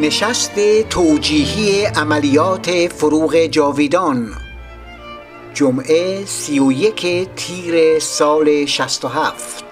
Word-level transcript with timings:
نشست 0.00 0.80
توجیهی 0.82 1.84
عملیات 1.84 2.88
فروغ 2.88 3.36
جاویدان. 3.36 4.28
جمعه 5.54 6.24
سی 6.24 6.60
و 6.60 6.72
یک 6.72 7.28
تیر 7.36 7.98
سال 7.98 8.66
شست 8.66 9.04
و 9.04 9.08
هفت. 9.08 9.64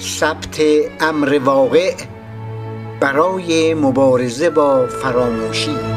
ثبت 0.00 0.60
امر 1.00 1.38
واقع 1.44 1.94
برای 3.00 3.74
مبارزه 3.74 4.50
با 4.50 4.86
فراموشی. 4.86 5.95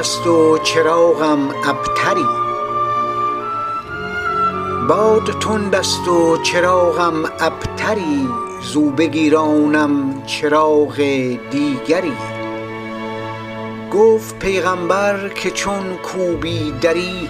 است 0.00 0.26
و 0.26 0.58
چراغم 0.58 1.48
ابتری. 1.48 2.26
باد 4.88 5.38
تند 5.40 5.74
است 5.74 6.08
و 6.08 6.36
چراغم 6.42 7.24
ابتری 7.24 8.28
زو 8.62 8.90
بگیرانم 8.90 10.22
چراغ 10.26 10.96
دیگری. 11.50 12.16
گفت 13.92 14.38
پیغامبر 14.38 15.28
که 15.28 15.50
چون 15.50 15.96
کوبی 15.96 16.72
دری 16.80 17.28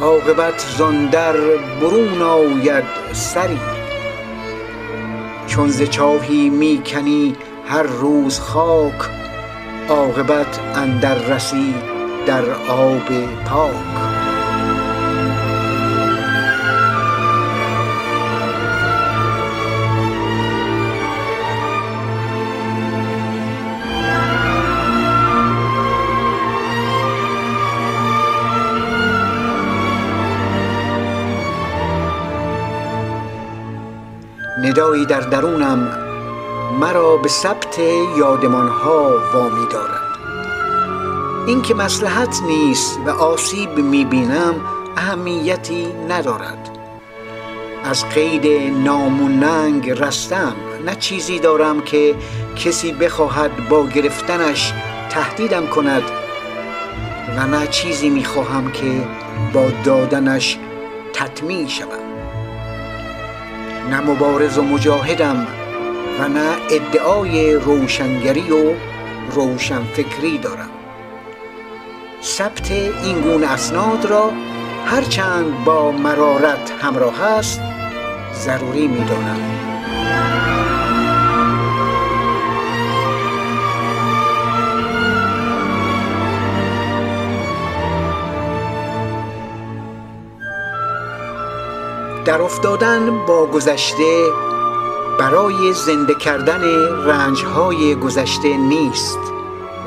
عاقبت 0.00 0.74
زان 0.78 1.06
در 1.06 1.36
برون 1.80 2.22
آید 2.22 2.84
سری. 3.12 3.60
چون 5.46 5.68
ز 5.68 5.82
چاهی 5.82 6.50
می 6.50 6.82
هر 7.68 7.82
روز 7.82 8.40
خاک 8.40 9.25
عاقبت 9.88 10.60
اندر 10.74 11.14
رسی 11.14 11.74
در 12.26 12.50
آب 12.68 13.08
پاک. 13.44 13.72
ندایی 34.62 35.06
در 35.06 35.20
درونم 35.20 36.05
مرا 36.80 37.16
به 37.16 37.28
ثبت 37.28 37.78
یادمانها 38.18 39.10
وامی 39.34 39.66
دارد. 39.70 40.18
این 41.46 41.62
که 41.62 41.74
مصلحت 41.74 42.42
نیست 42.46 42.98
و 43.06 43.10
آسیب 43.10 43.78
می 43.78 44.04
بینم 44.04 44.54
اهمیتی 44.96 45.86
ندارد. 46.08 46.78
از 47.84 48.08
قید 48.08 48.72
نام 48.84 49.42
رستم 49.86 50.54
نه 50.86 50.94
چیزی 50.94 51.38
دارم 51.38 51.80
که 51.80 52.14
کسی 52.56 52.92
بخواهد 52.92 53.68
با 53.68 53.86
گرفتنش 53.86 54.72
تهدیدم 55.10 55.66
کند 55.66 56.02
و 57.36 57.46
نه 57.46 57.66
چیزی 57.66 58.10
می 58.10 58.24
خواهم 58.24 58.72
که 58.72 59.08
با 59.52 59.66
دادنش 59.84 60.58
تطمیع 61.12 61.68
شوم. 61.68 61.88
نه 63.90 64.00
مبارز 64.00 64.58
و 64.58 64.62
مجاهدم 64.62 65.46
و 66.20 66.28
نه 66.28 66.56
ادعای 66.70 67.54
روشنگری 67.54 68.50
و 68.50 68.74
روشنفکری 69.30 70.38
دارم. 70.38 70.70
ثبت 72.22 72.70
این 72.70 73.20
گونه 73.20 73.52
اسناد 73.52 74.04
را 74.04 74.30
هرچند 74.86 75.64
با 75.64 75.92
مرارت 75.92 76.72
همراه 76.82 77.22
است 77.22 77.60
ضروری 78.34 78.88
می‌دانم. 78.88 79.40
در 92.24 92.42
افتادن 92.42 93.26
با 93.26 93.46
گذشته 93.46 94.24
برای 95.18 95.72
زنده 95.72 96.14
کردن 96.14 96.62
رنجهای 97.04 97.94
گذشته 97.94 98.56
نیست. 98.56 99.18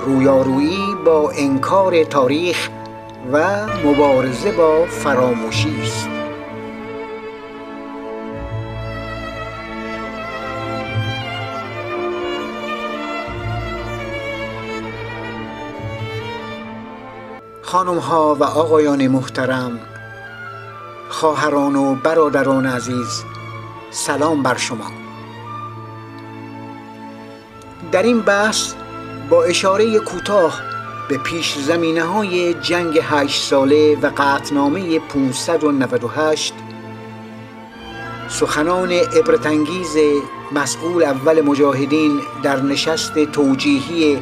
رویارویی 0.05 0.95
با 1.05 1.31
انکار 1.31 2.03
تاریخ 2.03 2.69
و 3.31 3.67
مبارزه 3.85 4.51
با 4.51 4.85
فراموشی 4.85 5.75
است. 5.81 6.09
خانم 17.61 17.97
ها 17.97 18.35
و 18.35 18.43
آقایان 18.43 19.07
محترم 19.07 19.79
خواهران 21.09 21.75
و 21.75 21.95
برادران 21.95 22.65
عزیز 22.65 23.23
سلام 23.91 24.43
بر 24.43 24.57
شما. 24.57 25.08
در 27.91 28.03
این 28.03 28.21
بحث 28.21 28.73
با 29.29 29.43
اشاره 29.43 29.99
کوتاه 29.99 30.61
به 31.09 31.17
پیش 31.17 31.57
زمینه 31.57 32.03
های 32.03 32.53
جنگ 32.53 32.99
هشت 33.03 33.43
ساله 33.43 33.95
و 34.01 34.11
قطنامه 34.17 34.99
598 34.99 36.53
سخنان 38.29 38.91
عبرتانگیز 38.91 39.97
مسئول 40.51 41.03
اول 41.03 41.41
مجاهدین 41.41 42.21
در 42.43 42.61
نشست 42.61 43.25
توجیهی 43.25 44.21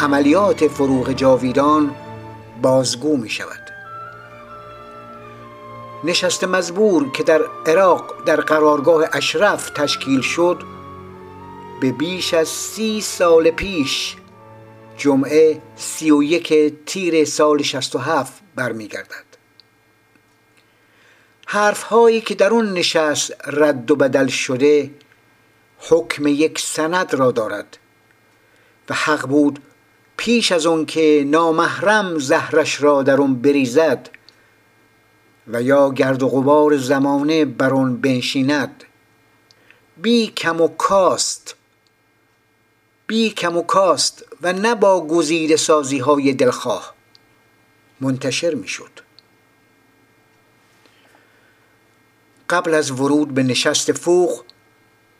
عملیات 0.00 0.68
فروغ 0.68 1.12
جاویدان 1.12 1.94
بازگو 2.62 3.16
می 3.16 3.30
شود 3.30 3.62
نشست 6.04 6.44
مزبور 6.44 7.10
که 7.12 7.22
در 7.22 7.40
عراق 7.66 8.14
در 8.26 8.40
قرارگاه 8.40 9.04
اشرف 9.12 9.70
تشکیل 9.70 10.20
شد 10.20 10.62
به 11.82 11.92
بیش 11.92 12.34
از 12.34 12.48
سی 12.48 13.00
سال 13.00 13.50
پیش 13.50 14.16
جمعه 14.96 15.62
سی 15.76 16.10
و 16.10 16.22
یک 16.22 16.74
تیر 16.86 17.24
سال 17.24 17.62
شست 17.62 17.96
و 17.96 17.98
هفت 17.98 18.42
برمیگردد. 18.54 19.24
حرف 21.46 21.82
هایی 21.82 22.20
که 22.20 22.34
در 22.34 22.50
اون 22.50 22.72
نشست 22.72 23.32
رد 23.46 23.90
و 23.90 23.96
بدل 23.96 24.26
شده 24.26 24.90
حکم 25.78 26.26
یک 26.26 26.58
سند 26.58 27.14
را 27.14 27.30
دارد 27.30 27.78
و 28.88 28.94
حق 28.94 29.26
بود 29.26 29.58
پیش 30.16 30.52
از 30.52 30.66
اون 30.66 30.86
که 30.86 31.24
نامحرم 31.26 32.18
زهرش 32.18 32.82
را 32.82 33.02
در 33.02 33.16
اون 33.16 33.34
بریزد 33.34 34.10
و 35.46 35.62
یا 35.62 35.90
گرد 35.90 36.22
و 36.22 36.28
غبار 36.28 36.76
زمانه 36.76 37.44
بر 37.44 37.74
آن 37.74 38.00
بنشیند 38.00 38.84
بی 39.96 40.26
کم 40.26 40.60
و 40.60 40.68
کاست 40.68 41.56
بی 43.12 43.30
کم 43.30 43.56
و 43.56 43.62
کاست 43.62 44.24
و 44.42 44.52
نه 44.52 44.74
با 44.74 45.06
گزیده 45.06 45.56
سازی 45.56 45.98
های 45.98 46.32
دلخواه. 46.32 46.94
منتشر 48.00 48.54
می 48.54 48.68
شد 48.68 48.90
قبل 52.50 52.74
از 52.74 52.90
ورود 52.90 53.34
به 53.34 53.42
نشست 53.42 53.92
فوق 53.92 54.44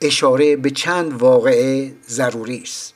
اشاره 0.00 0.56
به 0.56 0.70
چند 0.70 1.12
واقعه 1.12 1.94
ضروری 2.08 2.62
است. 2.62 2.94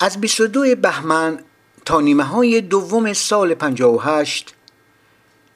از 0.00 0.20
22 0.20 0.74
بهمن 0.74 1.44
تا 1.84 2.00
نیمه 2.00 2.24
های 2.24 2.60
دوم 2.60 3.12
سال 3.12 3.54
58 3.54 4.54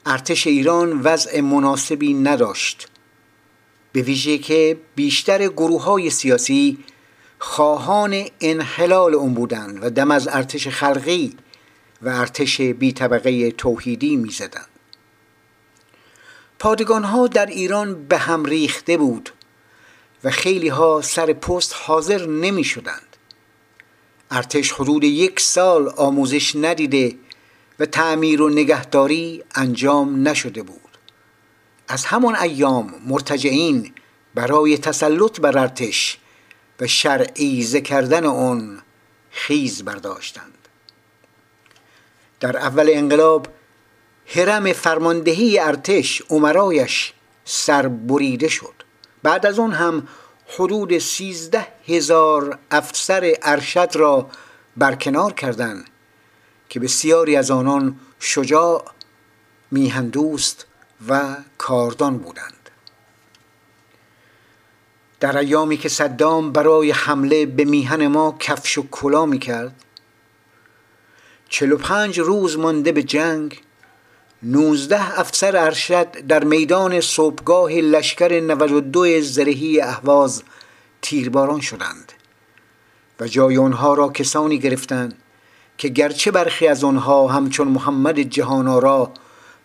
ارتش 0.06 0.46
ایران 0.46 1.00
وضع 1.00 1.40
مناسبی 1.40 2.14
نداشت. 2.14 2.88
به 3.92 4.02
ویژه 4.02 4.38
که 4.38 4.80
بیشتر 4.94 5.48
گروه 5.48 5.82
های 5.82 6.10
سیاسی 6.10 6.84
خواهان 7.38 8.24
انحلال 8.40 9.14
اون 9.14 9.34
بودند 9.34 9.84
و 9.84 9.90
دم 9.90 10.10
از 10.10 10.28
ارتش 10.28 10.68
خلقی 10.68 11.36
و 12.02 12.08
ارتش 12.08 12.60
بی 12.60 12.92
طبقه 12.92 13.50
توحیدی 13.50 14.16
می 14.16 14.30
زدن. 14.30 14.64
پادگان 16.58 17.04
ها 17.04 17.26
در 17.26 17.46
ایران 17.46 18.04
به 18.08 18.18
هم 18.18 18.44
ریخته 18.44 18.96
بود 18.96 19.30
و 20.24 20.30
خیلی 20.30 20.68
ها 20.68 21.00
سر 21.02 21.32
پست 21.32 21.74
حاضر 21.78 22.26
نمی 22.26 22.64
شدند 22.64 23.16
ارتش 24.30 24.72
حدود 24.72 25.04
یک 25.04 25.40
سال 25.40 25.88
آموزش 25.96 26.56
ندیده 26.56 27.16
و 27.78 27.86
تعمیر 27.86 28.42
و 28.42 28.48
نگهداری 28.48 29.44
انجام 29.54 30.28
نشده 30.28 30.62
بود 30.62 30.98
از 31.88 32.04
همان 32.04 32.36
ایام 32.36 32.94
مرتجعین 33.06 33.92
برای 34.34 34.78
تسلط 34.78 35.40
بر 35.40 35.58
ارتش 35.58 36.18
و 36.80 36.86
شرعیزه 36.86 37.80
کردن 37.80 38.24
آن 38.24 38.82
خیز 39.30 39.84
برداشتند. 39.84 40.68
در 42.40 42.56
اول 42.56 42.90
انقلاب 42.92 43.48
حرم 44.26 44.72
فرماندهی 44.72 45.58
ارتش 45.58 46.22
عمرایش 46.30 47.12
سر 47.44 47.88
بریده 47.88 48.48
شد. 48.48 48.74
بعد 49.22 49.46
از 49.46 49.58
آن 49.58 49.72
هم 49.72 50.08
حدود 50.56 50.98
سیزده 50.98 51.66
هزار 51.86 52.58
افسر 52.70 53.34
ارشد 53.42 53.90
را 53.94 54.30
برکنار 54.76 55.32
کردند 55.32 55.90
که 56.68 56.80
بسیاری 56.80 57.36
از 57.36 57.50
آنان 57.50 58.00
شجاع 58.20 58.84
میهندوست 59.70 60.66
و 61.08 61.36
کاردان 61.58 62.18
بودند. 62.18 62.57
در 65.20 65.38
ایامی 65.38 65.76
که 65.76 65.88
صدام 65.88 66.52
برای 66.52 66.90
حمله 66.90 67.46
به 67.46 67.64
میهن 67.64 68.06
ما 68.06 68.36
کفش 68.40 68.78
و 68.78 68.86
کلا 68.90 69.26
می 69.26 69.38
کرد 69.38 69.84
چلو 71.48 71.76
پنج 71.76 72.20
روز 72.20 72.58
مانده 72.58 72.92
به 72.92 73.02
جنگ 73.02 73.60
نوزده 74.42 75.20
افسر 75.20 75.56
ارشد 75.56 76.10
در 76.10 76.44
میدان 76.44 77.00
صبحگاه 77.00 77.72
لشکر 77.72 78.40
92 78.40 79.20
زرهی 79.20 79.80
اهواز 79.80 80.42
تیرباران 81.02 81.60
شدند 81.60 82.12
و 83.20 83.26
جای 83.28 83.58
آنها 83.58 83.94
را 83.94 84.08
کسانی 84.08 84.58
گرفتند 84.58 85.14
که 85.78 85.88
گرچه 85.88 86.30
برخی 86.30 86.66
از 86.66 86.84
آنها 86.84 87.28
همچون 87.28 87.68
محمد 87.68 88.20
جهانارا 88.20 89.12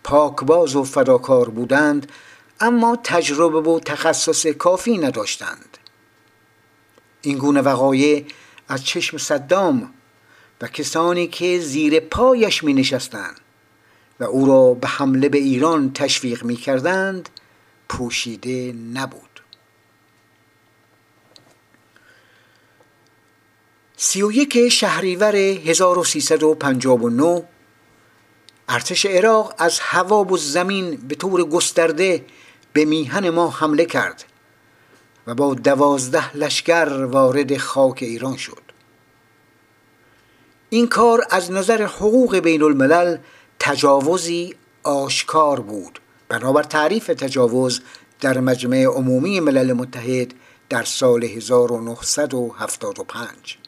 پاکباز 0.04 0.76
و 0.76 0.84
فداکار 0.84 1.48
بودند 1.48 2.12
اما 2.60 2.98
تجربه 3.04 3.70
و 3.70 3.80
تخصص 3.80 4.46
کافی 4.46 4.98
نداشتند. 4.98 5.78
این 7.22 7.38
گونه 7.38 7.60
وقایع 7.60 8.24
از 8.68 8.84
چشم 8.84 9.18
صدام 9.18 9.94
و 10.60 10.68
کسانی 10.68 11.26
که 11.26 11.60
زیر 11.60 12.00
پایش 12.00 12.64
می 12.64 12.74
نشستند 12.74 13.40
و 14.20 14.24
او 14.24 14.46
را 14.46 14.74
به 14.74 14.88
حمله 14.88 15.28
به 15.28 15.38
ایران 15.38 15.92
تشویق 15.92 16.44
می 16.44 16.56
کردند 16.56 17.28
پوشیده 17.88 18.72
نبود. 18.72 19.40
سی 23.96 24.22
و 24.22 24.32
یک 24.32 24.68
شهریور 24.68 25.36
1359 25.36 27.44
ارتش 28.68 29.06
عراق 29.06 29.54
از 29.58 29.80
هوا 29.80 30.24
و 30.24 30.36
زمین 30.36 30.96
به 30.96 31.14
طور 31.14 31.44
گسترده 31.44 32.24
به 32.74 32.84
میهن 32.84 33.30
ما 33.30 33.50
حمله 33.50 33.84
کرد 33.84 34.24
و 35.26 35.34
با 35.34 35.54
دوازده 35.54 36.36
لشکر 36.36 37.04
وارد 37.04 37.56
خاک 37.56 37.98
ایران 38.02 38.36
شد. 38.36 38.62
این 40.70 40.88
کار 40.88 41.26
از 41.30 41.52
نظر 41.52 41.82
حقوق 41.82 42.36
بین 42.36 42.62
الملل 42.62 43.16
تجاوزی 43.58 44.54
آشکار 44.82 45.60
بود. 45.60 46.00
بنابر 46.28 46.62
تعریف 46.62 47.06
تجاوز 47.06 47.80
در 48.20 48.40
مجمع 48.40 48.84
عمومی 48.84 49.40
ملل 49.40 49.72
متحد 49.72 50.34
در 50.68 50.82
سال 50.82 51.24
1975 51.24 53.58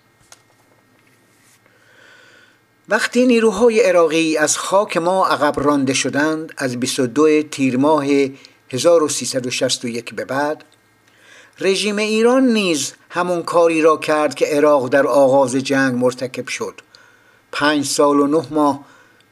وقتی 2.88 3.26
نیروهای 3.26 3.80
عراقی 3.80 4.36
از 4.36 4.58
خاک 4.58 4.96
ما 4.96 5.26
عقب 5.26 5.60
رانده 5.60 5.94
شدند 5.94 6.52
از 6.56 6.80
22 6.80 7.42
تیر 7.42 7.76
ماه 7.76 8.06
1361 8.70 10.14
به 10.14 10.24
بعد 10.24 10.64
رژیم 11.60 11.96
ایران 11.96 12.46
نیز 12.48 12.92
همون 13.10 13.42
کاری 13.42 13.82
را 13.82 13.96
کرد 13.96 14.34
که 14.34 14.46
عراق 14.46 14.88
در 14.88 15.06
آغاز 15.06 15.56
جنگ 15.56 15.94
مرتکب 15.94 16.48
شد. 16.48 16.80
پنج 17.52 17.84
سال 17.84 18.20
و 18.20 18.26
نه 18.26 18.46
ماه 18.50 18.84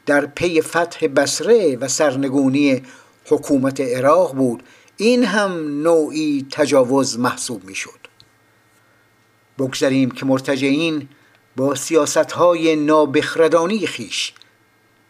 در 0.05 0.25
پی 0.25 0.61
فتح 0.61 1.07
بسره 1.07 1.77
و 1.77 1.87
سرنگونی 1.87 2.83
حکومت 3.25 3.81
عراق 3.81 4.35
بود. 4.35 4.63
این 4.97 5.23
هم 5.23 5.81
نوعی 5.83 6.47
تجاوز 6.51 7.19
محسوب 7.19 7.63
می 7.63 7.75
شد 7.75 7.99
بگذاریم 9.59 10.11
که 10.11 10.25
مرتجعین 10.25 11.09
با 11.55 11.75
سیاست 11.75 12.31
های 12.31 12.75
نابخردانی 12.75 13.87
خیش 13.87 14.33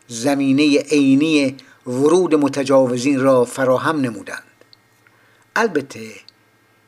زمینه 0.08 0.80
عینی 0.80 1.58
ورود 1.88 2.36
متجاوزین 2.36 3.20
را 3.20 3.46
فراهم 3.46 4.02
نمودند. 4.02 4.44
البته 5.56 6.12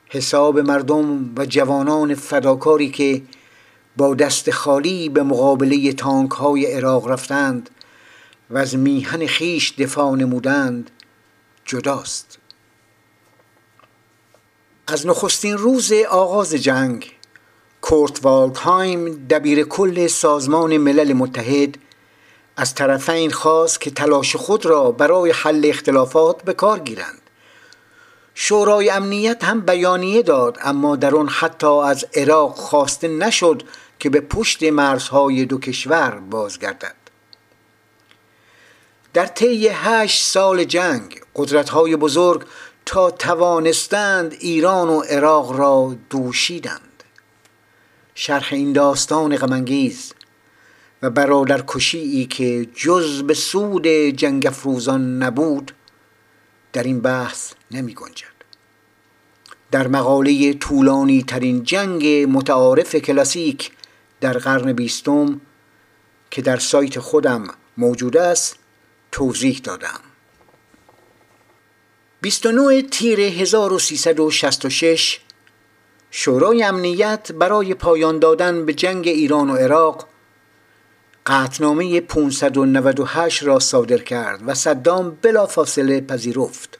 حساب 0.09 0.59
مردم 0.59 1.35
و 1.37 1.45
جوانان 1.45 2.15
فداکاری 2.15 2.89
که 2.89 3.21
با 3.97 4.15
دست 4.15 4.51
خالی 4.51 5.09
به 5.09 5.23
مقابله 5.23 5.93
تانک 5.93 6.31
های 6.31 6.65
عراق 6.65 7.07
رفتند 7.07 7.69
و 8.49 8.57
از 8.57 8.75
میهن 8.75 9.25
خیش 9.25 9.73
دفاع 9.73 10.15
نمودند 10.15 10.91
جداست. 11.65 12.39
از 14.87 15.07
نخستین 15.07 15.57
روز 15.57 15.91
آغاز 16.09 16.53
جنگ 16.53 17.11
کورت 17.81 18.25
والدهایم 18.25 19.27
دبیر 19.27 19.63
کل 19.63 20.07
سازمان 20.07 20.77
ملل 20.77 21.13
متحد 21.13 21.77
از 22.57 22.75
طرفین 22.75 23.31
خواست 23.31 23.81
که 23.81 23.91
تلاش 23.91 24.35
خود 24.35 24.65
را 24.65 24.91
برای 24.91 25.31
حل 25.31 25.61
اختلافات 25.65 26.43
به 26.43 26.53
کار 26.53 26.79
گیرند. 26.79 27.21
شورای 28.35 28.89
امنیت 28.89 29.43
هم 29.43 29.61
بیانیه 29.61 30.21
داد 30.21 30.57
اما 30.61 30.95
در 30.95 31.15
آن 31.15 31.27
حتی 31.27 31.79
از 31.79 32.05
عراق 32.15 32.55
خواسته 32.55 33.07
نشد 33.07 33.63
که 33.99 34.09
به 34.09 34.21
پشت 34.21 34.63
مرزهای 34.63 35.45
دو 35.45 35.57
کشور 35.57 36.19
بازگردد. 36.29 36.95
در 39.13 39.25
طی 39.25 39.67
هشت 39.67 40.23
سال 40.23 40.63
جنگ 40.63 41.21
قدرت‌های 41.35 41.95
بزرگ 41.95 42.45
تا 42.85 43.11
توانستند 43.11 44.35
ایران 44.39 44.89
و 44.89 45.01
عراق 45.01 45.51
را 45.51 45.95
دوشیدند. 46.09 47.03
شرح 48.15 48.47
این 48.51 48.73
داستان 48.73 49.37
غمانگیز 49.37 50.13
و 51.01 51.09
برادر 51.09 51.63
ای 51.93 52.25
که 52.25 52.67
جز 52.75 53.23
به 53.23 53.33
سود 53.33 53.87
جنگ 53.87 54.47
افروزان 54.47 55.23
نبود 55.23 55.71
در 56.73 56.83
این 56.83 57.01
بحث 57.01 57.53
نمی 57.71 57.93
گنجد. 57.93 58.37
در 59.71 59.87
مقاله 59.87 60.53
طولانی 60.53 61.23
ترین 61.23 61.63
جنگ 61.63 62.07
متعارف 62.07 62.95
کلاسیک 62.95 63.71
در 64.21 64.37
قرن 64.37 64.73
بیستم 64.73 65.41
که 66.31 66.41
در 66.41 66.57
سایت 66.57 66.99
خودم 66.99 67.47
موجود 67.77 68.17
است 68.17 68.55
توضیح 69.11 69.59
دادم. 69.63 69.99
29 72.21 72.81
تیر 72.81 73.19
1366 73.19 75.19
شورای 76.11 76.63
امنیت 76.63 77.31
برای 77.31 77.73
پایان 77.73 78.19
دادن 78.19 78.65
به 78.65 78.73
جنگ 78.73 79.07
ایران 79.07 79.49
و 79.49 79.55
عراق 79.55 80.07
قطنامه 81.27 82.01
598 82.01 83.43
را 83.43 83.59
صادر 83.59 83.97
کرد 83.97 84.41
و 84.45 84.53
صدام 84.53 85.17
بلافاصله 85.21 86.01
پذیرفت. 86.01 86.79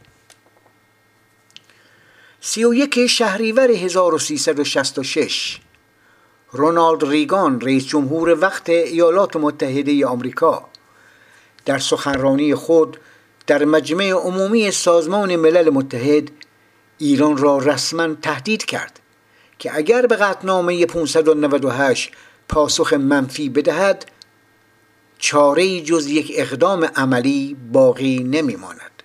سی 2.41 2.63
و 2.65 2.73
یک 2.73 3.07
شهریور 3.07 3.71
1366 3.71 5.59
رونالد 6.51 7.05
ریگان 7.05 7.61
رئیس 7.61 7.85
جمهور 7.85 8.39
وقت 8.41 8.69
ایالات 8.69 9.35
متحده 9.35 10.05
آمریکا 10.05 10.65
در 11.65 11.79
سخنرانی 11.79 12.55
خود 12.55 12.97
در 13.47 13.65
مجمع 13.65 14.09
عمومی 14.09 14.71
سازمان 14.71 15.35
ملل 15.35 15.69
متحد 15.69 16.31
ایران 16.97 17.37
را 17.37 17.57
رسما 17.57 18.15
تهدید 18.15 18.65
کرد 18.65 18.99
که 19.59 19.75
اگر 19.75 20.05
به 20.05 20.15
قطنامه 20.15 20.85
598 20.85 22.11
پاسخ 22.49 22.93
منفی 22.93 23.49
بدهد 23.49 24.05
چاره 25.17 25.81
جز 25.81 26.07
یک 26.07 26.31
اقدام 26.36 26.86
عملی 26.95 27.57
باقی 27.71 28.19
نمیماند. 28.24 29.03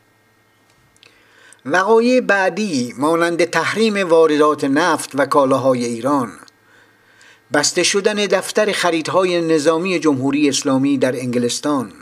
وقایع 1.67 2.21
بعدی 2.21 2.95
مانند 2.99 3.45
تحریم 3.45 4.09
واردات 4.09 4.65
نفت 4.65 5.11
و 5.15 5.27
کالاهای 5.27 5.85
ایران 5.85 6.33
بسته 7.53 7.83
شدن 7.83 8.15
دفتر 8.15 8.73
خریدهای 8.73 9.41
نظامی 9.41 9.99
جمهوری 9.99 10.49
اسلامی 10.49 10.99
در 10.99 11.17
انگلستان 11.17 11.93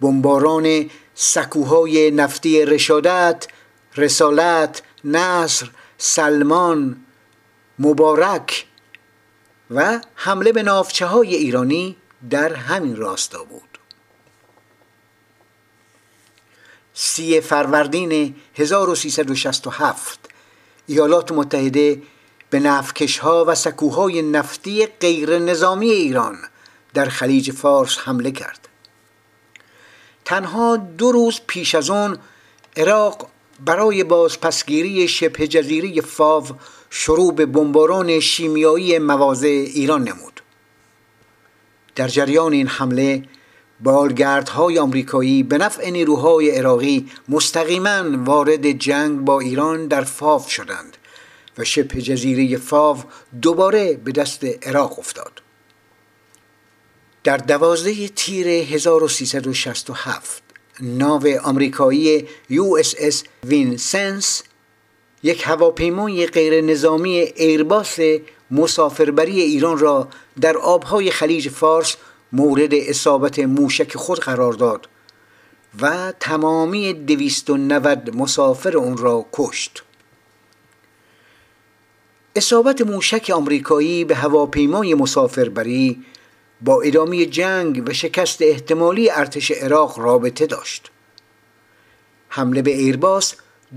بمباران 0.00 0.90
سکوهای 1.14 2.10
نفتی 2.10 2.64
رشادت، 2.64 3.46
رسالت، 3.96 4.82
نصر 5.04 5.70
سلمان 5.98 6.96
مبارک 7.78 8.66
و 9.70 10.00
حمله 10.14 10.52
به 10.52 10.62
نافچه 10.62 11.06
های 11.06 11.34
ایرانی 11.34 11.96
در 12.30 12.54
همین 12.54 12.96
راستا 12.96 13.44
بود. 13.44 13.78
سی 16.94 17.40
فروردین 17.40 18.36
1367 18.54 20.18
ایالات 20.86 21.32
متحده 21.32 22.02
به 22.50 22.60
نفکش 22.60 23.18
ها 23.18 23.44
و 23.48 23.54
سکوهای 23.54 24.22
نفتی 24.22 24.86
غیر 24.86 25.38
نظامی 25.38 25.90
ایران 25.90 26.36
در 26.94 27.04
خلیج 27.08 27.50
فارس 27.50 27.98
حمله 27.98 28.30
کرد. 28.30 28.68
تنها 30.24 30.76
دو 30.76 31.12
روز 31.12 31.40
پیش 31.46 31.74
از 31.74 31.90
آن 31.90 32.18
عراق 32.76 33.28
برای 33.64 34.04
بازپسگیری 34.04 35.08
شبه 35.08 35.48
جزیره 35.48 36.00
فاو 36.00 36.46
شروع 36.90 37.34
به 37.34 37.46
بمباران 37.46 38.20
شیمیایی 38.20 38.98
مواضع 38.98 39.46
ایران 39.46 40.08
نمود. 40.08 40.35
در 41.96 42.08
جریان 42.08 42.52
این 42.52 42.66
حمله 42.66 43.22
بالگردهای 43.80 44.78
آمریکایی 44.78 45.42
به 45.42 45.58
نفع 45.58 45.90
نیروهای 45.90 46.50
عراقی 46.50 47.06
مستقیما 47.28 48.02
وارد 48.24 48.72
جنگ 48.72 49.20
با 49.20 49.40
ایران 49.40 49.86
در 49.86 50.04
فاو 50.04 50.42
شدند 50.48 50.96
و 51.58 51.64
شبه 51.64 52.02
جزیره 52.02 52.56
فاو 52.56 52.98
دوباره 53.42 53.94
به 53.94 54.12
دست 54.12 54.44
عراق 54.66 54.98
افتاد. 54.98 55.42
در 57.24 57.36
دوازده 57.36 58.08
تیر 58.08 58.46
1367 58.46 60.42
ناو 60.80 61.22
آمریکایی 61.42 62.28
USS 62.50 63.14
وینسنس 63.44 64.42
یک 65.22 65.42
هواپیمای 65.46 66.26
غیر 66.26 66.60
نظامی 66.60 67.18
ایرباس 67.18 67.98
مسافربری 68.50 69.40
ایران 69.40 69.78
را 69.78 70.08
در 70.40 70.56
آبهای 70.56 71.10
خلیج 71.10 71.48
فارس 71.48 71.96
مورد 72.32 72.74
اصابت 72.74 73.38
موشک 73.38 73.96
خود 73.96 74.20
قرار 74.20 74.52
داد 74.52 74.88
و 75.80 76.12
تمامی 76.20 76.92
290 76.92 78.16
مسافر 78.16 78.76
اون 78.76 78.96
را 78.96 79.26
کشت. 79.32 79.82
اصابت 82.36 82.80
موشک 82.80 83.30
آمریکایی 83.34 84.04
به 84.04 84.14
هواپیمای 84.14 84.94
مسافربری 84.94 86.04
با 86.60 86.82
ادامه 86.82 87.26
جنگ 87.26 87.82
و 87.88 87.92
شکست 87.92 88.42
احتمالی 88.42 89.10
ارتش 89.10 89.50
عراق 89.50 89.98
رابطه 89.98 90.46
داشت. 90.46 90.90
حمله 92.28 92.62
به 92.62 92.70
ایرباس 92.70 93.34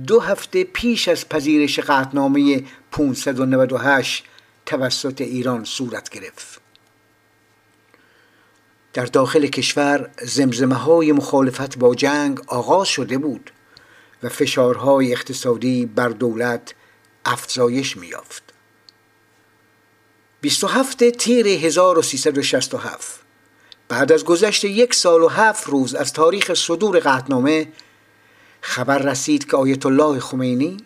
دو 0.08 0.20
هفته 0.20 0.64
پیش 0.64 1.08
از 1.08 1.30
پذیرش 1.30 1.80
قطنامه 1.80 2.64
598 2.92 4.24
توسط 4.70 5.22
ایران 5.22 5.64
صورت 5.64 6.10
گرفت 6.10 6.62
در 8.94 9.06
داخل 9.06 9.48
کشور 9.48 10.10
زمزمه 10.22 10.76
های 10.76 11.12
مخالفت 11.12 11.78
با 11.78 11.96
جنگ 11.96 12.40
آغاز 12.48 12.88
شده 12.88 13.18
بود 13.18 13.52
و 14.24 14.30
فشارهای 14.30 15.12
اقتصادی 15.12 15.86
بر 15.86 16.10
دولت 16.10 16.74
افزایش 17.26 17.98
میافت. 17.98 18.44
27 20.42 21.10
تیر 21.10 21.48
1367 21.48 23.20
بعد 23.88 24.12
از 24.12 24.26
گذشت 24.26 24.66
یک 24.66 24.94
سال 24.94 25.22
و 25.22 25.28
هفت 25.28 25.68
روز 25.68 25.96
از 25.96 26.14
تاریخ 26.14 26.54
صدور 26.54 27.00
قطنامه 27.00 27.68
خبر 28.62 28.98
رسید 28.98 29.50
که 29.50 29.58
آیت 29.58 29.86
الله 29.86 30.20
خمینی 30.20 30.78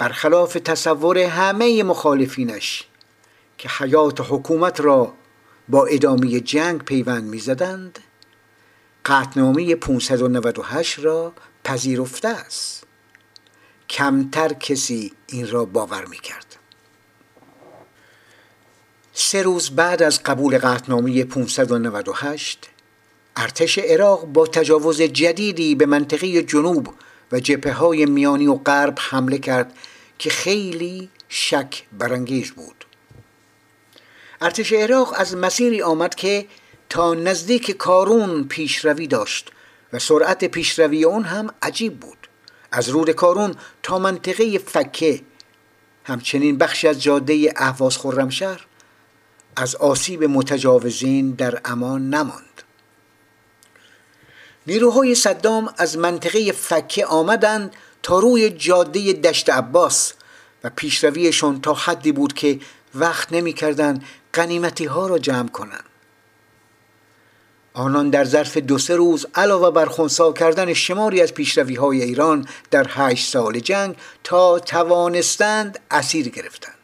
برخلاف 0.00 0.52
تصور 0.64 1.18
همه 1.18 1.82
مخالفینش 1.82 2.84
که 3.58 3.68
حیات 3.68 4.20
حکومت 4.28 4.80
را 4.80 5.12
با 5.68 5.86
ادامه 5.86 6.40
جنگ 6.40 6.82
پیوند 6.82 7.24
می‌زدند 7.24 7.98
قطنامه 9.06 9.74
598 9.74 10.98
را 10.98 11.32
پذیرفته 11.64 12.28
است. 12.28 12.84
کمتر 13.90 14.52
کسی 14.52 15.12
این 15.26 15.50
را 15.50 15.64
باور 15.64 16.04
می‌کرد. 16.04 16.56
سه 19.12 19.42
روز 19.42 19.70
بعد 19.70 20.02
از 20.02 20.22
قبول 20.22 20.58
قطنامه 20.58 21.24
598 21.24 22.70
ارتش 23.36 23.78
عراق 23.78 24.24
با 24.24 24.46
تجاوز 24.46 25.02
جدیدی 25.02 25.74
به 25.74 25.86
منطقه 25.86 26.42
جنوب 26.42 26.88
و 27.32 27.40
جبهه 27.40 27.72
های 27.72 28.06
میانی 28.06 28.46
و 28.46 28.54
غرب 28.54 28.98
حمله 29.00 29.38
کرد 29.38 29.72
که 30.18 30.30
خیلی 30.30 31.08
شک 31.28 31.82
برانگیز 31.92 32.50
بود. 32.50 32.84
ارتش 34.40 34.72
عراق 34.72 35.14
از 35.16 35.36
مسیری 35.36 35.82
آمد 35.82 36.14
که 36.14 36.46
تا 36.88 37.14
نزدیک 37.14 37.70
کارون 37.70 38.44
پیشروی 38.44 39.06
داشت 39.06 39.50
و 39.92 39.98
سرعت 39.98 40.44
پیشروی 40.44 41.04
اون 41.04 41.24
هم 41.24 41.50
عجیب 41.62 42.00
بود. 42.00 42.28
از 42.72 42.88
رود 42.88 43.10
کارون 43.10 43.54
تا 43.82 43.98
منطقه 43.98 44.58
فکه 44.58 45.20
همچنین 46.04 46.58
بخشی 46.58 46.88
از 46.88 47.02
جاده 47.02 47.52
اهواز 47.56 47.98
خرمشهر 47.98 48.66
از 49.56 49.76
آسیب 49.76 50.24
متجاوزین 50.24 51.30
در 51.30 51.60
امان 51.64 52.14
نماند. 52.14 52.49
نیروهای 54.70 55.14
صدام 55.14 55.74
از 55.78 55.98
منطقه 55.98 56.52
فکه 56.52 57.06
آمدند 57.06 57.76
تا 58.02 58.18
روی 58.18 58.50
جاده 58.50 59.12
دشت 59.12 59.50
عباس 59.50 60.12
و 60.64 60.70
پیشرویشان 60.76 61.60
تا 61.60 61.74
حدی 61.74 62.12
بود 62.12 62.32
که 62.32 62.60
وقت 62.94 63.32
نمی‌کردند 63.32 64.04
قنیمتی 64.32 64.84
ها 64.84 65.06
را 65.06 65.18
جمع 65.18 65.48
کنند. 65.48 65.84
آنان 67.72 68.10
در 68.10 68.24
ظرف 68.24 68.56
دو 68.56 68.78
سه 68.78 68.96
روز 68.96 69.26
علاوه 69.34 69.70
بر 69.70 69.86
خونسا 69.86 70.32
کردن 70.32 70.72
شماری 70.72 71.20
از 71.20 71.34
پیشروی 71.34 71.74
های 71.74 72.02
ایران 72.02 72.46
در 72.70 72.86
هشت 72.90 73.32
سال 73.32 73.60
جنگ 73.60 73.96
تا 74.24 74.58
توانستند 74.58 75.78
اسیر 75.90 76.28
گرفتند. 76.28 76.74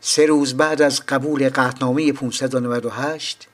سه 0.00 0.26
روز 0.26 0.56
بعد 0.56 0.82
از 0.82 1.06
قبول 1.06 1.48
قطنامه 1.48 2.12
598 2.12 3.48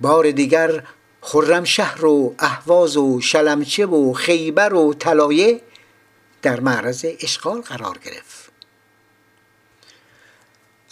بار 0.00 0.30
دیگر 0.30 0.82
خرمشهر 1.20 2.04
و 2.04 2.34
اهواز 2.38 2.96
و 2.96 3.20
شلمچه 3.20 3.86
و 3.86 4.12
خیبر 4.12 4.74
و 4.74 4.94
طلایه 4.94 5.60
در 6.42 6.60
معرض 6.60 7.06
اشغال 7.20 7.60
قرار 7.60 7.98
گرفت. 7.98 8.50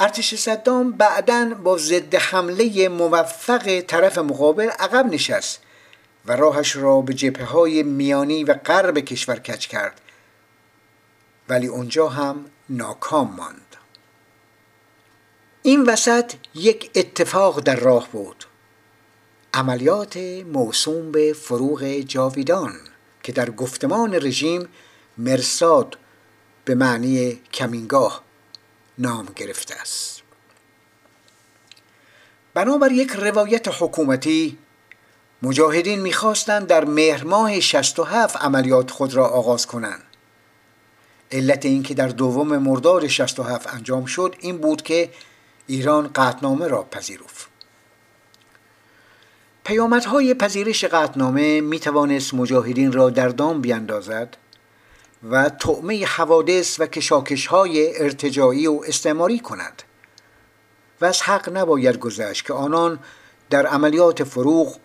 ارتش 0.00 0.34
صدام 0.34 0.92
بعدا 0.92 1.54
با 1.62 1.78
ضد 1.78 2.14
حمله 2.14 2.88
موفق 2.88 3.80
طرف 3.80 4.18
مقابل 4.18 4.68
عقب 4.68 5.06
نشست 5.06 5.60
و 6.26 6.32
راهش 6.32 6.76
را 6.76 7.00
به 7.00 7.14
جبهه 7.14 7.44
های 7.46 7.82
میانی 7.82 8.44
و 8.44 8.54
غرب 8.54 8.98
کشور 8.98 9.38
کچ 9.38 9.66
کرد. 9.66 10.00
ولی 11.48 11.66
اونجا 11.66 12.08
هم 12.08 12.44
ناکام 12.68 13.34
ماند. 13.36 13.76
این 15.62 15.82
وسط 15.84 16.32
یک 16.54 16.90
اتفاق 16.94 17.60
در 17.60 17.76
راه 17.76 18.08
بود. 18.12 18.44
عملیات 19.54 20.16
موسوم 20.52 21.12
به 21.12 21.32
فروغ 21.32 21.84
جاویدان 21.84 22.72
که 23.22 23.32
در 23.32 23.50
گفتمان 23.50 24.14
رژیم 24.14 24.68
مرساد 25.18 25.98
به 26.64 26.74
معنی 26.74 27.40
کمینگاه 27.52 28.22
نام 28.98 29.28
گرفته 29.36 29.74
است. 29.74 30.22
بنابر 32.54 32.92
یک 32.92 33.10
روایت 33.10 33.68
حکومتی 33.68 34.58
مجاهدین 35.42 36.00
می‌خواستند 36.00 36.66
در 36.66 36.84
مهر 36.84 37.24
ماه 37.24 37.60
67 37.60 38.36
عملیات 38.36 38.90
خود 38.90 39.14
را 39.14 39.26
آغاز 39.26 39.66
کنند. 39.66 40.02
علت 41.32 41.64
اینکه 41.64 41.94
در 41.94 42.08
دوم 42.08 42.58
مرداد 42.58 43.06
67 43.06 43.74
انجام 43.74 44.04
شد 44.04 44.36
این 44.40 44.58
بود 44.58 44.82
که 44.82 45.10
ایران 45.66 46.10
قطنامه 46.14 46.68
را 46.68 46.82
پذیرفت. 46.82 47.47
پیامدهای 49.68 50.34
پذیرش 50.34 50.84
قطنامه 50.84 51.60
می 51.60 51.80
توانست 51.80 52.34
مجاهدین 52.34 52.92
را 52.92 53.10
در 53.10 53.28
دام 53.28 53.60
بیاندازد 53.60 54.36
و 55.30 55.48
طعمه 55.48 56.06
حوادث 56.06 56.80
و 56.80 56.86
کشاکش 56.86 57.46
های 57.46 58.02
ارتجاعی 58.02 58.66
و 58.66 58.80
استعماری 58.86 59.38
کند. 59.38 59.82
و 61.00 61.04
از 61.04 61.22
حق 61.22 61.56
نباید 61.56 61.98
گذشت 61.98 62.46
که 62.46 62.52
آنان 62.52 62.98
در 63.50 63.66
عملیات 63.66 64.24
فروغ 64.24 64.76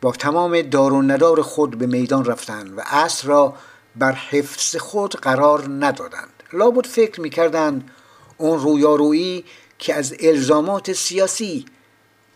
با 0.00 0.12
تمام 0.12 0.62
دار 0.62 0.92
و 0.92 1.02
ندار 1.02 1.42
خود 1.42 1.78
به 1.78 1.86
میدان 1.86 2.24
رفتند 2.24 2.78
و 2.78 2.82
اصر 2.86 3.28
را 3.28 3.54
بر 3.96 4.12
حفظ 4.12 4.76
خود 4.76 5.14
قرار 5.14 5.68
ندادند. 5.68 6.42
لابد 6.52 6.86
فکر 6.86 7.20
می‌کردند 7.20 7.90
اون 8.38 8.60
رویارویی 8.60 9.44
که 9.78 9.94
از 9.94 10.14
الزامات 10.20 10.92
سیاسی 10.92 11.66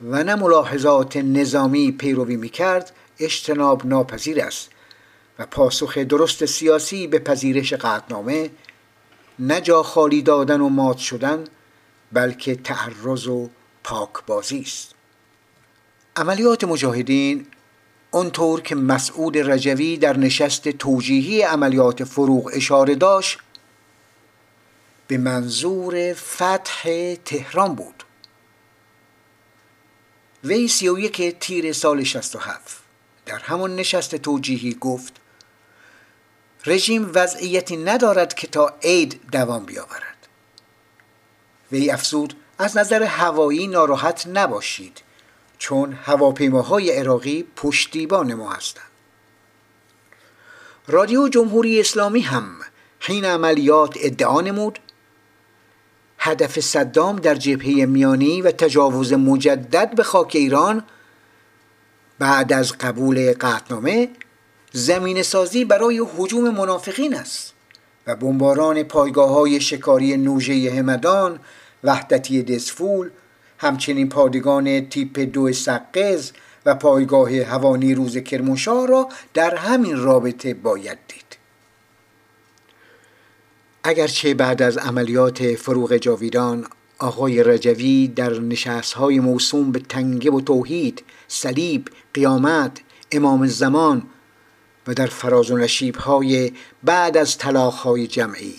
و 0.03 0.25
نه 0.25 0.35
ملاحظات 0.35 1.17
نظامی 1.17 1.93
پیروی 1.93 2.37
می‌کرد 2.37 2.93
اجتناب 3.19 3.87
ناپذیر 3.87 4.41
است 4.41 4.71
و 5.39 5.47
پاسخ 5.47 5.99
درست 5.99 6.45
سیاسی 6.45 7.07
به 7.07 7.19
پذیرش 7.19 7.73
قطنامه 7.73 8.51
نه 9.39 9.61
جا 9.61 9.83
خالی 9.83 10.23
دادن 10.23 10.61
و 10.61 10.69
مات 10.69 10.99
شدن 10.99 11.45
بلکه 12.13 12.55
تعرض 12.55 13.27
و 13.27 13.51
پاکبازی 13.85 14.61
است. 14.61 14.95
عملیات 16.17 16.65
مجاهدین 16.65 17.47
اونطور 18.11 18.61
که 18.61 18.75
مسعود 18.75 19.39
رجوی 19.39 19.97
در 19.97 20.17
نشست 20.17 20.69
توجیهی 20.69 21.43
عملیات 21.43 22.05
فروغ 22.05 22.51
اشاره 22.53 22.95
داشت 22.95 23.39
به 25.07 25.19
منظور 25.19 26.13
فتح 26.13 27.15
تهران 27.25 27.75
بود. 27.75 28.05
وی 30.45 30.69
سی 30.69 30.89
و 30.89 30.99
یک 30.99 31.39
تیر 31.39 31.73
سال 31.73 32.05
67 32.05 32.77
در 33.27 33.39
همون 33.39 33.77
نشست 33.77 34.17
توجیهی 34.17 34.75
گفت 34.75 35.21
رژیم 36.67 37.11
وضعیتی 37.15 37.77
ندارد 37.77 38.35
که 38.35 38.47
تا 38.47 38.75
عید 38.83 39.21
دوام 39.33 39.65
بیاورد. 39.65 40.29
وی 41.73 41.91
افزود 41.91 42.35
از 42.59 42.77
نظر 42.77 43.03
هوایی 43.03 43.67
ناراحت 43.67 44.27
نباشید 44.27 45.03
چون 45.59 45.93
هواپیماهای 45.93 46.91
عراقی 46.91 47.47
پشتیبان 47.57 48.35
ما 48.35 48.53
هستند. 48.53 48.85
رادیو 50.89 51.29
جمهوری 51.29 51.81
اسلامی 51.81 52.21
هم 52.21 52.61
حین 53.01 53.25
عملیات 53.25 53.95
ادعا 54.01 54.41
نمود 54.41 54.79
هدف 56.23 56.61
صدام 56.61 57.17
در 57.17 57.35
جبهه 57.35 57.87
میانی 57.87 58.43
و 58.43 58.51
تجاوز 58.51 59.13
مجدد 59.13 59.95
به 59.95 60.03
خاک 60.03 60.33
ایران 60.35 60.83
بعد 62.19 62.53
از 62.53 62.73
قبول 62.73 63.33
قطنامه 63.41 64.09
زمین 64.73 65.23
سازی 65.23 65.65
برای 65.65 66.03
حجوم 66.17 66.51
منافقین 66.51 67.15
است 67.15 67.53
و 68.07 68.17
بمباران 68.17 68.83
پایگاه 68.83 69.31
های 69.31 69.61
شکاری 69.61 70.17
نوژه 70.17 70.71
همدان 70.71 71.39
وحدتی 71.85 72.43
دسفول 72.43 73.11
همچنین 73.59 74.09
پادگان 74.09 74.89
تیپ 74.89 75.19
دو 75.19 75.53
سقز 75.53 76.33
و 76.67 76.75
پایگاه 76.75 77.43
هوانی 77.43 77.95
روز 77.95 78.17
کرمانشاه 78.19 78.87
را 78.87 79.09
در 79.35 79.55
همین 79.55 79.97
رابطه 79.97 80.55
باید 80.55 80.99
دید. 81.09 81.30
اگرچه 83.85 84.35
بعد 84.35 84.63
از 84.63 84.77
عملیات 84.77 85.55
فروغ 85.55 85.97
جاویدان 85.97 86.67
آقای 86.99 87.43
رجوی 87.43 88.09
در 88.09 88.33
نشست 88.33 88.93
های 88.93 89.21
موسوم 89.21 89.73
به 89.73 89.79
تنگه 89.79 90.31
و 90.31 90.41
توحید 90.41 91.05
صلیب 91.29 91.89
قیامت 92.15 92.81
امام 93.13 93.47
زمان 93.47 94.03
و 94.87 94.95
در 94.95 95.07
فراز 95.07 95.51
و 95.51 95.57
نشیب 95.57 95.97
های 95.97 96.53
بعد 96.85 97.17
از 97.17 97.39
طلاق 97.39 97.75
های 97.75 98.07
جمعی 98.07 98.55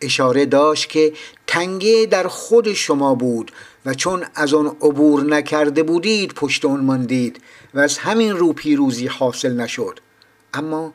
اشاره 0.00 0.46
داشت 0.46 0.88
که 0.88 1.12
تنگه 1.46 2.08
در 2.10 2.28
خود 2.28 2.72
شما 2.72 3.14
بود 3.14 3.52
و 3.86 3.94
چون 3.94 4.24
از 4.34 4.54
آن 4.54 4.66
عبور 4.66 5.24
نکرده 5.24 5.82
بودید 5.82 6.32
پشت 6.32 6.64
آن 6.64 6.80
ماندید 6.84 7.40
و 7.74 7.80
از 7.80 7.98
همین 7.98 8.36
رو 8.36 8.52
پیروزی 8.52 9.06
حاصل 9.06 9.52
نشد. 9.52 10.00
اما 10.54 10.92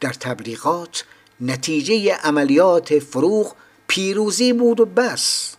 در 0.00 0.12
تبلیغات 0.12 1.04
نتیجه 1.40 2.14
عملیات 2.14 2.98
فروغ 2.98 3.54
پیروزی 3.86 4.52
بود 4.52 4.80
و 4.80 4.86
بس. 4.86 5.54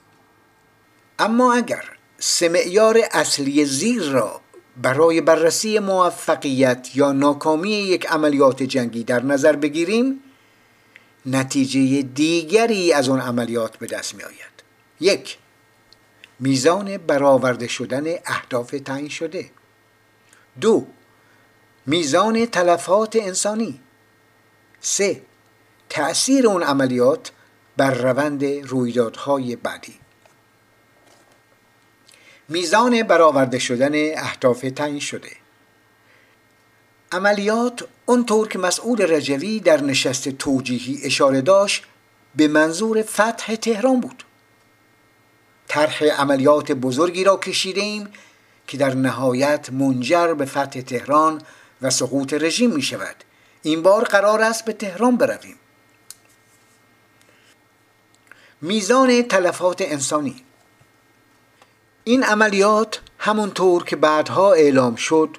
اما 1.19 1.53
اگر 1.53 1.83
سمعیار 2.19 3.01
اصلی 3.11 3.65
زیر 3.65 4.03
را 4.03 4.41
برای 4.81 5.21
بررسی 5.21 5.79
موفقیت 5.79 6.89
یا 6.95 7.11
ناکامی 7.11 7.69
یک 7.69 8.07
عملیات 8.07 8.63
جنگی 8.63 9.03
در 9.03 9.23
نظر 9.23 9.55
بگیریم 9.55 10.19
نتیجه 11.25 12.01
دیگری 12.01 12.93
از 12.93 13.09
آن 13.09 13.21
عملیات 13.21 13.77
به 13.77 13.87
دست 13.87 14.15
می 14.15 14.23
آید 14.23 14.63
یک 14.99 15.37
میزان 16.39 16.97
برآورده 16.97 17.67
شدن 17.67 18.03
اهداف 18.25 18.75
تعیین 18.85 19.09
شده. 19.09 19.49
دو 20.61 20.87
میزان 21.85 22.45
تلفات 22.45 23.15
انسانی. 23.15 23.79
سه 24.81 25.21
تأثیر 25.95 26.47
اون 26.47 26.63
عملیات 26.63 27.31
بر 27.77 27.93
روند 27.93 28.45
رویدادهای 28.45 29.55
بعدی. 29.55 29.93
میزان 32.49 33.03
برآورده 33.03 33.59
شدن 33.59 34.17
اهداف 34.17 34.65
تعیین 34.75 34.99
شده. 34.99 35.29
عملیات 37.11 37.87
اونطور 38.05 38.47
که 38.47 38.59
مسئول 38.59 39.01
رجوی 39.01 39.59
در 39.59 39.81
نشست 39.81 40.29
توجیهی 40.29 40.99
اشاره 41.03 41.41
داشت 41.41 41.83
به 42.35 42.47
منظور 42.47 43.01
فتح 43.01 43.55
تهران 43.55 43.99
بود. 43.99 44.23
طرح 45.67 46.03
عملیات 46.03 46.71
بزرگی 46.71 47.23
را 47.23 47.37
کشیدیم 47.37 48.09
که 48.67 48.77
در 48.77 48.93
نهایت 48.93 49.69
منجر 49.73 50.33
به 50.33 50.45
فتح 50.45 50.81
تهران 50.81 51.41
و 51.81 51.89
سقوط 51.89 52.33
رژیم 52.33 52.71
می 52.71 52.81
شود 52.81 53.15
این 53.61 53.81
بار 53.81 54.03
قرار 54.03 54.41
است 54.41 54.65
به 54.65 54.73
تهران 54.73 55.17
برویم. 55.17 55.55
میزان 58.65 59.21
تلفات 59.21 59.81
انسانی. 59.81 60.35
این 62.03 62.23
عملیات 62.23 63.01
همونطور 63.19 63.83
که 63.83 63.95
بعدها 63.95 64.53
اعلام 64.53 64.95
شد 64.95 65.37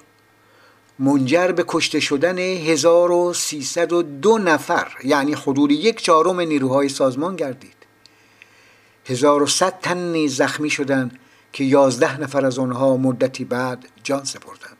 منجر 0.99 1.51
به 1.51 1.65
کشته 1.67 1.99
شدن 1.99 2.37
1302 2.39 4.37
نفر 4.37 4.91
یعنی 5.03 5.33
حدود 5.33 5.71
یک 5.71 6.01
چهارم 6.01 6.39
نیروهای 6.39 6.89
سازمان 6.89 7.35
گردید. 7.35 7.75
1100 9.05 9.79
تن 9.81 9.97
نیز 9.97 10.35
زخمی 10.35 10.69
شدند 10.69 11.19
که 11.53 11.63
11 11.63 12.21
نفر 12.21 12.45
از 12.45 12.59
آنها 12.59 12.97
مدتی 12.97 13.45
بعد 13.45 13.85
جان 14.03 14.23
سپردند. 14.23 14.77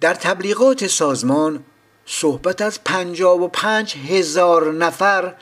در 0.00 0.14
تبلیغات 0.14 0.86
سازمان 0.86 1.64
صحبت 2.06 2.62
از 2.62 2.84
55 2.84 3.96
هزار 3.96 4.72
نفر 4.72 5.34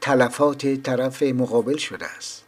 تلفات 0.00 0.82
طرف 0.82 1.22
مقابل 1.22 1.76
شده 1.76 2.06
است. 2.06 2.44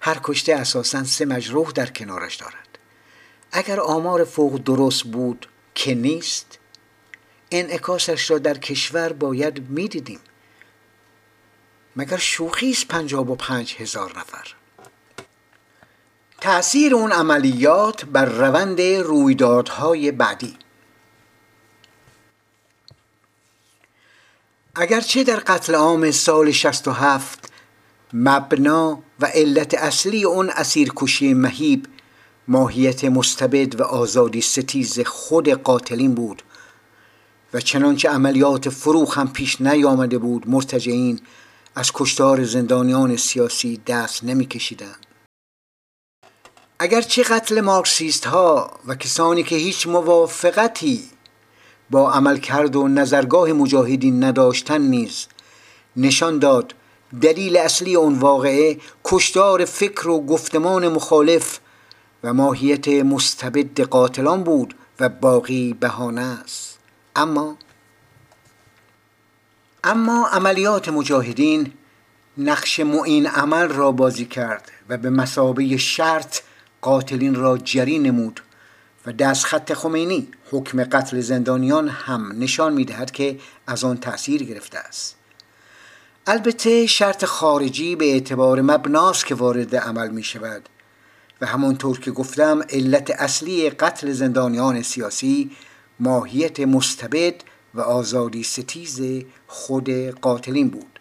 هر 0.00 0.20
کشته 0.24 0.54
اساسا 0.54 1.04
سه 1.04 1.24
مجروح 1.24 1.70
در 1.70 1.86
کنارش 1.86 2.36
دارد. 2.36 2.78
اگر 3.52 3.80
آمار 3.80 4.24
فوق 4.24 4.58
درست 4.58 5.02
بود 5.02 5.48
که 5.74 5.94
نیست 5.94 6.58
انعکاسش 7.50 8.30
را 8.30 8.38
در 8.38 8.58
کشور 8.58 9.12
باید 9.12 9.70
می‌دیدیم. 9.70 10.20
مگر 11.96 12.16
شوخی 12.16 12.70
است 12.70 12.88
پنجاب 12.88 13.30
و 13.30 13.34
پنج 13.34 13.76
هزار 13.78 14.18
نفر؟ 14.18 14.54
تأثیر 16.40 16.94
اون 16.94 17.12
عملیات 17.12 18.04
بر 18.04 18.24
روند 18.24 18.80
رویدادهای 18.80 20.12
بعدی. 20.12 20.56
اگرچه 24.74 25.24
در 25.24 25.36
قتل 25.36 25.74
عام 25.74 26.10
سال 26.10 26.50
67 26.50 27.52
مبنا 28.12 29.02
و 29.20 29.26
علت 29.26 29.74
اصلی 29.74 30.24
اون 30.24 30.50
اسیرکشی 30.50 31.34
مهیب 31.34 31.86
ماهیت 32.48 33.04
مستبد 33.04 33.80
و 33.80 33.84
آزادی 33.84 34.40
ستیز 34.40 35.00
خود 35.00 35.48
قاتلین 35.48 36.14
بود 36.14 36.42
و 37.54 37.60
چنانچه 37.60 38.08
عملیات 38.08 38.68
فروخ 38.68 39.18
هم 39.18 39.32
پیش 39.32 39.60
نیامده 39.60 40.18
بود 40.18 40.48
مرتجعین 40.48 41.20
از 41.74 41.90
کشتار 41.94 42.44
زندانیان 42.44 43.16
سیاسی 43.16 43.80
دست 43.86 44.24
نمیکشیدند. 44.24 45.06
اگرچه 46.78 47.22
قتل 47.22 47.60
مارکسیست 47.60 48.26
ها 48.26 48.70
و 48.86 48.94
کسانی 48.94 49.42
که 49.42 49.56
هیچ 49.56 49.86
موافقتی 49.86 51.10
با 51.90 52.12
عملکرد 52.12 52.76
و 52.76 52.88
نظرگاه 52.88 53.52
مجاهدین 53.52 54.24
نداشتن 54.24 54.80
نیز. 54.80 55.26
نشان 55.96 56.38
داد 56.38 56.74
دلیل 57.22 57.56
اصلی 57.56 57.94
اون 57.94 58.18
واقعه 58.18 58.78
کشتار 59.04 59.64
فکر 59.64 60.08
و 60.08 60.26
گفتمان 60.26 60.88
مخالف 60.88 61.58
و 62.24 62.32
ماهیت 62.32 62.88
مستبد 62.88 63.80
قاتلان 63.80 64.42
بود 64.42 64.74
و 65.00 65.08
باقی 65.08 65.72
بهانه 65.80 66.20
است. 66.20 66.78
اما 67.16 67.56
اما 69.84 70.28
عملیات 70.32 70.88
مجاهدین 70.88 71.72
نقش 72.38 72.80
معین 72.80 73.26
عمل 73.26 73.68
را 73.68 73.92
بازی 73.92 74.24
کرد 74.24 74.70
و 74.88 74.96
به 74.96 75.10
مسابه 75.10 75.76
شرط 75.76 76.40
قاتلین 76.80 77.34
را 77.34 77.58
جری 77.58 77.98
نمود. 77.98 78.40
و 79.06 79.12
دست 79.12 79.44
خط 79.44 79.72
خمینی 79.72 80.28
حکم 80.50 80.84
قتل 80.84 81.20
زندانیان 81.20 81.88
هم 81.88 82.32
نشان 82.38 82.72
می 82.72 82.84
دهد 82.84 83.10
که 83.10 83.38
از 83.66 83.84
آن 83.84 83.96
تأثیر 83.96 84.44
گرفته 84.44 84.78
است. 84.78 85.16
البته 86.26 86.86
شرط 86.86 87.24
خارجی 87.24 87.96
به 87.96 88.04
اعتبار 88.04 88.60
مبناست 88.60 89.26
که 89.26 89.34
وارد 89.34 89.76
عمل 89.76 90.08
می 90.08 90.22
شود 90.22 90.68
و 91.40 91.46
همانطور 91.46 92.00
که 92.00 92.10
گفتم 92.10 92.62
علت 92.70 93.10
اصلی 93.10 93.70
قتل 93.70 94.12
زندانیان 94.12 94.82
سیاسی 94.82 95.50
ماهیت 96.00 96.60
مستبد 96.60 97.34
و 97.74 97.80
آزادی 97.80 98.42
ستیز 98.42 99.00
خود 99.46 99.90
قاتلین 100.20 100.68
بود. 100.68 101.00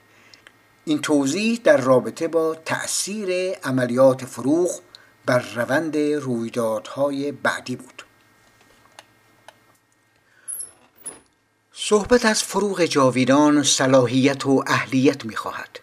این 0.85 1.01
توضیح 1.01 1.59
در 1.63 1.77
رابطه 1.77 2.27
با 2.27 2.55
تأثیر 2.65 3.53
عملیات 3.63 4.25
فروغ 4.25 4.79
بر 5.30 5.46
روند 5.56 5.98
رویدادهای 5.98 7.32
بعدی 7.32 7.76
بود. 7.76 8.04
صحبت 11.74 12.26
از 12.26 12.44
فروغ 12.44 12.86
جاویدان 12.86 13.63
صلاحیت 13.63 14.46
و 14.46 14.63
اهلیت 14.68 15.26
می‌خواهد. 15.26 15.80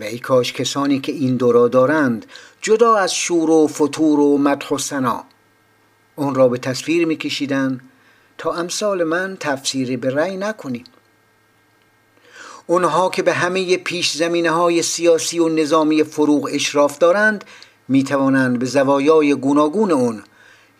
و 0.00 0.02
ای 0.02 0.18
کاش 0.18 0.52
کسانی 0.52 1.00
که 1.00 1.12
این 1.12 1.36
دورا 1.36 1.68
دارند 1.68 2.26
جدا 2.62 2.96
از 2.96 3.14
شور 3.14 3.50
و 3.50 3.66
فتور 3.68 4.20
و 4.20 4.38
مدح 4.38 4.68
و 4.68 4.78
سنا 4.78 5.24
اون 6.16 6.34
را 6.34 6.48
به 6.48 6.58
تصویر 6.58 7.06
میکشیدند 7.06 7.80
تا 8.38 8.52
امثال 8.52 9.04
من 9.04 9.36
تفسیر 9.40 9.96
به 9.96 10.10
رأی 10.10 10.36
نکنیم. 10.36 10.84
اونها 12.66 13.08
که 13.08 13.22
به 13.22 13.32
همه 13.32 13.76
پیش 13.76 14.12
زمینه 14.12 14.50
های 14.50 14.82
سیاسی 14.82 15.38
و 15.38 15.48
نظامی 15.48 16.04
فروغ 16.04 16.48
اشراف 16.52 16.98
دارند 16.98 17.44
می 17.92 18.04
توانند 18.04 18.58
به 18.58 18.66
زوایای 18.66 19.34
گوناگون 19.34 19.90
اون 19.90 20.22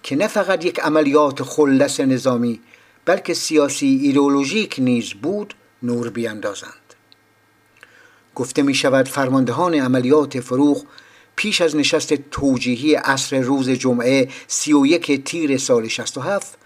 که 0.03 0.17
نه 0.17 0.27
فقط 0.27 0.65
یک 0.65 0.81
عملیات 0.81 1.43
خلص 1.43 2.01
نظامی 2.01 2.61
بلکه 3.05 3.35
سیاسی 3.35 4.01
ایدئولوژیک 4.03 4.77
نیز 4.79 5.11
بود 5.15 5.55
نور 5.83 6.11
بیاندازند. 6.11 6.95
گفته 8.35 8.63
می 8.63 8.75
شود 8.75 9.09
فرماندهان 9.09 9.75
عملیات 9.75 10.41
فروغ 10.41 10.85
پیش 11.37 11.61
از 11.61 11.77
نشست 11.77 12.15
توجیهی 12.15 12.95
عصر 12.95 13.41
روز 13.41 13.71
جمعه 13.71 14.29
سی 14.47 14.73
و 14.73 14.87
یک 14.87 15.25
تیر 15.25 15.59
سال 15.59 15.89
67 15.89 16.59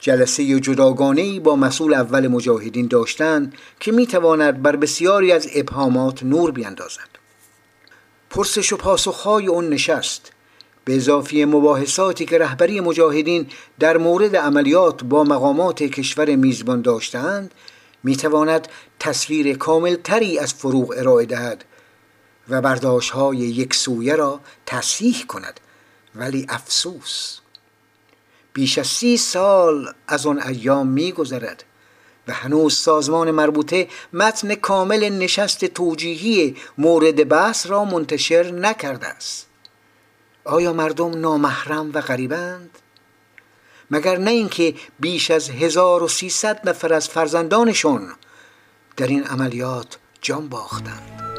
جلسه 0.00 0.60
جداگانه 0.60 1.40
با 1.40 1.56
مسئول 1.56 1.94
اول 1.94 2.28
مجاهدین 2.28 2.86
داشتند 2.86 3.54
که 3.80 3.92
می 3.92 4.06
تواند 4.06 4.62
بر 4.62 4.76
بسیاری 4.76 5.32
از 5.32 5.48
ابهامات 5.54 6.22
نور 6.22 6.50
بیندازد 6.50 7.19
پرسش 8.30 8.72
و 8.72 8.76
پاسخهای 8.76 9.46
اون 9.46 9.68
نشست. 9.68 10.32
به 10.84 10.96
اضافی 10.96 11.44
مباحثاتی 11.44 12.24
که 12.24 12.38
رهبری 12.38 12.80
مجاهدین 12.80 13.46
در 13.78 13.96
مورد 13.96 14.36
عملیات 14.36 15.04
با 15.04 15.24
مقامات 15.24 15.82
کشور 15.82 16.36
میزبان 16.36 16.82
داشتند 16.82 17.54
می 18.02 18.16
تواند 18.16 18.68
تصویر 19.00 19.56
کامل 19.56 19.94
تری 19.94 20.38
از 20.38 20.54
فروغ 20.54 20.94
ارائه 20.96 21.26
دهد 21.26 21.64
و 22.48 22.60
برداشت 22.60 23.10
های 23.10 23.36
یک 23.36 23.74
سویه 23.74 24.16
را 24.16 24.40
تصحیح 24.66 25.24
کند. 25.28 25.60
ولی 26.14 26.46
افسوس 26.48 27.38
بیش 28.52 28.78
از 28.78 28.86
سی 28.86 29.16
سال 29.16 29.94
از 30.08 30.26
آن 30.26 30.42
ایام 30.42 30.86
می 30.86 31.12
گذرد 31.12 31.64
و 32.30 32.32
هنوز 32.32 32.74
سازمان 32.74 33.30
مربوطه 33.30 33.88
متن 34.12 34.54
کامل 34.54 35.08
نشست 35.08 35.64
توجیهی 35.64 36.56
مورد 36.78 37.28
بحث 37.28 37.66
را 37.66 37.84
منتشر 37.84 38.50
نکرده 38.50 39.06
است 39.06 39.46
آیا 40.44 40.72
مردم 40.72 41.20
نامحرم 41.20 41.90
و 41.94 42.00
غریبند؟ 42.00 42.78
مگر 43.90 44.16
نه 44.16 44.30
اینکه 44.30 44.74
بیش 45.00 45.30
از 45.30 45.50
1300 45.50 46.68
نفر 46.68 46.92
از 46.92 47.08
فرزندانشون 47.08 48.08
در 48.96 49.06
این 49.06 49.24
عملیات 49.24 49.98
جان 50.20 50.48
باختند 50.48 51.29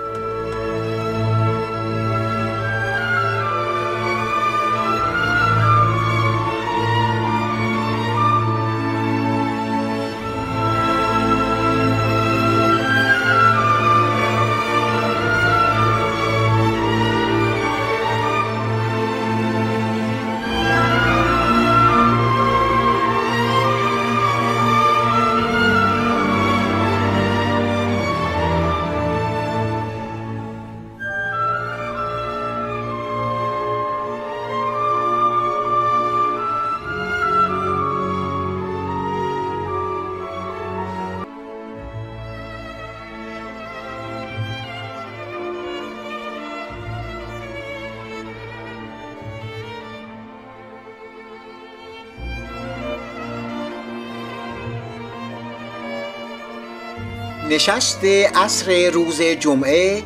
نشست 57.61 58.05
عصر 58.05 58.89
روز 58.89 59.21
جمعه 59.21 60.03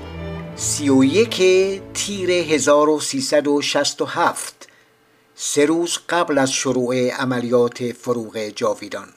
سی 0.55 0.89
و 0.89 1.03
یک 1.03 1.35
تیر 1.93 2.31
1367 2.31 4.67
سه 5.35 5.65
روز 5.65 5.97
قبل 6.09 6.37
از 6.37 6.51
شروع 6.51 7.09
عملیات 7.09 7.91
فروغ 7.91 8.37
جاویدان. 8.37 9.07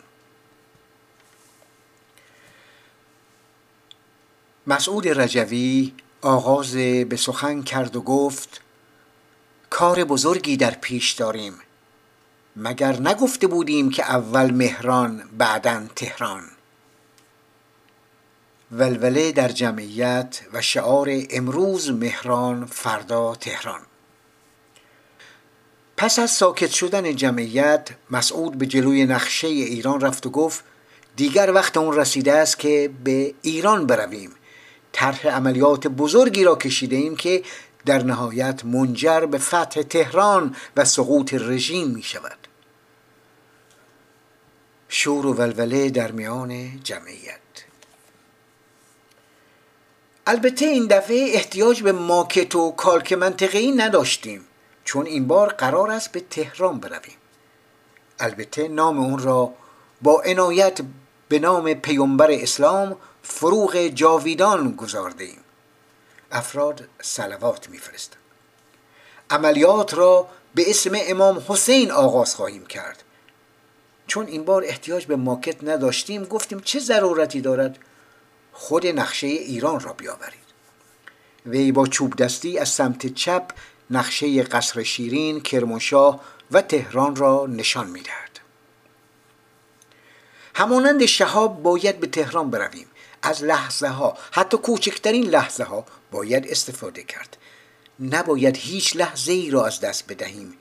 مسعود 4.66 5.08
رجوی 5.08 5.92
آغاز 6.20 6.72
به 7.08 7.16
سخن 7.16 7.62
کرد 7.62 7.96
و 7.96 8.00
گفت 8.00 8.60
کار 9.70 10.04
بزرگی 10.04 10.56
در 10.56 10.70
پیش 10.70 11.12
داریم 11.12 11.54
مگر 12.56 13.00
نگفته 13.00 13.46
بودیم 13.46 13.90
که 13.90 14.02
اول 14.02 14.50
مهران 14.50 15.28
بعدا 15.38 15.82
تهران؟ 15.96 16.57
ولوله 18.72 19.32
در 19.32 19.48
جمعیت 19.48 20.40
و 20.52 20.62
شعار 20.62 21.08
امروز 21.30 21.90
مهران 21.90 22.66
فردا 22.66 23.34
تهران. 23.34 23.80
پس 25.96 26.18
از 26.18 26.30
ساکت 26.30 26.70
شدن 26.70 27.16
جمعیت 27.16 27.88
مسعود 28.10 28.58
به 28.58 28.66
جلوی 28.66 29.06
نقشه 29.06 29.48
ایران 29.48 30.00
رفت 30.00 30.26
و 30.26 30.30
گفت 30.30 30.64
دیگر 31.16 31.52
وقت 31.54 31.76
اون 31.76 31.96
رسیده 31.96 32.32
است 32.32 32.58
که 32.58 32.90
به 33.04 33.34
ایران 33.42 33.86
برویم. 33.86 34.30
طرح 34.92 35.28
عملیات 35.28 35.86
بزرگی 35.86 36.44
را 36.44 36.56
کشیده 36.56 36.96
ایم 36.96 37.16
که 37.16 37.42
در 37.86 38.02
نهایت 38.02 38.64
منجر 38.64 39.26
به 39.26 39.38
فتح 39.38 39.82
تهران 39.82 40.56
و 40.76 40.84
سقوط 40.84 41.34
رژیم 41.34 41.88
می 41.88 42.02
شود. 42.02 42.38
شور 44.88 45.26
و 45.26 45.32
ولوله 45.34 45.90
در 45.90 46.12
میان 46.12 46.80
جمعیت. 46.82 47.47
البته 50.30 50.66
این 50.66 50.86
دفعه 50.86 51.30
احتیاج 51.34 51.82
به 51.82 51.92
ماکت 51.92 52.54
و 52.54 52.70
کالک 52.70 53.12
منطقه‌ای 53.12 53.72
نداشتیم. 53.72 54.44
چون 54.84 55.06
این 55.06 55.26
بار 55.26 55.48
قرار 55.52 55.90
است 55.90 56.12
به 56.12 56.20
تهران 56.20 56.80
برویم. 56.80 57.16
البته 58.18 58.68
نام 58.68 58.98
اون 58.98 59.18
را 59.18 59.52
با 60.02 60.22
عنایت 60.26 60.78
به 61.28 61.38
نام 61.38 61.74
پیامبر 61.74 62.30
اسلام 62.30 62.96
فروغ 63.22 63.76
جاویدان 63.76 64.72
گذارده 64.72 65.24
ایم 65.24 65.40
افراد 66.32 66.88
سلوات 67.02 67.68
میفرستند. 67.68 68.20
عملیات 69.30 69.94
را 69.94 70.28
به 70.54 70.70
اسم 70.70 70.92
امام 70.94 71.44
حسین 71.48 71.90
آغاز 71.90 72.34
خواهیم 72.34 72.66
کرد. 72.66 73.02
چون 74.06 74.26
این 74.26 74.44
بار 74.44 74.64
احتیاج 74.64 75.06
به 75.06 75.16
ماکت 75.16 75.64
نداشتیم 75.64 76.24
گفتیم 76.24 76.60
چه 76.60 76.78
ضرورتی 76.78 77.40
دارد؟ 77.40 77.78
خود 78.58 78.86
نقشه 78.86 79.26
ایران 79.26 79.80
را 79.80 79.92
بیاورید. 79.92 80.48
وی 81.46 81.72
با 81.72 81.86
چوب 81.86 82.16
دستی 82.16 82.58
از 82.58 82.68
سمت 82.68 83.06
چپ 83.06 83.50
نقشه 83.90 84.42
قصر 84.42 84.82
شیرین، 84.82 85.40
کرمانشاه 85.40 86.20
و 86.50 86.62
تهران 86.62 87.16
را 87.16 87.46
نشان 87.46 87.90
می‌دهد. 87.90 88.40
همانند 90.54 91.06
شهاب 91.06 91.62
باید 91.62 92.00
به 92.00 92.06
تهران 92.06 92.50
برویم. 92.50 92.86
از 93.22 93.44
لحظه 93.44 93.88
ها 93.88 94.18
حتی 94.30 94.56
کوچکترین 94.56 95.24
لحظه 95.24 95.64
ها 95.64 95.84
باید 96.10 96.48
استفاده 96.48 97.02
کرد. 97.02 97.36
نباید 98.00 98.56
هیچ 98.56 98.96
لحظه 98.96 99.32
ای 99.32 99.50
را 99.50 99.66
از 99.66 99.80
دست 99.80 100.04
بدهیم. 100.08 100.54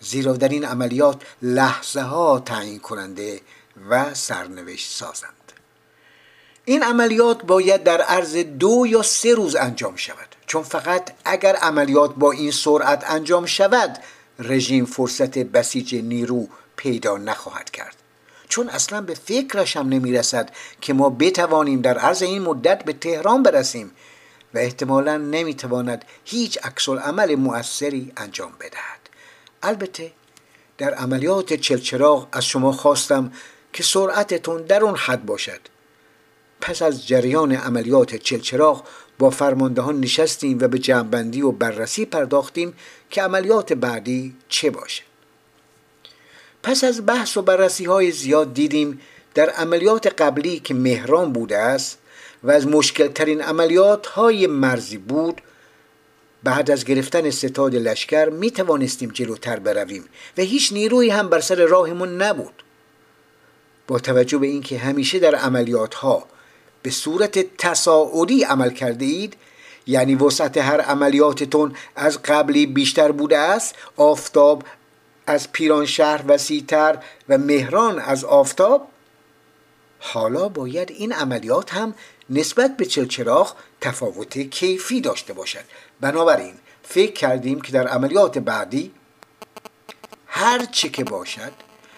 زیرا 0.00 0.32
در 0.32 0.48
این 0.48 0.64
عملیات 0.64 1.22
لحظه 1.42 2.00
ها 2.00 2.40
تعیین 2.40 2.78
کننده 2.78 3.40
و 3.88 4.14
سرنوشت 4.14 4.90
سازند. 4.90 5.37
این 6.68 6.82
عملیات 6.82 7.42
باید 7.42 7.84
در 7.84 8.00
عرض 8.00 8.36
دو 8.36 8.84
یا 8.88 9.02
سه 9.02 9.34
روز 9.34 9.56
انجام 9.56 9.96
شود. 9.96 10.36
چون 10.46 10.62
فقط 10.62 11.10
اگر 11.24 11.56
عملیات 11.56 12.14
با 12.14 12.32
این 12.32 12.50
سرعت 12.50 13.10
انجام 13.10 13.46
شود 13.46 13.98
رژیم 14.38 14.84
فرصت 14.84 15.38
بسیج 15.38 15.94
نیرو 15.94 16.48
پیدا 16.76 17.16
نخواهد 17.16 17.70
کرد. 17.70 17.96
چون 18.48 18.68
اصلا 18.68 19.00
به 19.00 19.14
فکرش 19.14 19.76
هم 19.76 19.88
نمی‌رسد 19.88 20.50
که 20.80 20.92
ما 20.92 21.10
بتوانیم 21.10 21.80
در 21.80 21.98
عرض 21.98 22.22
این 22.22 22.42
مدت 22.42 22.84
به 22.84 22.92
تهران 22.92 23.42
برسیم 23.42 23.90
و 24.54 24.58
احتمالا 24.58 25.16
نمی‌تواند 25.16 26.04
هیچ 26.24 26.58
عکس 26.64 26.88
عمل 26.88 27.34
مؤثری 27.34 28.12
انجام 28.16 28.52
بدهد. 28.60 29.00
البته 29.62 30.12
در 30.78 30.94
عملیات 30.94 31.52
چلچراغ 31.52 32.28
از 32.32 32.44
شما 32.44 32.72
خواستم 32.72 33.32
که 33.72 33.82
سرعتتون 33.82 34.62
در 34.62 34.84
اون 34.84 34.96
حد 34.96 35.26
باشد. 35.26 35.60
پس 36.60 36.82
از 36.82 37.06
جریان 37.06 37.52
عملیات 37.52 38.14
چلچراغ 38.14 38.84
با 39.18 39.30
فرماندهان 39.30 40.00
نشستیم 40.00 40.58
و 40.60 40.68
به 40.68 40.78
جمعبندی 40.78 41.42
و 41.42 41.52
بررسی 41.52 42.04
پرداختیم 42.04 42.74
که 43.10 43.22
عملیات 43.22 43.72
بعدی 43.72 44.34
چه 44.48 44.70
باشد. 44.70 45.02
پس 46.62 46.84
از 46.84 47.06
بحث 47.06 47.36
و 47.36 47.42
بررسی 47.42 47.84
های 47.84 48.10
زیاد 48.10 48.54
دیدیم 48.54 49.00
در 49.34 49.50
عملیات 49.50 50.06
قبلی 50.06 50.60
که 50.60 50.74
مهران 50.74 51.32
بوده 51.32 51.58
است 51.58 51.98
و 52.42 52.50
از 52.50 52.66
مشکل 52.66 53.08
ترین 53.08 53.42
عملیات 53.42 54.06
های 54.06 54.46
مرزی 54.46 54.98
بود 54.98 55.42
بعد 56.44 56.70
از 56.70 56.84
گرفتن 56.84 57.30
ستاد 57.30 57.74
لشکر 57.74 58.28
می 58.28 58.50
توانستیم 58.50 59.10
جلوتر 59.10 59.58
برویم 59.58 60.04
و 60.38 60.42
هیچ 60.42 60.72
نیروی 60.72 61.10
هم 61.10 61.28
بر 61.28 61.40
سر 61.40 61.64
راهمون 61.66 62.22
نبود. 62.22 62.62
با 63.86 63.98
توجه 63.98 64.38
به 64.38 64.46
اینکه 64.46 64.78
همیشه 64.78 65.18
در 65.18 65.34
عملیات 65.34 65.94
ها 65.94 66.26
به 66.82 66.90
صورت 66.90 67.56
تصاعدی 67.56 68.42
عمل 68.44 68.70
کرده 68.70 69.04
اید؟ 69.04 69.36
یعنی 69.86 70.14
وسعت 70.14 70.56
هر 70.58 70.80
عملیاتتون 70.80 71.76
از 71.96 72.22
قبلی 72.22 72.66
بیشتر 72.66 73.12
بوده 73.12 73.38
است؟ 73.38 73.74
آفتاب 73.96 74.62
از 75.26 75.52
پیران 75.52 75.86
شهر 75.86 76.24
وسیعتر 76.28 76.98
و 77.28 77.38
مهران 77.38 77.98
از 77.98 78.24
آفتاب؟ 78.24 78.88
حالا 80.00 80.48
باید 80.48 80.90
این 80.90 81.12
عملیات 81.12 81.74
هم 81.74 81.94
نسبت 82.30 82.76
به 82.76 82.86
چلچراغ 82.86 83.54
تفاوت 83.80 84.38
کیفی 84.38 85.00
داشته 85.00 85.32
باشد. 85.32 85.64
بنابراین 86.00 86.54
فکر 86.82 87.12
کردیم 87.12 87.60
که 87.60 87.72
در 87.72 87.88
عملیات 87.88 88.38
بعدی 88.38 88.90
هر 90.26 90.64
چه 90.64 90.88
که 90.88 91.04
باشد 91.04 91.52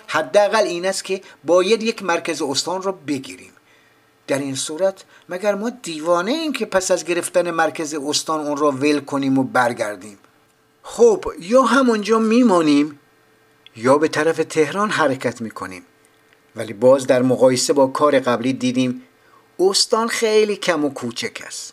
حداقل 0.06 0.62
این 0.66 0.86
است 0.86 1.04
که 1.04 1.20
باید 1.44 1.82
یک 1.82 2.02
مرکز 2.02 2.42
استان 2.42 2.82
را 2.82 2.92
بگیریم. 2.92 3.52
در 4.30 4.38
این 4.38 4.54
صورت 4.54 5.04
مگر 5.28 5.54
ما 5.54 5.70
دیوانه 5.70 6.30
ایم 6.30 6.52
که 6.52 6.66
پس 6.66 6.90
از 6.90 7.04
گرفتن 7.04 7.50
مرکز 7.50 7.94
استان 7.94 8.40
اون 8.40 8.56
را 8.56 8.70
ول 8.70 9.00
کنیم 9.00 9.38
و 9.38 9.42
برگردیم؟ 9.42 10.18
خب 10.82 11.24
یا 11.40 11.62
همونجا 11.62 12.18
میمانیم 12.18 12.98
یا 13.76 13.98
به 13.98 14.08
طرف 14.08 14.36
تهران 14.36 14.90
حرکت 14.90 15.40
می‌کنیم. 15.40 15.82
ولی 16.56 16.72
باز 16.72 17.06
در 17.06 17.22
مقایسه 17.22 17.72
با 17.72 17.86
کار 17.86 18.20
قبلی 18.20 18.52
دیدیم 18.52 19.02
استان 19.58 20.08
خیلی 20.08 20.56
کم 20.56 20.84
و 20.84 20.90
کوچک 20.90 21.42
است. 21.46 21.72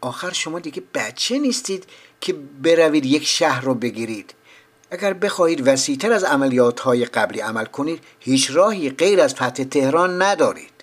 آخر 0.00 0.32
شما 0.32 0.58
دیگه 0.58 0.82
بچه 0.94 1.38
نیستید 1.38 1.84
که 2.20 2.32
بروید 2.62 3.06
یک 3.06 3.26
شهر 3.26 3.64
رو 3.64 3.74
بگیرید. 3.74 4.34
اگر 4.90 5.12
بخواهید 5.12 5.68
وسیعتر 5.68 6.12
از 6.12 6.24
عملیات 6.24 6.80
های 6.80 7.04
قبلی 7.04 7.40
عمل 7.40 7.64
کنید 7.64 8.04
هیچ 8.20 8.50
راهی 8.50 8.90
غیر 8.90 9.20
از 9.20 9.34
فتح 9.34 9.64
تهران 9.64 10.22
ندارید. 10.22 10.77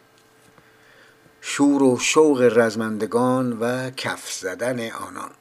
شور 1.47 1.83
و 1.83 1.97
شوق 1.99 2.51
رزمندگان 2.55 3.53
و 3.53 3.89
کف 3.89 4.31
زدن 4.33 4.89
آنان. 4.89 5.31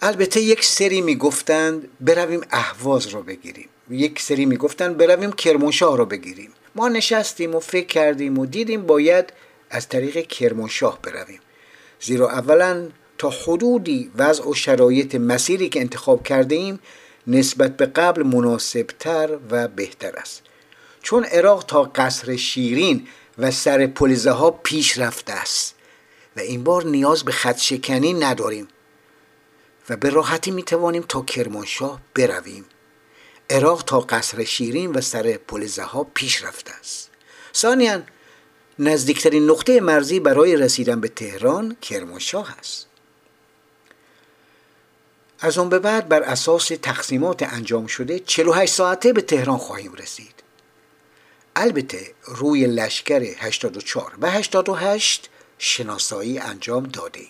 البته 0.00 0.40
یک 0.40 0.64
سری 0.64 1.00
می‌گفتند 1.00 1.88
برویم 2.00 2.40
اهواز 2.50 3.06
رو 3.06 3.22
بگیریم. 3.22 3.68
یک 3.90 4.20
سری 4.20 4.46
می‌گفتند 4.46 4.96
برویم 4.96 5.32
کرمانشاه 5.32 5.96
رو 5.96 6.06
بگیریم. 6.06 6.50
ما 6.74 6.88
نشستیم 6.88 7.54
و 7.54 7.60
فکر 7.60 7.86
کردیم 7.86 8.38
و 8.38 8.46
دیدیم 8.46 8.86
باید 8.86 9.32
از 9.70 9.88
طریق 9.88 10.26
کرمانشاه 10.26 10.98
برویم. 11.02 11.40
زیرا 12.00 12.30
اولا 12.30 12.88
تا 13.18 13.30
حدودی 13.30 14.10
وضع 14.16 14.48
و 14.48 14.54
شرایط 14.54 15.14
مسیری 15.14 15.68
که 15.68 15.80
انتخاب 15.80 16.22
کرده 16.22 16.54
ایم 16.54 16.78
نسبت 17.26 17.76
به 17.76 17.86
قبل 17.86 18.22
مناسبتر 18.22 19.38
و 19.50 19.68
بهتر 19.68 20.16
است. 20.16 20.42
چون 21.02 21.24
عراق 21.24 21.64
تا 21.64 21.82
قصر 21.82 22.36
شیرین 22.36 23.06
و 23.38 23.50
سر 23.50 23.86
پلزه 23.86 24.30
ها 24.30 24.50
پیش 24.50 24.98
رفته 24.98 25.32
است. 25.32 25.74
و 26.36 26.40
این 26.40 26.64
بار 26.64 26.84
نیاز 26.84 27.24
به 27.24 27.32
خط 27.32 27.58
شکنی 27.58 28.12
نداریم. 28.12 28.68
و 29.90 29.96
به 29.96 30.10
راحتی 30.10 30.50
می 30.50 30.62
توانیم 30.62 31.02
تا 31.02 31.22
کرمانشاه 31.22 32.00
برویم. 32.14 32.64
عراق 33.50 33.82
تا 33.82 34.00
قصر 34.00 34.44
شیرین 34.44 34.92
و 34.92 35.00
سر 35.00 35.38
پلزه 35.48 35.82
ها 35.82 36.04
پیش 36.04 36.44
رفته 36.44 36.72
است. 36.72 37.10
ثانیا 37.54 38.02
نزدیکترین 38.78 39.50
نقطه 39.50 39.80
مرزی 39.80 40.20
برای 40.20 40.56
رسیدن 40.56 41.00
به 41.00 41.08
تهران 41.08 41.76
کرمانشاه 41.82 42.56
است. 42.58 42.86
از 45.40 45.58
آن 45.58 45.68
به 45.68 45.78
بعد 45.78 46.08
بر 46.08 46.22
اساس 46.22 46.68
تقسیمات 46.82 47.42
انجام 47.42 47.86
شده 47.86 48.18
48 48.18 48.72
ساعته 48.72 49.12
به 49.12 49.22
تهران 49.22 49.58
خواهیم 49.58 49.92
رسید. 49.94 50.35
البته 51.58 52.14
روی 52.24 52.66
لشکر 52.66 53.20
84 53.38 54.12
و 54.20 54.30
88 54.30 55.30
شناسایی 55.58 56.38
انجام 56.38 56.84
داده 56.84 57.20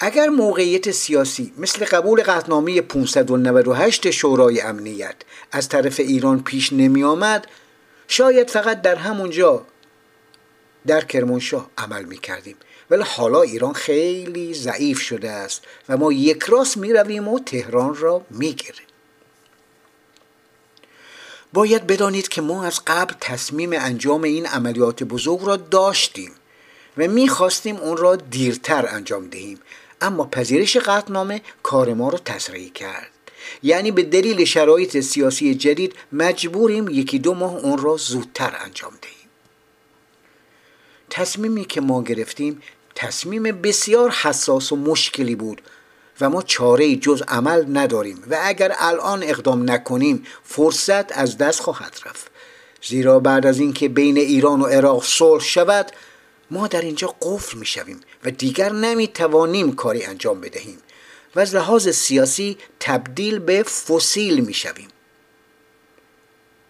اگر 0.00 0.28
موقعیت 0.28 0.90
سیاسی 0.90 1.52
مثل 1.58 1.84
قبول 1.84 2.22
قطنامه 2.22 2.80
598 2.80 4.10
شورای 4.10 4.60
امنیت 4.60 5.16
از 5.52 5.68
طرف 5.68 6.00
ایران 6.00 6.42
پیش 6.42 6.72
نمی 6.72 7.04
آمد 7.04 7.46
شاید 8.08 8.50
فقط 8.50 8.82
در 8.82 8.94
همونجا 8.94 9.66
در 10.86 11.04
کرمانشاه 11.04 11.70
عمل 11.78 12.04
می 12.04 12.18
کردیم 12.18 12.56
ولی 12.90 13.02
حالا 13.02 13.42
ایران 13.42 13.72
خیلی 13.72 14.54
ضعیف 14.54 15.00
شده 15.00 15.30
است 15.30 15.62
و 15.88 15.96
ما 15.96 16.12
یک 16.12 16.42
راست 16.42 16.76
می 16.76 16.92
رویم 16.92 17.28
و 17.28 17.38
تهران 17.38 17.96
را 17.96 18.26
می 18.30 18.52
گیریم. 18.52 18.89
باید 21.52 21.86
بدانید 21.86 22.28
که 22.28 22.40
ما 22.40 22.64
از 22.64 22.80
قبل 22.86 23.14
تصمیم 23.20 23.72
انجام 23.72 24.22
این 24.22 24.46
عملیات 24.46 25.02
بزرگ 25.02 25.40
را 25.42 25.56
داشتیم 25.56 26.32
و 26.96 27.08
می‌خواستیم 27.08 27.76
اون 27.76 27.96
را 27.96 28.16
دیرتر 28.16 28.86
انجام 28.88 29.26
دهیم. 29.26 29.58
اما 30.00 30.24
پذیرش 30.24 30.76
قطعنامه 30.76 31.42
کار 31.62 31.94
ما 31.94 32.08
را 32.08 32.18
تسریع 32.18 32.72
کرد. 32.72 33.10
یعنی 33.62 33.90
به 33.90 34.02
دلیل 34.02 34.44
شرایط 34.44 35.00
سیاسی 35.00 35.54
جدید 35.54 35.94
مجبوریم 36.12 36.88
یکی 36.88 37.18
دو 37.18 37.34
ماه 37.34 37.56
اون 37.56 37.78
را 37.78 37.96
زودتر 37.96 38.56
انجام 38.64 38.92
دهیم. 39.02 39.28
تصمیمی 41.10 41.64
که 41.64 41.80
ما 41.80 42.02
گرفتیم 42.02 42.62
تصمیم 42.94 43.42
بسیار 43.42 44.10
حساس 44.10 44.72
و 44.72 44.76
مشکلی 44.76 45.34
بود. 45.34 45.62
و 46.20 46.30
ما 46.30 46.42
چاره 46.42 46.96
جز 46.96 47.22
عمل 47.28 47.64
نداریم 47.78 48.22
و 48.30 48.38
اگر 48.42 48.72
الان 48.78 49.22
اقدام 49.22 49.70
نکنیم 49.70 50.26
فرصت 50.44 51.18
از 51.18 51.38
دست 51.38 51.60
خواهد 51.60 51.98
رفت. 52.06 52.30
زیرا 52.82 53.20
بعد 53.20 53.46
از 53.46 53.58
اینکه 53.58 53.88
بین 53.88 54.16
ایران 54.16 54.60
و 54.60 54.66
عراق 54.66 55.04
صلح 55.04 55.42
شود 55.42 55.92
ما 56.50 56.66
در 56.66 56.80
اینجا 56.80 57.14
قفل 57.22 57.58
می 57.58 57.66
شویم 57.66 58.00
و 58.24 58.30
دیگر 58.30 58.72
نمی 58.72 59.08
توانیم 59.08 59.72
کاری 59.74 60.04
انجام 60.04 60.40
بدهیم 60.40 60.78
و 61.36 61.40
از 61.40 61.54
لحاظ 61.54 61.88
سیاسی 61.88 62.58
تبدیل 62.80 63.38
به 63.38 63.62
فسیل 63.62 64.40
می 64.40 64.54
شویم 64.54 64.88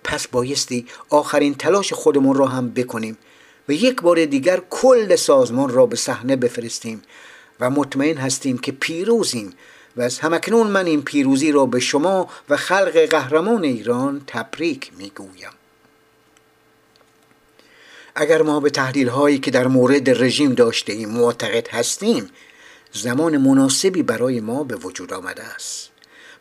پس 0.04 0.28
بایستی 0.28 0.86
آخرین 1.10 1.54
تلاش 1.54 1.92
خودمون 1.92 2.36
را 2.36 2.46
هم 2.46 2.70
بکنیم 2.70 3.18
و 3.68 3.72
یک 3.72 4.02
بار 4.02 4.24
دیگر 4.24 4.62
کل 4.70 5.16
سازمان 5.16 5.70
را 5.70 5.86
به 5.86 5.96
صحنه 5.96 6.36
بفرستیم 6.36 7.02
و 7.60 7.70
مطمئن 7.70 8.16
هستیم 8.16 8.58
که 8.58 8.72
پیروزیم 8.72 9.52
و 9.96 10.02
از 10.02 10.18
همکنون 10.18 10.66
من 10.66 10.86
این 10.86 11.02
پیروزی 11.02 11.52
را 11.52 11.66
به 11.66 11.80
شما 11.80 12.28
و 12.48 12.56
خلق 12.56 13.06
قهرمان 13.06 13.64
ایران 13.64 14.22
تبریک 14.26 14.90
می‌گویم. 14.98 15.50
اگر 18.14 18.42
ما 18.42 18.60
به 18.60 18.70
تحلیل 18.70 19.08
هایی 19.08 19.38
که 19.38 19.50
در 19.50 19.66
مورد 19.66 20.22
رژیم 20.22 20.54
داشته 20.54 20.92
ایم 20.92 21.08
معتقد 21.08 21.68
هستیم 21.68 22.30
زمان 22.92 23.36
مناسبی 23.36 24.02
برای 24.02 24.40
ما 24.40 24.64
به 24.64 24.76
وجود 24.76 25.12
آمده 25.12 25.42
است. 25.42 25.90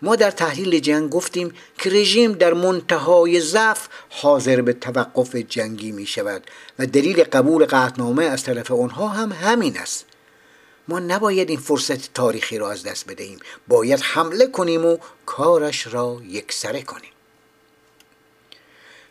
ما 0.02 0.16
در 0.16 0.32
تحلیل 0.32 0.80
جنگ 0.80 1.10
گفتیم 1.10 1.54
که 1.78 1.90
رژیم 1.90 2.32
در 2.32 2.54
منتهای 2.54 3.40
ضعف 3.40 3.88
حاضر 4.10 4.62
به 4.62 4.74
توقف 4.74 5.36
جنگی 5.36 5.92
می 5.92 6.06
شود 6.06 6.44
و 6.80 6.86
دلیل 6.86 7.24
قبول 7.24 7.66
قطعنامه 7.66 8.26
از 8.26 8.44
طرف 8.44 8.72
آنها 8.72 9.08
هم 9.08 9.32
همین 9.32 9.78
است. 9.78 10.06
ما 10.89 10.99
نباید 10.99 11.49
این 11.49 11.60
فرصت 11.60 12.13
تاریخی 12.13 12.58
را 12.58 12.71
از 12.71 12.84
دست 12.84 13.08
بدهیم. 13.08 13.39
باید 13.67 13.99
حمله 13.99 14.47
کنیم 14.47 14.86
و 14.86 14.97
کارش 15.25 15.88
را 15.88 16.21
یکسره 16.28 16.82
کنیم. 16.82 17.12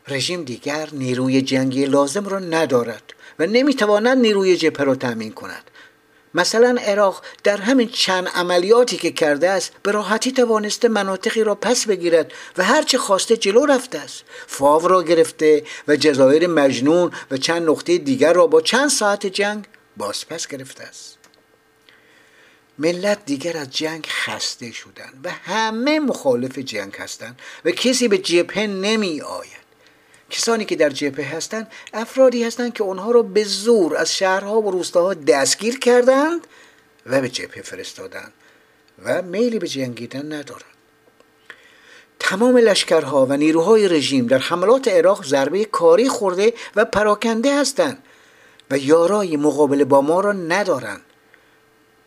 رژیم 0.09 0.45
دیگر 0.45 0.89
نیروی 0.93 1.43
جنگی 1.43 1.87
لازم 1.87 2.29
را 2.29 2.39
ندارد 2.39 3.03
و 3.39 3.47
نمی‌تواند 3.47 4.19
نیروی 4.19 4.57
جبهه 4.57 4.85
را 4.85 4.95
تأمین 4.95 5.33
کند. 5.33 5.71
مثلا 6.35 6.77
عراق 6.81 7.23
در 7.45 7.57
همین 7.57 7.89
چند 7.89 8.29
عملیاتی 8.29 8.97
که 8.97 9.11
کرده 9.11 9.51
است 9.51 9.73
به 9.83 9.91
راحتی 9.93 10.33
توانسته 10.33 10.89
مناطقی 10.89 11.45
را 11.45 11.55
پس 11.55 11.87
بگیرد 11.87 12.33
و 12.57 12.65
هرچه 12.65 12.99
خواسته 12.99 13.37
جلو 13.37 13.67
رفته 13.67 13.99
است. 13.99 14.25
فاو 14.47 14.89
را 14.89 15.03
گرفته 15.03 15.65
و 15.89 15.97
جزایر 15.97 16.47
مجنون 16.47 17.11
و 17.31 17.37
چند 17.37 17.69
نقطه 17.69 17.99
دیگر 17.99 18.33
را 18.33 18.47
با 18.47 18.61
چند 18.61 18.91
ساعت 18.91 19.27
جنگ 19.27 19.65
بازپس 19.97 20.47
گرفته 20.47 20.85
است. 20.85 21.18
ملت 22.79 23.25
دیگر 23.25 23.57
از 23.57 23.71
جنگ 23.71 24.07
خسته 24.07 24.73
شدند 24.73 25.21
و 25.25 25.31
همه 25.31 26.01
مخالف 26.01 26.59
جنگ 26.59 26.95
هستند 26.99 27.39
و 27.65 27.71
کسی 27.71 28.09
به 28.09 28.19
جبهه 28.19 28.67
نمی 28.67 29.21
آید. 29.21 29.59
کسانی 30.31 30.65
که 30.65 30.77
در 30.77 30.91
جبهه 30.91 31.37
هستند 31.37 31.71
افرادی 31.95 32.45
هستند 32.45 32.73
که 32.73 32.85
آنها 32.85 33.11
را 33.11 33.23
به 33.23 33.45
زور 33.45 33.97
از 33.97 34.17
شهرها 34.17 34.61
و 34.61 34.71
روستاها 34.71 35.15
دستگیر 35.15 35.79
کردند 35.79 36.47
و 37.07 37.21
به 37.21 37.29
جبهه 37.29 37.63
فرستادند 37.63 38.33
و 39.05 39.23
میلی 39.23 39.59
به 39.59 39.69
جنگیدن 39.69 40.33
ندارند 40.33 40.65
تمام 42.19 42.57
لشکرها 42.57 43.27
و 43.27 43.37
نیروهای 43.37 43.89
رژیم 43.89 44.27
در 44.27 44.39
حملات 44.39 44.89
عراق 44.89 45.25
ضربه 45.25 45.65
کاری 45.65 46.09
خورده 46.09 46.53
و 46.77 46.85
پراکنده 46.85 47.61
هستند 47.61 48.03
و 48.71 48.79
یارای 48.79 49.37
مقابله 49.37 49.85
با 49.85 50.01
ما 50.01 50.21
را 50.21 50.33
ندارند. 50.33 51.01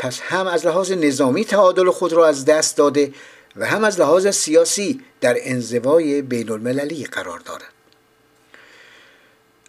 پس 0.02 0.20
هم 0.22 0.48
از 0.48 0.66
لحاظ 0.66 0.92
نظامی 0.92 1.46
تعادل 1.46 1.92
خود 1.92 2.14
را 2.14 2.28
از 2.28 2.46
دست 2.46 2.78
داده 2.78 3.14
و 3.56 3.66
هم 3.66 3.84
از 3.84 4.00
لحاظ 4.00 4.28
سیاسی 4.28 5.02
در 5.22 5.38
انزوای 5.40 6.22
بین 6.22 6.52
المللی 6.52 7.04
قرار 7.04 7.40
دارد. 7.40 7.74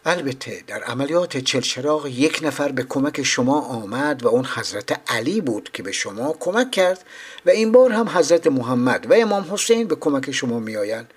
البته 0.05 0.63
در 0.67 0.83
عملیات 0.83 1.37
چلچراغ 1.37 2.07
یک 2.07 2.41
نفر 2.43 2.73
به 2.73 2.83
کمک 2.83 3.23
شما 3.23 3.61
آمد 3.61 4.23
و 4.23 4.29
اون 4.29 4.45
حضرت 4.45 5.01
علی 5.11 5.41
بود 5.41 5.71
که 5.73 5.83
به 5.83 5.93
شما 5.93 6.37
کمک 6.41 6.71
کرد 6.71 7.05
و 7.47 7.51
این 7.51 7.73
بار 7.73 7.93
هم 7.93 8.09
حضرت 8.09 8.47
محمد 8.47 9.11
و 9.11 9.15
امام 9.15 9.47
حسین 9.51 9.89
به 9.89 9.95
کمک 9.95 10.31
شما 10.31 10.59
میآیند 10.59 11.15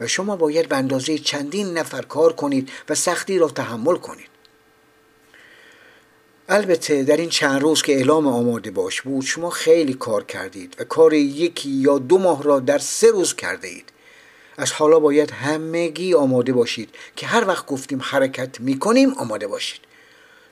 و 0.00 0.06
شما 0.06 0.36
باید 0.36 0.68
به 0.68 0.76
اندازه 0.76 1.18
چندین 1.18 1.78
نفر 1.78 2.02
کار 2.02 2.32
کنید 2.32 2.70
و 2.88 2.94
سختی 2.94 3.38
را 3.38 3.48
تحمل 3.48 3.96
کنید. 3.96 4.35
البته 6.48 7.02
در 7.02 7.16
این 7.16 7.28
چند 7.28 7.62
روز 7.62 7.82
که 7.82 7.92
اعلام 7.92 8.26
آماده 8.26 8.70
باش 8.70 9.02
بود 9.02 9.24
شما 9.24 9.50
خیلی 9.50 9.94
کار 9.94 10.24
کردید 10.24 10.76
و 10.78 10.84
کار 10.84 11.12
یکی 11.14 11.70
یا 11.70 11.98
دو 11.98 12.18
ماه 12.18 12.42
را 12.42 12.60
در 12.60 12.78
سه 12.78 13.10
روز 13.10 13.34
کرده 13.34 13.68
اید 13.68 13.92
از 14.58 14.72
حالا 14.72 15.00
باید 15.00 15.30
همگی 15.30 16.14
آماده 16.14 16.52
باشید 16.52 16.94
که 17.16 17.26
هر 17.26 17.48
وقت 17.48 17.66
گفتیم 17.66 18.00
حرکت 18.02 18.60
می‌کنیم 18.60 19.14
آماده 19.14 19.46
باشید. 19.46 19.80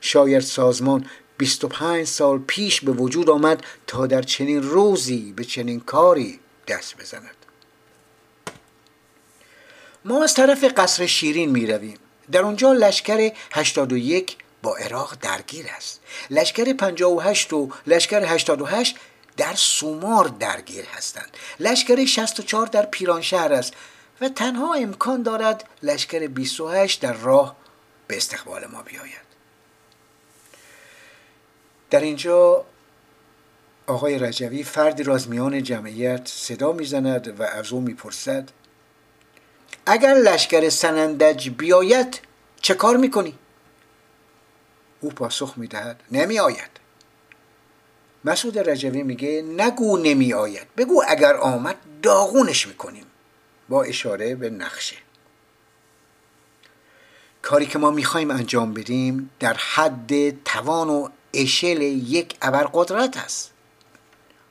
شاید 0.00 0.40
سازمان 0.40 1.06
25 1.38 2.06
سال 2.06 2.38
پیش 2.38 2.80
به 2.80 2.92
وجود 2.92 3.30
آمد 3.30 3.64
تا 3.86 4.06
در 4.06 4.22
چنین 4.22 4.62
روزی 4.62 5.32
به 5.36 5.44
چنین 5.44 5.80
کاری 5.80 6.40
دست 6.68 6.96
بزند. 7.00 7.36
ما 10.04 10.24
از 10.24 10.34
طرف 10.34 10.64
قصر 10.76 11.06
شیرین 11.06 11.50
می 11.50 11.66
رویم 11.66 11.98
در 12.32 12.40
اونجا 12.40 12.72
لشکر 12.72 13.32
81 13.52 14.36
با 14.64 14.76
عراق 14.76 15.16
درگیر 15.20 15.66
است. 15.76 16.00
لشکر 16.30 16.72
58 16.72 17.52
و 17.52 17.70
لشکر 17.86 18.24
88 18.24 18.96
در 19.36 19.54
سومار 19.54 20.24
درگیر 20.24 20.84
هستند. 20.84 21.36
لشکر 21.60 22.04
64 22.04 22.66
در 22.66 22.86
پیرانشهر 22.86 23.52
است 23.52 23.72
و 24.20 24.28
تنها 24.28 24.74
امکان 24.74 25.22
دارد 25.22 25.64
لشکر 25.82 26.26
28 26.26 27.00
در 27.00 27.12
راه 27.12 27.56
به 28.06 28.16
استقبال 28.16 28.66
ما 28.66 28.82
بیاید. 28.82 29.24
در 31.90 32.00
اینجا 32.00 32.64
آقای 33.86 34.18
رجوی 34.18 34.62
فردی 34.62 35.02
را 35.02 35.14
از 35.14 35.28
میان 35.28 35.62
جمعیت 35.62 36.28
صدا 36.28 36.72
می‌زند 36.72 37.40
و 37.40 37.42
از 37.42 37.72
او 37.72 37.80
می‌پرسد 37.80 38.48
اگر 39.86 40.14
لشکر 40.14 40.68
سنندج 40.68 41.48
بیاید 41.48 42.20
چه 42.62 42.74
کار 42.74 42.96
می‌کنی؟ 42.96 43.38
او 45.04 45.10
پاسخ 45.10 45.54
می‌دهد. 45.56 46.00
نمی 46.12 46.38
آید 46.38 46.70
مسعود 48.24 48.58
رجوی 48.58 49.02
میگه 49.02 49.42
نگو 49.42 49.98
نمی 49.98 50.32
آید 50.32 50.66
بگو 50.76 51.02
اگر 51.08 51.36
آمد 51.36 51.76
داغونش 52.02 52.66
می‌کنیم. 52.66 53.06
با 53.68 53.82
اشاره 53.82 54.34
به 54.34 54.50
نقشه. 54.50 54.96
کاری 57.42 57.66
که 57.66 57.78
ما 57.78 57.90
می‌خوایم 57.90 58.30
انجام 58.30 58.74
بدیم 58.74 59.30
در 59.40 59.54
حد 59.54 60.42
توان 60.44 60.88
و 60.88 61.08
اشل 61.34 61.82
یک 61.82 62.36
ابرقدرت 62.42 63.16
است. 63.16 63.50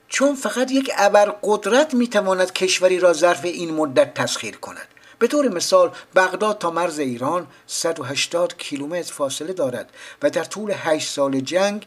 چون 0.07 0.35
فقط 0.35 0.71
یک 0.71 0.91
ابرقدرت 0.97 1.93
می‌تواند 1.93 2.53
کشوری 2.53 2.99
را 2.99 3.13
ظرف 3.13 3.45
این 3.45 3.73
مدت 3.73 4.13
تسخیر 4.13 4.57
کند. 4.57 4.87
به 5.23 5.27
طور 5.27 5.49
مثال 5.49 5.91
بغداد 6.15 6.57
تا 6.57 6.71
مرز 6.71 6.99
ایران 6.99 7.47
180 7.67 8.57
کیلومتر 8.57 9.13
فاصله 9.13 9.53
دارد 9.53 9.89
و 10.21 10.29
در 10.29 10.43
طول 10.43 10.73
8 10.75 11.09
سال 11.09 11.39
جنگ 11.39 11.85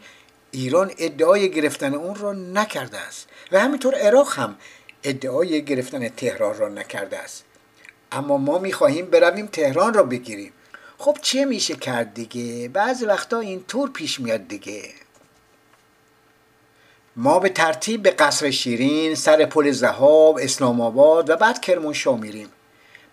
ایران 0.51 0.93
ادعای 0.99 1.51
گرفتن 1.51 1.95
اون 1.95 2.15
را 2.15 2.33
نکرده 2.33 2.99
است 2.99 3.29
و 3.53 3.61
همینطور 3.61 3.95
عراق 3.95 4.33
هم 4.33 4.57
ادعای 5.03 5.65
گرفتن 5.65 6.09
تهران 6.09 6.59
را 6.59 6.69
نکرده 6.69 7.19
است. 7.19 7.45
اما 8.13 8.39
ما 8.39 8.59
می‌خواهیم 8.59 9.07
برویم 9.07 9.47
تهران 9.47 9.95
را 9.95 10.03
بگیریم. 10.03 10.53
خب 10.99 11.19
چه 11.23 11.45
میشه 11.45 11.75
کرد 11.75 12.15
دیگه؟ 12.15 12.69
بعضی 12.69 13.05
وقتا 13.05 13.59
طور 13.69 13.91
پیش 13.91 14.21
میاد 14.21 14.49
دیگه. 14.49 14.83
ما 17.17 17.39
به 17.39 17.49
ترتیب 17.49 18.03
به 18.03 18.11
قصر 18.11 18.51
شیرین 18.51 19.15
سر 19.15 19.45
پل 19.45 19.71
زهاب 19.71 20.39
اسلام 20.43 20.81
آباد 20.81 21.31
و 21.31 21.37
بعد 21.37 21.61
کرمانشاه 21.61 22.21
میریم. 22.21 22.49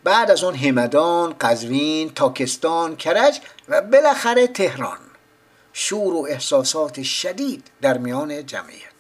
بعد 0.04 0.32
از 0.32 0.44
اون 0.44 0.56
همدان 0.56 1.36
قزوین 1.42 2.10
تاکستان 2.10 2.96
کرج 2.96 3.40
و 3.70 3.82
بالاخره 3.82 4.48
تهران. 4.48 4.98
شور 5.74 6.14
و 6.14 6.28
احساسات 6.30 7.04
شدید 7.04 7.68
در 7.82 7.98
میان 7.98 8.46
جمعیت. 8.46 8.94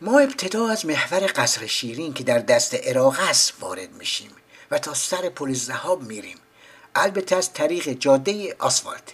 ما 0.00 0.18
ابتدا 0.18 0.68
از 0.68 0.86
محور 0.86 1.32
قصر 1.36 1.66
شیرین 1.66 2.14
که 2.14 2.24
در 2.24 2.38
دست 2.38 2.74
عراق 2.74 3.16
است 3.20 3.54
وارد 3.60 3.92
میشیم 3.92 4.30
و 4.70 4.78
تا 4.78 4.94
سر 4.94 5.28
پل 5.28 5.52
زهاب 5.52 6.02
میریم. 6.02 6.36
البته 6.94 7.36
از 7.36 7.52
طریق 7.52 7.88
جاده 7.88 8.56
آسفالت. 8.58 9.12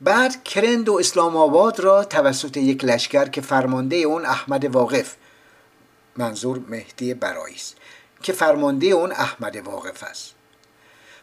بعد 0.00 0.44
کرند 0.44 0.88
و 0.88 0.98
اسلام 0.98 1.36
آباد 1.36 1.80
را 1.80 2.04
توسط 2.04 2.56
یک 2.56 2.84
لشکر 2.84 3.28
که 3.28 3.40
فرمانده 3.40 3.96
اون 3.96 4.26
احمد 4.26 4.64
واقف 4.64 5.16
منظور 6.16 6.58
مهدی 6.68 7.14
برایی 7.14 7.54
است. 7.54 7.76
که 8.22 8.32
فرمانده 8.32 8.86
اون 8.86 9.12
احمد 9.12 9.56
واقف 9.56 10.02
است. 10.02 10.34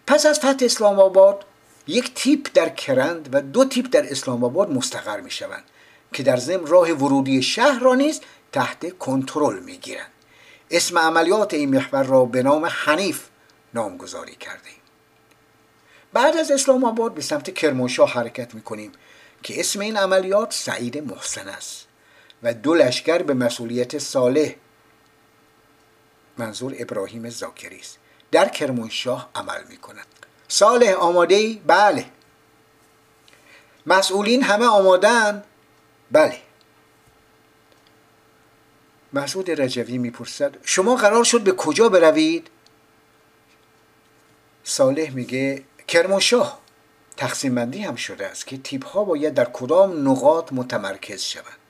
پس 0.07 0.25
از 0.25 0.39
فتح 0.39 0.65
اسلام 0.65 0.99
آباد 0.99 1.45
یک 1.87 2.13
تیپ 2.13 2.47
در 2.53 2.69
کرند 2.69 3.29
و 3.31 3.41
دو 3.41 3.65
تیپ 3.65 3.89
در 3.91 4.11
اسلام 4.11 4.43
آباد 4.43 4.71
مستقر 4.71 5.19
می 5.19 5.31
شوند 5.31 5.63
که 6.13 6.23
در 6.23 6.37
ضمن 6.37 6.65
راه 6.65 6.91
ورودی 6.91 7.43
شهر 7.43 7.79
را 7.79 7.95
نیز 7.95 8.21
تحت 8.51 8.97
کنترل 8.97 9.59
می 9.59 9.77
گیرند 9.77 10.11
اسم 10.71 10.97
عملیات 10.97 11.53
این 11.53 11.69
محور 11.69 12.03
را 12.03 12.25
به 12.25 12.43
نام 12.43 12.65
حنیف 12.65 13.25
نامگذاری 13.73 14.35
کرده 14.35 14.69
بعد 16.13 16.37
از 16.37 16.51
اسلام 16.51 16.83
آباد 16.83 17.13
به 17.13 17.21
سمت 17.21 17.53
کرمانشاه 17.53 18.13
حرکت 18.13 18.55
می 18.55 18.61
کنیم 18.61 18.91
که 19.43 19.59
اسم 19.59 19.79
این 19.79 19.97
عملیات 19.97 20.53
سعید 20.53 21.11
محسن 21.11 21.47
است 21.47 21.87
و 22.43 22.53
دو 22.53 22.73
لشکر 22.73 23.17
به 23.17 23.33
مسئولیت 23.33 23.97
صالح 23.97 24.55
منظور 26.37 26.75
ابراهیم 26.79 27.29
زاکری 27.29 27.79
است. 27.79 27.97
در 28.31 28.49
کرمانشاه 28.49 29.29
عمل 29.35 29.63
می 29.69 29.77
کند 29.77 30.05
صالح 30.47 30.93
آماده 30.93 31.35
ای؟ 31.35 31.61
بله. 31.67 32.05
مسئولین 33.85 34.43
همه 34.43 34.65
آمادن؟ 34.65 35.43
بله. 36.11 36.37
مسعود 39.13 39.61
رجوی 39.61 39.97
می‌پرسد 39.97 40.55
شما 40.63 40.95
قرار 40.95 41.23
شد 41.23 41.41
به 41.41 41.51
کجا 41.51 41.89
بروید؟ 41.89 42.49
صالح 44.63 45.09
میگه 45.11 45.63
کرمانشاه. 45.87 46.59
تقسیم 47.17 47.55
بندی 47.55 47.81
هم 47.81 47.95
شده 47.95 48.27
است 48.27 48.47
که 48.47 48.57
تیپ 48.57 48.85
ها 48.85 49.03
باید 49.03 49.33
در 49.33 49.45
کدام 49.45 50.09
نقاط 50.09 50.53
متمرکز 50.53 51.21
شوند. 51.21 51.64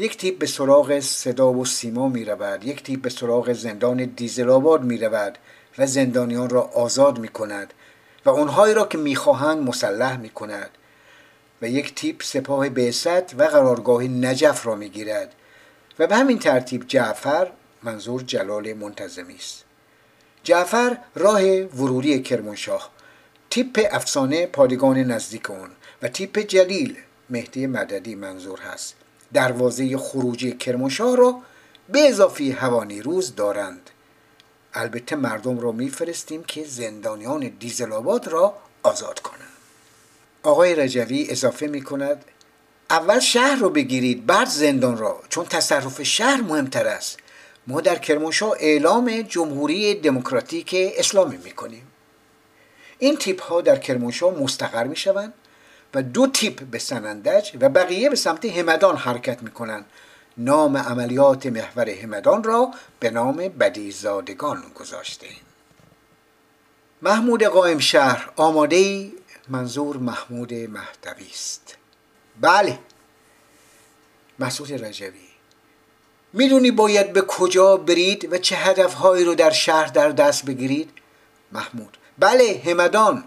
یک 0.00 0.16
تیپ 0.16 0.38
به 0.38 0.46
سراغ 0.46 1.00
صدا 1.00 1.52
و 1.52 1.64
سیما 1.64 2.08
می 2.08 2.24
رود. 2.24 2.64
یک 2.64 2.82
تیپ 2.82 3.02
به 3.02 3.10
سراغ 3.10 3.52
زندان 3.52 4.04
دیزل 4.04 4.50
آباد 4.50 4.82
می 4.82 4.98
رود 4.98 5.38
و 5.78 5.86
زندانیان 5.86 6.50
را 6.50 6.62
آزاد 6.62 7.18
می 7.18 7.28
کند 7.28 7.74
و 8.26 8.30
آنهایی 8.30 8.74
را 8.74 8.86
که 8.86 8.98
می‌خواهند 8.98 9.68
مسلح 9.68 10.16
می 10.16 10.28
کند. 10.28 10.70
و 11.62 11.68
یک 11.68 11.94
تیپ 11.94 12.22
سپاه 12.22 12.68
بعثت 12.68 13.34
و 13.34 13.42
قرارگاه 13.42 14.02
نجف 14.02 14.66
را 14.66 14.74
می‌گیرد 14.74 15.34
و 15.98 16.06
به 16.06 16.16
همین 16.16 16.38
ترتیب 16.38 16.84
جعفر 16.88 17.50
منظور 17.82 18.22
جلال 18.22 18.72
منتظمی 18.72 19.36
است. 19.36 19.64
جعفر 20.42 20.98
راه 21.14 21.42
ورودی 21.60 22.22
کرمانشاه 22.22 22.90
تیپ 23.50 23.88
افسانه 23.90 24.46
پادگان 24.46 24.98
نزدیک 24.98 25.50
اون 25.50 25.70
و 26.02 26.08
تیپ 26.08 26.38
جلیل 26.38 26.96
مهدی 27.30 27.66
مددی 27.66 28.14
منظور 28.14 28.60
هست. 28.60 28.99
دروازه 29.32 29.96
خروجی 29.96 30.52
کرمانشاه 30.52 31.16
را 31.16 31.42
به 31.88 32.08
اضافه 32.08 32.66
روز 33.02 33.34
دارند. 33.34 33.90
البته 34.74 35.16
مردم 35.16 35.60
را 35.60 35.72
میفرستیم 35.72 36.44
که 36.44 36.64
زندانیان 36.64 37.52
دیزل 37.60 37.92
آباد 37.92 38.28
را 38.28 38.54
آزاد 38.82 39.20
کنند. 39.20 39.40
آقای 40.42 40.74
رجوی 40.74 41.26
اضافه 41.30 41.66
می 41.66 41.82
کند 41.82 42.24
اول 42.90 43.18
شهر 43.18 43.56
رو 43.56 43.70
بگیرید 43.70 44.26
بعد 44.26 44.48
زندان 44.48 44.98
را 44.98 45.20
چون 45.28 45.44
تصرف 45.44 46.02
شهر 46.02 46.40
مهمتر 46.40 46.86
است. 46.86 47.18
ما 47.66 47.80
در 47.80 47.98
کرمانشاه 47.98 48.56
اعلام 48.60 49.22
جمهوری 49.22 49.94
دموکراتیک 49.94 50.76
اسلامی 50.98 51.36
می‌کنیم. 51.36 51.86
این 52.98 53.16
تیپ 53.16 53.42
ها 53.42 53.60
در 53.60 53.78
کرمانشاه 53.78 54.42
مستقر 54.42 54.84
می 54.84 54.96
شوند 54.96 55.34
و 55.94 56.02
دو 56.02 56.26
تیپ 56.26 56.60
به 56.60 56.78
سنندج 56.78 57.50
و 57.60 57.68
بقیه 57.68 58.10
به 58.10 58.16
سمت 58.16 58.44
همدان 58.44 58.96
حرکت 58.96 59.42
می 59.42 59.50
کنند 59.50 59.84
نام 60.36 60.76
عملیات 60.76 61.46
محور 61.46 61.90
همدان 61.90 62.44
را 62.44 62.70
به 63.00 63.10
نام 63.10 63.36
بدیزادگان 63.36 64.62
گذاشته. 64.74 65.26
محمود 67.02 67.42
قائم 67.42 67.78
شهر 67.78 68.30
آماده 68.36 68.76
ای 68.76 69.12
منظور 69.48 69.96
محمود 69.96 70.54
مهدوی 70.54 71.30
است. 71.30 71.76
بله. 72.40 72.78
مسعود 74.38 74.84
رجوی. 74.84 75.30
می‌دونی 76.32 76.70
باید 76.70 77.12
به 77.12 77.22
کجا 77.22 77.76
برید 77.76 78.32
و 78.32 78.38
چه 78.38 78.56
هدفهایی 78.56 79.24
رو 79.24 79.34
در 79.34 79.50
شهر 79.50 79.86
در 79.86 80.08
دست 80.08 80.44
بگیرید؟ 80.44 80.90
محمود. 81.52 81.96
بله 82.18 82.62
همدان. 82.66 83.24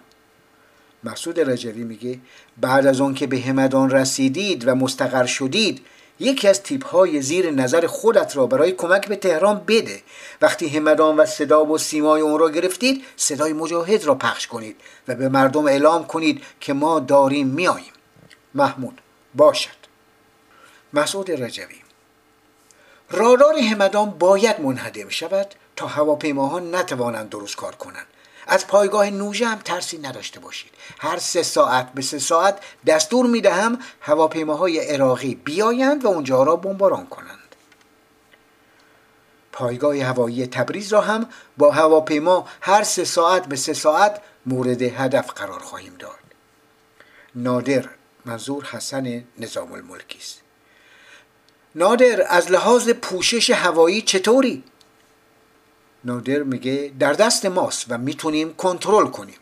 مسعود 1.04 1.40
رجوی 1.40 1.84
میگه 1.84 2.20
بعد 2.62 2.88
از 2.88 3.02
اون 3.02 3.14
که 3.14 3.28
به 3.28 3.40
همدان 3.40 3.90
رسیدید 3.90 4.68
و 4.68 4.76
مستقر 4.76 5.26
شدید 5.26 5.86
یکی 6.20 6.48
از 6.48 6.64
تیپ 6.64 6.86
های 6.86 7.22
زیر 7.22 7.52
نظر 7.52 7.88
خودت 7.88 8.38
را 8.38 8.48
برای 8.48 8.72
کمک 8.72 9.08
به 9.08 9.16
تهران 9.16 9.64
بده. 9.68 10.02
وقتی 10.42 10.68
همدان 10.68 11.18
و 11.18 11.26
صدا 11.26 11.66
و 11.66 11.78
سیمای 11.78 12.22
اون 12.22 12.40
را 12.40 12.50
گرفتید 12.50 13.04
صدای 13.16 13.54
مجاهد 13.54 14.04
را 14.04 14.16
پخش 14.16 14.48
کنید 14.48 14.76
و 15.08 15.16
به 15.16 15.30
مردم 15.30 15.66
اعلام 15.66 16.08
کنید 16.08 16.44
که 16.60 16.74
ما 16.74 17.00
داریم 17.00 17.48
میاییم 17.48 17.94
محمود 18.54 19.02
باشد. 19.36 19.84
مسعود 20.94 21.32
رجوی 21.32 21.76
رادار 23.12 23.58
همدان 23.58 24.10
باید 24.10 24.62
منهدم 24.62 25.10
شود 25.10 25.48
تا 25.76 25.88
هواپیماها 25.88 26.60
نتوانند 26.60 27.30
درست 27.30 27.56
کار 27.56 27.76
کنند. 27.76 28.08
از 28.48 28.68
پایگاه 28.68 29.10
نوژه 29.10 29.46
هم 29.46 29.60
ترسی 29.60 29.98
نداشته 29.98 30.40
باشید. 30.40 30.72
هر 31.00 31.18
سه 31.18 31.44
ساعت 31.44 31.94
به 31.94 32.02
سه 32.02 32.20
ساعت 32.20 32.60
دستور 32.86 33.26
می‌دهم 33.26 33.80
هواپیماهای 34.02 34.80
عراقی 34.80 35.36
بیایند 35.36 36.06
و 36.06 36.08
اونجا 36.08 36.44
را 36.44 36.56
بمباران 36.56 37.06
کنند. 37.06 37.40
پایگاه 39.52 39.98
هوایی 39.98 40.48
تبریز 40.48 40.94
را 40.94 41.02
هم 41.02 41.30
با 41.58 41.72
هواپیما 41.72 42.48
هر 42.62 42.84
سه 42.84 43.04
ساعت 43.04 43.46
به 43.46 43.56
سه 43.56 43.74
ساعت 43.74 44.22
مورد 44.46 44.82
هدف 44.82 45.32
قرار 45.32 45.60
خواهیم 45.60 45.96
داد. 46.00 46.20
نادر 47.36 47.90
منظور 48.26 48.64
حسن 48.64 49.24
نظام 49.40 49.72
الملکی 49.72 50.18
است. 50.18 50.42
نادر 51.76 52.26
از 52.30 52.52
لحاظ 52.52 52.90
پوشش 52.90 53.50
هوایی 53.50 54.02
چطوری؟ 54.02 54.64
نادر 56.06 56.44
میگه 56.44 56.92
در 57.00 57.14
دست 57.14 57.46
ماست 57.46 57.86
و 57.90 57.98
می‌تونیم 57.98 58.54
کنترل 58.54 59.08
کنیم. 59.08 59.36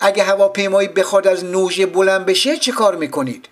اگه 0.00 0.24
هواپیمایی 0.24 0.88
بخواد 0.88 1.26
از 1.26 1.44
نوژه 1.44 1.86
بلند 1.86 2.26
بشه 2.26 2.56
چه 2.56 2.72
کار 2.72 2.96
می‌کنید؟ 2.96 3.48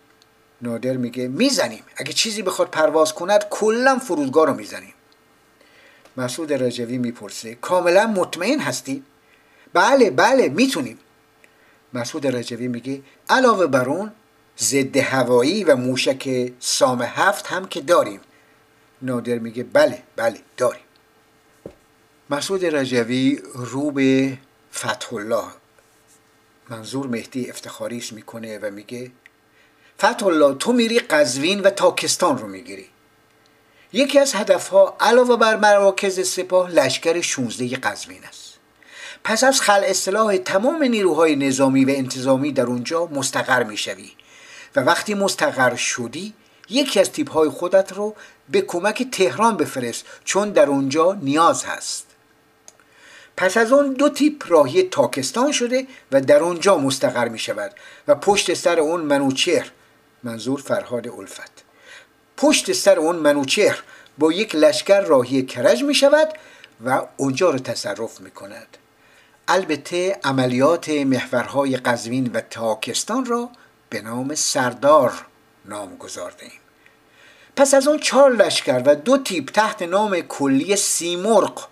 نادر 0.62 0.97
میگه 0.97 1.28
می‌زنیم. 1.28 1.83
اگه 1.97 2.12
چیزی 2.12 2.43
بخواد 2.43 2.70
پرواز 2.70 3.14
کند 3.14 3.45
کلا 3.51 3.99
فرودگاه 3.99 4.47
رو 4.47 4.55
می‌زنیم. 4.55 4.95
مسعود 6.16 6.53
رجوی 6.53 6.99
می‌پرسه 6.99 7.55
کاملا 7.55 8.07
مطمئن 8.07 8.61
هستی؟ 8.61 9.03
بله 9.72 10.11
بله 10.11 10.49
می‌تونیم. 10.49 10.99
مسعود 11.95 12.26
رجوی 12.26 12.68
میگه 12.68 13.03
علاوه 13.28 13.66
بر 13.66 13.89
اون 13.89 14.12
ضد 14.59 14.97
هوایی 14.97 15.64
و 15.64 15.76
موشک 15.76 16.53
سام 16.61 17.03
هفت 17.03 17.47
هم 17.47 17.68
که 17.68 17.80
داریم. 17.80 18.20
نادر 19.03 19.39
میگه 19.39 19.62
بله 19.62 20.03
بله 20.16 20.39
داریم. 20.57 20.83
مسعود 22.33 22.64
رجوی 22.64 23.43
رو 23.55 23.91
به 23.91 24.39
فتح 24.74 25.14
الله 25.14 25.45
منظور 26.70 27.07
مهدی 27.07 27.51
افتخاریش 27.51 28.12
می‌کنه 28.12 28.59
و 28.59 28.70
میگه 28.70 29.11
فتح 29.99 30.26
الله 30.26 30.55
تو 30.55 30.72
میری 30.72 30.99
قزوین 30.99 31.61
و 31.61 31.70
تاکستان 31.70 32.39
رو 32.39 32.47
می‌گیری. 32.49 32.87
یکی 33.93 34.18
از 34.18 34.35
هدفها 34.35 34.97
علاوه 35.01 35.37
بر 35.37 35.57
مراکز 35.57 36.28
سپاه 36.28 36.70
لشکر 36.70 37.20
16 37.20 37.76
قزوین 37.76 38.24
است. 38.24 38.59
پس 39.24 39.45
از 39.45 39.61
خل 39.61 39.83
اصلاح 39.85 40.37
تمام 40.37 40.83
نیروهای 40.83 41.37
نظامی 41.37 41.85
و 41.85 41.91
انتظامی 41.91 42.53
در 42.53 42.66
اونجا 42.66 43.07
مستقر 43.07 43.62
می‌شوی 43.62 44.12
و 44.76 44.80
وقتی 44.80 45.14
مستقر 45.14 45.76
شدی 45.76 46.35
یکی 46.68 47.01
از 47.01 47.12
تیپ 47.12 47.30
های 47.30 47.49
خودت 47.49 47.93
رو 47.93 48.14
به 48.51 48.61
کمک 48.61 49.11
تهران 49.12 49.57
بفرست 49.57 50.05
چون 50.24 50.51
در 50.51 50.66
اونجا 50.66 51.18
نیاز 51.22 51.64
هست. 51.64 52.12
پس 53.37 53.57
از 53.57 53.72
اون 53.72 53.93
دو 53.93 54.09
تیپ 54.09 54.45
راهی 54.49 54.83
تاکستان 54.83 55.53
شده 55.53 55.87
و 56.12 56.20
در 56.20 56.39
اونجا 56.39 56.78
مستقر 56.78 57.28
می 57.28 57.39
شود 57.39 57.72
و 58.09 58.14
پشت 58.14 58.55
سر 58.55 58.80
اون 58.80 59.01
منوچهر 59.01 59.70
منظور 60.22 60.61
فرهاد 60.61 61.09
الفت. 61.09 61.64
پشت 62.37 62.72
سر 62.72 62.99
اون 62.99 63.16
منوچهر 63.16 63.83
با 64.18 64.33
یک 64.33 64.55
لشکر 64.55 65.01
راهی 65.01 65.43
کرج 65.43 65.83
می 65.85 65.95
شود 65.95 66.28
و 66.85 67.03
اونجا 67.16 67.51
رو 67.51 67.59
تصرف 67.59 68.20
می 68.20 68.30
کند. 68.30 68.76
البته 69.49 70.18
عملیات 70.24 70.89
محورهای 70.89 71.76
قزوین 71.76 72.30
و 72.35 72.41
تاکستان 72.41 73.24
را 73.24 73.51
به 73.91 74.03
نام 74.03 74.35
سردار 74.35 75.26
نام 75.64 75.97
گذارده 75.97 76.43
ایم 76.43 76.61
پس 77.57 77.74
از 77.74 77.89
اون 77.89 77.99
چهار 77.99 78.30
لشکر 78.30 78.83
و 78.87 78.95
دو 78.95 79.18
تیپ 79.18 79.51
تحت 79.51 79.83
نام 79.83 80.20
کلی 80.20 80.76
سیمرغ 80.76 81.68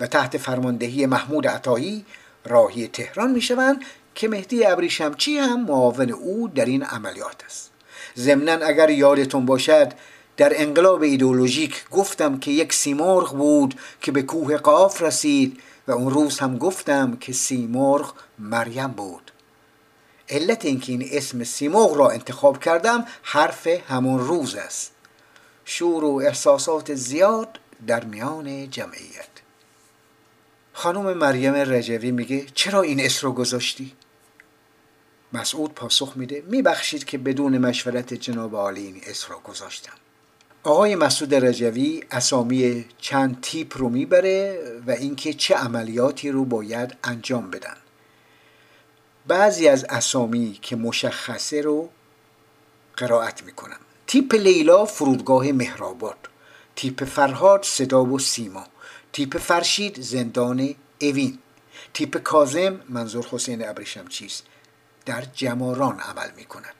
و 0.00 0.06
تحت 0.06 0.38
فرماندهی 0.38 1.06
محمود 1.06 1.46
عطایی 1.46 2.04
راهی 2.44 2.88
تهران 2.88 3.30
می 3.30 3.40
شوند 3.40 3.84
که 4.14 4.28
مهدی 4.28 4.64
ابریشمچی 4.64 5.38
هم 5.38 5.62
معاون 5.64 6.10
او 6.10 6.48
در 6.48 6.64
این 6.64 6.82
عملیات 6.82 7.44
است. 7.44 7.70
ضمنا 8.16 8.52
اگر 8.52 8.90
یادتون 8.90 9.46
باشد 9.46 9.92
در 10.36 10.52
انقلاب 10.62 11.02
ایدولوژیک 11.02 11.88
گفتم 11.90 12.38
که 12.38 12.50
یک 12.50 12.72
سیمرغ 12.72 13.36
بود 13.36 13.74
که 14.00 14.12
به 14.12 14.22
کوه 14.22 14.56
قاف 14.56 15.02
رسید 15.02 15.60
و 15.88 15.92
اون 15.92 16.10
روز 16.10 16.38
هم 16.38 16.58
گفتم 16.58 17.16
که 17.16 17.32
سیمرغ 17.32 18.14
مریم 18.38 18.88
بود. 18.88 19.32
علت 20.28 20.64
اینکه 20.64 20.92
این 20.92 21.08
اسم 21.12 21.44
سیمرغ 21.44 21.96
را 21.96 22.10
انتخاب 22.10 22.60
کردم 22.60 23.04
حرف 23.22 23.66
همون 23.66 24.18
روز 24.18 24.54
است. 24.54 24.92
شور 25.64 26.04
و 26.04 26.22
احساسات 26.24 26.94
زیاد 26.94 27.58
در 27.86 28.04
میان 28.04 28.70
جمعیت. 28.70 29.35
خانم 30.78 31.12
مریم 31.12 31.54
رجوی 31.54 32.10
میگه 32.10 32.46
چرا 32.54 32.82
این 32.82 33.00
اسم 33.00 33.26
رو 33.26 33.32
گذاشتی؟ 33.32 33.92
مسعود 35.32 35.74
پاسخ 35.74 36.12
میده 36.16 36.42
میبخشید 36.46 37.04
که 37.04 37.18
بدون 37.18 37.58
مشورت 37.58 38.14
جناب 38.14 38.56
عالی 38.56 38.86
این 38.86 39.00
اسم 39.06 39.32
را 39.32 39.38
گذاشتم. 39.38 39.92
آقای 40.62 40.96
مسعود 40.96 41.34
رجوی 41.34 42.02
اسامی 42.10 42.84
چند 42.98 43.40
تیپ 43.40 43.78
رو 43.78 43.88
می‌بره 43.88 44.60
و 44.86 44.90
اینکه 44.90 45.32
چه 45.32 45.54
عملیاتی 45.54 46.30
رو 46.30 46.44
باید 46.44 46.96
انجام 47.04 47.50
بدن. 47.50 47.76
بعضی 49.26 49.68
از 49.68 49.84
اسامی 49.84 50.58
که 50.62 50.76
مشخصه 50.76 51.62
رو 51.62 51.88
قرائت 52.96 53.42
می‌کنم. 53.42 53.80
تیپ 54.06 54.34
لیلا 54.34 54.84
فرودگاه 54.84 55.52
مهرآباد. 55.52 56.28
تیپ 56.76 57.04
فرهاد 57.04 57.62
صدا 57.62 58.04
و 58.04 58.18
سیما. 58.18 58.66
تیپ 59.16 59.38
فرشید 59.38 60.00
زندان 60.00 60.74
اوین. 61.00 61.38
تیپ 61.94 62.16
کازم 62.16 62.80
منظور 62.88 63.26
حسین 63.30 63.68
ابریشم 63.68 64.06
چیست؟ 64.06 64.44
در 65.06 65.24
جماران 65.34 66.00
عمل 66.00 66.30
می 66.36 66.44
کند 66.44 66.74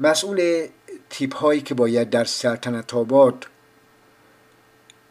مسئول 0.00 0.68
تیپ 1.10 1.36
هایی 1.36 1.60
که 1.60 1.74
باید 1.74 2.10
در 2.10 2.24
سلطنت 2.24 2.94
آباد 2.94 3.46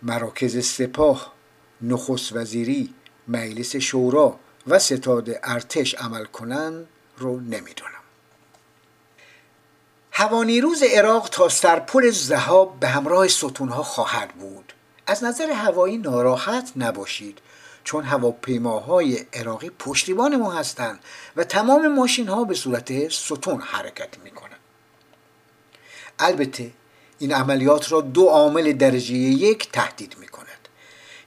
مراکز 0.02 0.66
سپاه 0.66 1.34
نخست 1.82 2.34
وزیری 2.34 2.94
مجلس 3.28 3.76
شورا 3.76 4.40
و 4.68 4.80
ستاد 4.80 5.30
ارتش 5.44 5.96
عمل 5.96 6.26
کنند 6.26 6.88
رو 7.18 7.40
نمی‌دونم. 7.40 8.04
هوانیروز 10.12 10.84
عراق 10.84 11.30
تا 11.30 11.50
سرپل 11.50 12.10
زهاب 12.10 12.80
به 12.80 12.88
همراه 12.88 13.28
ستونها 13.28 13.84
خواهد 13.84 14.30
بود. 14.34 14.73
از 15.08 15.24
نظر 15.24 15.52
هوایی 15.52 15.98
ناراحت 15.98 16.72
نباشید 16.76 17.40
چون 17.84 18.04
هواپیماهای 18.04 19.26
عراقی 19.34 19.72
پشتیبان 19.80 20.36
ما 20.36 20.52
هستند 20.52 21.00
و 21.36 21.44
تمام 21.44 21.88
ماشین 21.88 22.28
ها 22.28 22.44
به 22.44 22.54
صورت 22.54 23.10
ستون 23.10 23.62
حرکت 23.62 24.18
می 24.24 24.32
کنند 24.32 24.60
البته 26.20 26.72
این 27.20 27.34
عملیات 27.34 27.92
را 27.92 28.02
دو 28.02 28.26
عامل 28.26 28.74
درجه 28.74 29.14
یک 29.16 29.72
تهدید 29.72 30.16
می 30.20 30.28
کند 30.28 30.48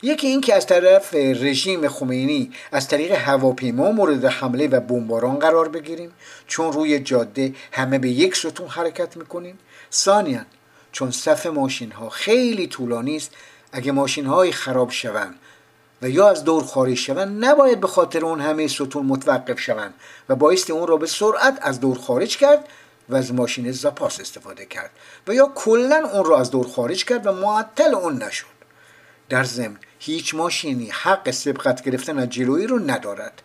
یکی 0.02 0.26
اینکه 0.26 0.54
از 0.54 0.66
طرف 0.66 1.14
رژیم 1.14 1.88
خمینی 1.88 2.52
از 2.72 2.88
طریق 2.88 3.12
هواپیما 3.12 3.90
مورد 3.92 4.24
حمله 4.24 4.68
و 4.68 4.80
بمباران 4.80 5.38
قرار 5.38 5.68
بگیریم 5.68 6.12
چون 6.46 6.72
روی 6.72 6.98
جاده 6.98 7.54
همه 7.72 7.98
به 7.98 8.08
یک 8.08 8.36
ستون 8.36 8.68
حرکت 8.68 9.16
می‌کنیم. 9.16 9.58
ثانیا 9.92 10.40
چون 10.92 11.10
صف 11.10 11.46
ماشین 11.46 11.90
ها 11.92 12.08
خیلی 12.08 12.66
طولانی 12.66 13.16
است 13.16 13.30
اگه 13.76 13.92
ماشین 13.92 14.26
های 14.26 14.52
خراب 14.52 14.90
شوند 14.90 15.34
و 16.02 16.08
یا 16.08 16.28
از 16.28 16.44
دور 16.44 16.64
خارج 16.64 16.94
شوند 16.94 17.44
نباید 17.44 17.80
به 17.80 17.86
خاطر 17.86 18.24
اون 18.24 18.40
همه 18.40 18.68
ستون 18.68 19.06
متوقف 19.06 19.60
شوند 19.60 19.94
و 20.28 20.34
بایستی 20.36 20.72
اون 20.72 20.86
را 20.86 20.96
به 20.96 21.06
سرعت 21.06 21.58
از 21.62 21.80
دور 21.80 21.98
خارج 21.98 22.36
کرد 22.36 22.68
و 23.08 23.16
از 23.16 23.34
ماشین 23.34 23.72
زاپاس 23.72 24.20
استفاده 24.20 24.66
کرد 24.66 24.90
و 25.26 25.34
یا 25.34 25.52
کلا 25.54 26.08
اون 26.12 26.24
را 26.24 26.38
از 26.38 26.50
دور 26.50 26.68
خارج 26.68 27.04
کرد 27.04 27.26
و 27.26 27.32
معطل 27.32 27.94
اون 27.94 28.22
نشد. 28.22 28.46
در 29.28 29.44
ضمن 29.44 29.76
هیچ 29.98 30.34
ماشینی 30.34 30.90
حق 30.90 31.30
سبقت 31.30 31.84
گرفتن 31.84 32.18
از 32.18 32.28
جلویی 32.28 32.66
رو 32.66 32.78
ندارد 32.78 33.42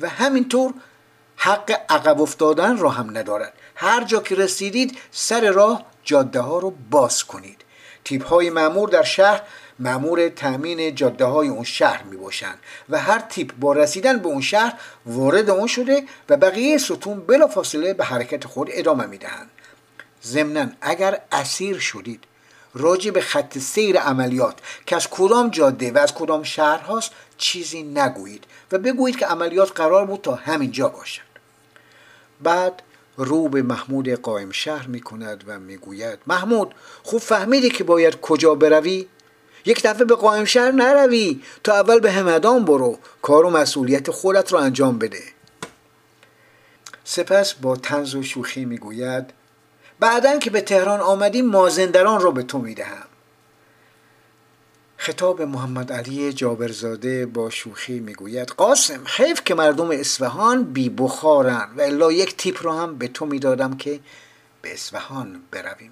و 0.00 0.08
همینطور 0.08 0.74
حق 1.36 1.80
عقب 1.88 2.20
افتادن 2.20 2.78
را 2.78 2.90
هم 2.90 3.18
ندارد. 3.18 3.52
هر 3.74 4.04
جا 4.04 4.20
که 4.20 4.34
رسیدید 4.34 4.98
سر 5.10 5.50
راه 5.50 5.84
جاده 6.04 6.40
ها 6.40 6.58
رو 6.58 6.74
باز 6.90 7.24
کنید. 7.24 7.64
تیپ 8.04 8.26
های 8.26 8.50
معمور 8.50 8.88
در 8.88 9.02
شهر 9.02 9.42
معمور 9.78 10.28
تامین 10.28 10.94
جاده 10.94 11.24
های 11.24 11.48
اون 11.48 11.64
شهر 11.64 12.02
می 12.02 12.16
باشند 12.16 12.58
و 12.88 12.98
هر 12.98 13.18
تیپ 13.18 13.52
با 13.60 13.72
رسیدن 13.72 14.18
به 14.18 14.26
اون 14.26 14.40
شهر 14.40 14.74
وارد 15.06 15.50
اون 15.50 15.66
شده 15.66 16.02
و 16.28 16.36
بقیه 16.36 16.78
ستون 16.78 17.20
بلا 17.20 17.46
فاصله 17.46 17.94
به 17.94 18.04
حرکت 18.04 18.46
خود 18.46 18.68
ادامه 18.72 19.06
می 19.06 19.18
دهند 19.18 19.50
ضمنا 20.24 20.66
اگر 20.80 21.20
اسیر 21.32 21.78
شدید 21.78 22.24
راجع 22.74 23.10
به 23.10 23.20
خط 23.20 23.58
سیر 23.58 23.98
عملیات 23.98 24.58
که 24.86 24.96
از 24.96 25.08
کدام 25.10 25.50
جاده 25.50 25.92
و 25.92 25.98
از 25.98 26.14
کدام 26.14 26.42
شهر 26.42 26.78
هاست 26.78 27.10
چیزی 27.36 27.82
نگویید 27.82 28.44
و 28.72 28.78
بگویید 28.78 29.18
که 29.18 29.26
عملیات 29.26 29.72
قرار 29.72 30.06
بود 30.06 30.20
تا 30.20 30.34
همین 30.34 30.70
جا 30.70 30.88
باشد. 30.88 31.22
بعد 32.42 32.82
رو 33.16 33.48
به 33.48 33.62
محمود 33.62 34.08
قائم 34.08 34.50
شهر 34.50 34.86
می 34.86 35.00
کند 35.00 35.44
و 35.46 35.58
می‌گوید 35.58 36.18
محمود 36.26 36.74
خوب 37.02 37.20
فهمیدی 37.20 37.70
که 37.70 37.84
باید 37.84 38.20
کجا 38.20 38.54
بروی؟ 38.54 39.06
یک 39.66 39.82
دفعه 39.82 40.04
به 40.04 40.14
قائم 40.14 40.44
شهر 40.44 40.70
نروی 40.70 41.42
تا 41.64 41.72
اول 41.72 42.00
به 42.00 42.12
همدان 42.12 42.64
برو. 42.64 42.98
کار 43.22 43.46
و 43.46 43.50
مسئولیت 43.50 44.10
خودت 44.10 44.52
رو 44.52 44.58
انجام 44.58 44.98
بده. 44.98 45.22
سپس 47.04 47.54
با 47.54 47.76
تنز 47.76 48.14
و 48.14 48.22
شوخی 48.22 48.64
می‌گوید 48.64 49.24
بعدا 50.00 50.38
که 50.38 50.50
به 50.50 50.60
تهران 50.60 51.00
آمدیم 51.00 51.46
مازندران 51.46 52.20
را 52.20 52.30
به 52.30 52.42
تو 52.42 52.58
می‌دهم. 52.58 53.06
خطاب 54.96 55.42
محمد 55.42 55.92
علی 55.92 56.32
جابرزاده 56.32 57.26
با 57.26 57.50
شوخی 57.50 58.00
می‌گوید 58.00 58.48
قاسم 58.48 59.00
حیف 59.16 59.44
که 59.44 59.54
مردم 59.54 59.90
اصفهان 59.90 60.64
بی 60.64 60.88
بخارن 60.88 61.68
و 61.76 61.80
الا 61.80 62.12
یک 62.12 62.36
تیپ 62.36 62.66
را 62.66 62.74
هم 62.74 62.98
به 62.98 63.08
تو 63.08 63.26
می‌دادم 63.26 63.76
که 63.76 64.00
به 64.62 64.72
اصفهان 64.72 65.40
برویم. 65.50 65.90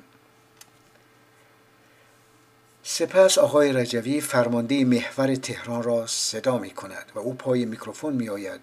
سپس 2.85 3.39
آقای 3.39 3.73
رجوی 3.73 4.21
فرمانده 4.21 4.85
محور 4.85 5.35
تهران 5.35 5.83
را 5.83 6.07
صدا 6.07 6.59
می 6.59 6.71
کند 6.71 7.13
و 7.15 7.19
او 7.19 7.35
پای 7.35 7.65
میکروفون 7.65 8.13
می 8.13 8.29
آید 8.29 8.61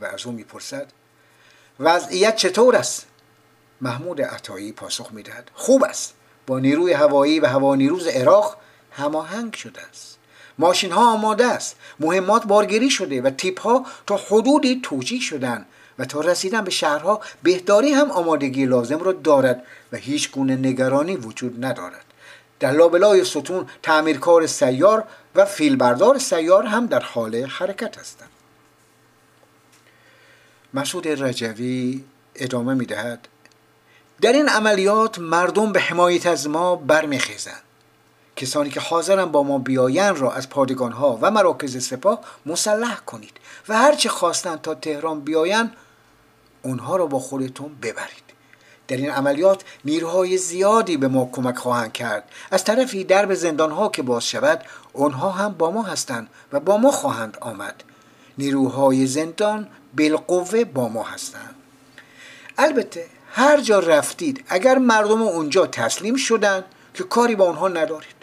و 0.00 0.04
از 0.04 0.26
او 0.26 0.32
می‌پرسد 0.32 0.86
وضعیت 1.80 2.36
چطور 2.36 2.76
است؟ 2.76 3.06
محمود 3.80 4.22
عطایی 4.22 4.72
پاسخ 4.72 5.12
می‌دهد 5.12 5.50
خوب 5.54 5.84
است. 5.84 6.14
با 6.46 6.58
نیروی 6.58 6.92
هوایی 6.92 7.40
و 7.40 7.46
هوانیروز 7.46 8.06
عراق 8.06 8.56
هماهنگ 8.90 9.54
شده 9.54 9.80
است. 9.90 10.18
ماشین 10.58 10.92
ها 10.92 11.12
آماده 11.12 11.46
است. 11.46 11.76
مهمات 12.00 12.46
بارگیری 12.46 12.90
شده 12.90 13.22
و 13.22 13.30
تیپ 13.30 13.60
ها 13.60 13.86
تا 14.06 14.16
حدودی 14.16 14.80
توجیه 14.82 15.20
شدن 15.20 15.66
و 15.98 16.04
تا 16.04 16.20
رسیدن 16.20 16.64
به 16.64 16.70
شهرها 16.70 17.20
بهداری 17.42 17.92
هم 17.92 18.10
آمادگی 18.10 18.66
لازم 18.66 18.98
را 18.98 19.12
دارد 19.12 19.62
و 19.92 19.96
هیچ 19.96 20.30
گونه 20.30 20.56
نگرانی 20.56 21.16
وجود 21.16 21.64
ندارد. 21.64 22.04
در 22.62 22.70
لابلای 22.70 23.24
ستون 23.24 23.66
تعمیرکار 23.82 24.46
سیار 24.46 25.04
و 25.34 25.44
فیلبردار 25.44 26.18
سیار 26.18 26.66
هم 26.66 26.86
در 26.86 27.00
حال 27.00 27.36
حرکت 27.36 27.98
هستند. 27.98 28.28
مسعود 30.74 31.08
رجوی 31.08 32.04
ادامه 32.34 32.74
می 32.74 32.86
دهد 32.86 33.28
در 34.20 34.32
این 34.32 34.48
عملیات 34.48 35.18
مردم 35.18 35.72
به 35.72 35.80
حمایت 35.80 36.26
از 36.26 36.48
ما 36.48 36.76
برمیخیزند. 36.76 37.62
کسانی 38.36 38.70
که 38.70 38.80
حاضرن 38.80 39.24
با 39.24 39.42
ما 39.42 39.58
بیاین 39.58 40.16
را 40.16 40.32
از 40.32 40.48
پادگان 40.48 40.92
ها 40.92 41.18
و 41.22 41.30
مراکز 41.30 41.84
سپاه 41.86 42.20
مسلح 42.46 42.96
کنید 42.96 43.36
و 43.68 43.78
هرچه 43.78 44.08
خواستن 44.08 44.56
تا 44.56 44.74
تهران 44.74 45.20
بیاین 45.20 45.70
اونها 46.62 46.96
را 46.96 47.06
با 47.06 47.18
خودتون 47.18 47.74
ببرید. 47.82 48.31
در 48.88 48.96
این 48.96 49.10
عملیات 49.10 49.62
نیروهای 49.84 50.38
زیادی 50.38 50.96
به 50.96 51.08
ما 51.08 51.28
کمک 51.32 51.56
خواهند 51.56 51.92
کرد. 51.92 52.24
از 52.50 52.64
طرفی 52.64 53.04
درب 53.04 53.34
زندان 53.34 53.70
ها 53.70 53.88
که 53.88 54.02
باز 54.02 54.24
شود 54.24 54.64
آنها 54.94 55.30
هم 55.30 55.52
با 55.52 55.70
ما 55.70 55.82
هستند 55.82 56.28
و 56.52 56.60
با 56.60 56.76
ما 56.76 56.90
خواهند 56.90 57.36
آمد. 57.40 57.84
نیروهای 58.38 59.06
زندان 59.06 59.68
بالقوه 59.96 60.64
با 60.64 60.88
ما 60.88 61.02
هستند. 61.02 61.54
البته 62.58 63.06
هر 63.32 63.60
جا 63.60 63.78
رفتید 63.78 64.44
اگر 64.48 64.78
مردم 64.78 65.22
اونجا 65.22 65.66
تسلیم 65.66 66.16
شدن 66.16 66.64
که 66.94 67.04
کاری 67.04 67.36
با 67.36 67.48
آنها 67.48 67.68
ندارید 67.68 68.22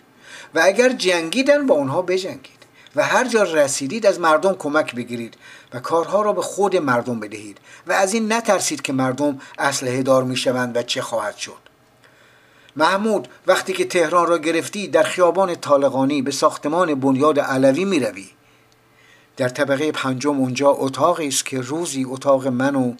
و 0.56 0.62
اگر 0.64 0.90
جنگیدن 0.90 1.68
با 1.68 1.76
آنها 1.76 2.02
بجنگید. 2.02 2.59
و 2.96 3.04
هر 3.04 3.28
جا 3.28 3.44
رسیدید 3.44 4.06
از 4.06 4.20
مردم 4.20 4.54
کمک 4.54 4.96
بگیرید 4.96 5.38
و 5.74 5.80
کارها 5.80 6.22
را 6.22 6.34
به 6.34 6.42
خود 6.42 6.76
مردم 6.76 7.20
بدهید 7.20 7.58
و 7.88 7.92
از 7.92 8.14
این 8.14 8.34
نترسید 8.34 8.82
که 8.82 8.94
مردم 8.94 9.40
اسلحه 9.60 10.04
دار 10.04 10.24
می‌شوند 10.24 10.78
و 10.78 10.82
چه 10.82 11.02
خواهد 11.02 11.38
شد. 11.38 11.70
محمود 12.76 13.28
وقتی 13.48 13.74
که 13.74 13.86
تهران 13.86 14.28
را 14.28 14.38
گرفتی 14.38 14.88
در 14.88 15.04
خیابان 15.04 15.56
طالقانی 15.56 16.22
به 16.22 16.32
ساختمان 16.32 16.96
بنیاد 16.96 17.40
علوی 17.40 17.86
می 17.86 18.00
روی. 18.00 18.30
در 19.38 19.50
طبقه 19.50 19.92
پنجم 19.92 20.38
اونجا 20.38 20.70
اتاقی 20.70 21.28
است 21.28 21.46
که 21.46 21.62
روزی 21.62 22.04
اتاق 22.04 22.48
من 22.48 22.76
و 22.76 22.94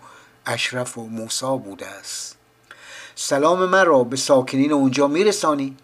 اشرف 0.46 0.98
و 0.98 1.06
موسا 1.06 1.58
بوده 1.58 1.88
است. 1.88 2.38
سلام 3.16 3.66
من 3.66 3.86
را 3.86 4.04
به 4.04 4.16
ساکنین 4.16 4.72
اونجا 4.72 5.08
میرسانی 5.08 5.78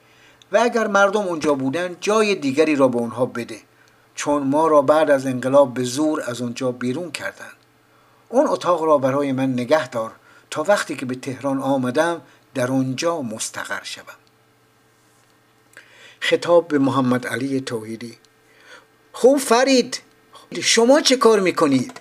و 0.52 0.58
اگر 0.58 0.88
مردم 0.88 1.22
اونجا 1.22 1.54
بودن 1.54 1.96
جای 2.02 2.36
دیگری 2.36 2.76
را 2.76 2.88
به 2.88 2.98
اونها 2.98 3.26
بده. 3.26 3.58
چون 4.16 4.44
ما 4.44 4.68
را 4.68 4.82
بعد 4.82 5.12
از 5.12 5.26
انقلاب 5.26 5.74
به 5.74 5.84
زور 5.84 6.22
از 6.26 6.42
اونجا 6.42 6.72
بیرون 6.72 7.12
کردند. 7.12 7.56
اون 8.30 8.48
اتاق 8.48 8.84
را 8.84 8.98
برای 8.98 9.32
من 9.32 9.54
نگه 9.54 9.90
دار 9.90 10.12
تا 10.52 10.64
وقتی 10.64 10.96
که 10.96 11.06
به 11.06 11.16
تهران 11.16 11.62
آمدم 11.62 12.22
در 12.54 12.72
اونجا 12.72 13.22
مستقر 13.22 13.84
شوم. 13.84 14.16
خطاب 16.20 16.68
به 16.68 16.80
محمد 16.80 17.28
علی 17.28 17.62
توحیدی. 17.62 18.18
خوب 19.12 19.38
فرید 19.38 20.02
شما 20.62 21.02
چه 21.02 21.18
کار 21.18 21.40
می‌کنید؟ 21.40 22.00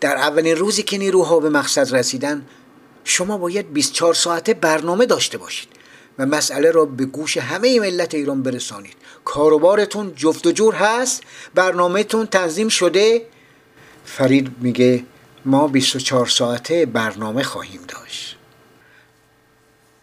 در 0.00 0.16
اولین 0.16 0.56
روزی 0.56 0.82
که 0.82 0.98
نیروها 0.98 1.40
به 1.40 1.50
مقصد 1.50 1.96
رسیدن 1.96 2.46
شما 3.04 3.38
باید 3.38 3.72
24 3.72 4.14
ساعته 4.14 4.54
برنامه 4.54 5.06
داشته 5.06 5.38
باشید. 5.38 5.71
و 6.18 6.26
مسئله 6.26 6.70
را 6.70 6.84
به 6.84 7.04
گوش 7.04 7.36
همه 7.36 7.80
ملت 7.80 8.14
ایران 8.14 8.42
برسانید. 8.42 8.96
کاروبارتون 9.24 10.14
جفت 10.14 10.46
و 10.46 10.52
جور 10.52 10.74
هست 10.74 11.22
برنامهتون 11.54 12.26
تنظیم 12.26 12.68
شده. 12.68 13.26
فرید 14.04 14.52
میگه 14.60 15.04
ما 15.44 15.68
24 15.68 16.26
ساعته 16.26 16.86
برنامه 16.86 17.42
خواهیم 17.42 17.80
داشت. 17.88 18.38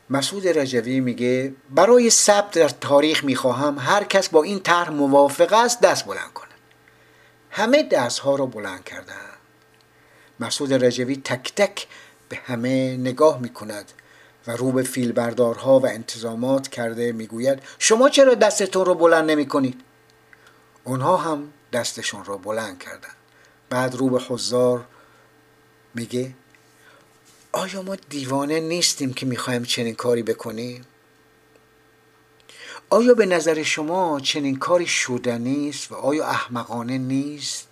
مسعود 0.10 0.48
رجوی 0.48 1.00
میگه 1.00 1.54
برای 1.70 2.10
ثبت 2.10 2.52
در 2.52 2.70
تاریخ 2.70 3.24
می‌خواهم 3.24 3.78
هر 3.80 4.04
کس 4.04 4.30
با 4.30 4.44
این 4.44 4.60
طرح 4.60 4.90
موافق 4.90 5.54
است 5.54 5.82
دست 5.82 6.06
بلند 6.06 6.34
کنه 6.34 6.50
همه 7.52 7.84
دست 7.84 8.20
ها 8.20 8.36
را 8.36 8.46
بلند 8.46 8.84
کردن 8.84 9.16
مسعود 10.40 10.74
رجوی 10.74 11.16
تک 11.16 11.54
تک 11.56 11.88
به 12.30 12.40
همه 12.46 12.98
نگاه 12.98 13.40
می‌کند. 13.42 13.92
و 14.50 14.52
رو 14.52 14.72
به 14.72 14.84
فیلبردارها 14.84 15.80
و 15.80 15.86
انتظامات 15.88 16.68
کرده 16.68 17.12
می‌گوید 17.12 17.60
شما 17.80 18.10
چرا 18.10 18.34
دستتون 18.34 18.86
رو 18.86 18.96
بلند 18.96 19.32
نمی 19.32 19.48
کنید؟ 19.48 19.82
اونها 20.84 21.18
هم 21.18 21.54
دستشون 21.74 22.26
رو 22.26 22.38
بلند 22.38 22.80
کردن 22.80 23.10
بعد 23.70 23.96
رو 23.96 24.10
به 24.10 24.20
حضار 24.20 24.86
میگه 25.96 26.34
آیا 27.52 27.82
ما 27.82 27.96
دیوانه 27.96 28.60
نیستیم 28.60 29.14
که 29.14 29.26
می‌خوایم 29.26 29.64
چنین 29.64 29.96
کاری 29.96 30.24
بکنیم؟ 30.24 30.86
آیا 32.90 33.14
به 33.14 33.26
نظر 33.26 33.64
شما 33.64 34.20
چنین 34.20 34.60
کاری 34.60 34.88
شدنی 34.88 35.70
است 35.70 35.92
و 35.92 35.96
آیا 35.96 36.26
احمقانه 36.26 36.98
نیست 36.98 37.68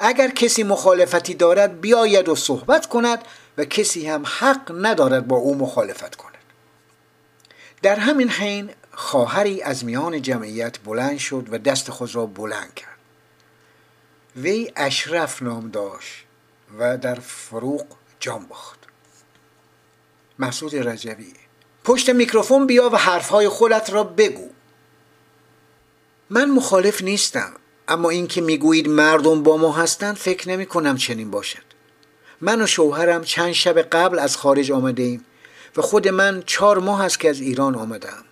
اگر 0.00 0.28
کسی 0.28 0.62
مخالفتی 0.62 1.34
دارد 1.34 1.80
بیاید 1.80 2.28
و 2.28 2.34
صحبت 2.34 2.86
کند 2.86 3.24
و 3.60 3.64
کسی 3.64 4.06
هم 4.06 4.22
حق 4.26 4.72
ندارد 4.86 5.28
با 5.28 5.36
او 5.36 5.54
مخالفت 5.54 6.14
کند. 6.14 6.34
در 7.82 7.96
همین 7.96 8.30
حین 8.30 8.70
خواهری 8.92 9.62
از 9.62 9.84
میان 9.84 10.22
جمعیت 10.22 10.78
بلند 10.78 11.18
شد 11.18 11.48
و 11.50 11.58
دست 11.58 11.90
خود 11.90 12.14
را 12.14 12.26
بلند 12.26 12.74
کرد. 12.74 12.98
وی 14.36 14.72
اشرف 14.76 15.42
نام 15.42 15.70
داشت 15.70 16.24
و 16.78 16.98
در 16.98 17.14
فروغ 17.14 17.86
جان 18.20 18.46
باخت. 18.46 18.78
مسعود 20.38 20.76
رجوی 20.88 21.32
پشت 21.84 22.10
میکروفون 22.10 22.66
بیا 22.66 22.90
و 22.90 22.96
حرفهای 22.96 23.48
خودت 23.48 23.90
را 23.90 24.04
بگو. 24.04 24.48
من 26.30 26.50
مخالف 26.50 27.02
نیستم 27.02 27.52
اما 27.88 28.10
اینکه 28.10 28.40
می‌گویید 28.40 28.88
مردم 28.88 29.42
با 29.42 29.56
ما 29.56 29.72
هستند 29.72 30.16
فکر 30.16 30.48
نمی 30.48 30.66
کنم 30.66 30.96
چنین 30.96 31.30
باشد. 31.30 31.69
من 32.40 32.62
و 32.62 32.66
شوهرم 32.66 33.24
چند 33.24 33.52
شب 33.52 33.78
قبل 33.78 34.18
از 34.18 34.36
خارج 34.36 34.72
آمده 34.72 35.02
ایم 35.02 35.24
و 35.76 35.82
خود 35.82 36.08
من 36.08 36.42
چهار 36.46 36.78
ماه 36.78 37.04
است 37.04 37.20
که 37.20 37.30
از 37.30 37.40
ایران 37.40 37.74
آمدم 37.74 38.24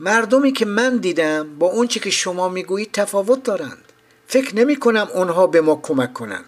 مردمی 0.00 0.52
که 0.52 0.64
من 0.64 0.96
دیدم 0.96 1.58
با 1.58 1.66
اونچه 1.66 2.00
که 2.00 2.10
شما 2.10 2.48
می‌گویید 2.48 2.92
تفاوت 2.92 3.42
دارند. 3.42 3.84
فکر 4.26 4.56
نمی 4.56 4.76
کنم 4.76 5.08
اونها 5.14 5.46
به 5.46 5.60
ما 5.60 5.80
کمک 5.82 6.12
کنند. 6.12 6.44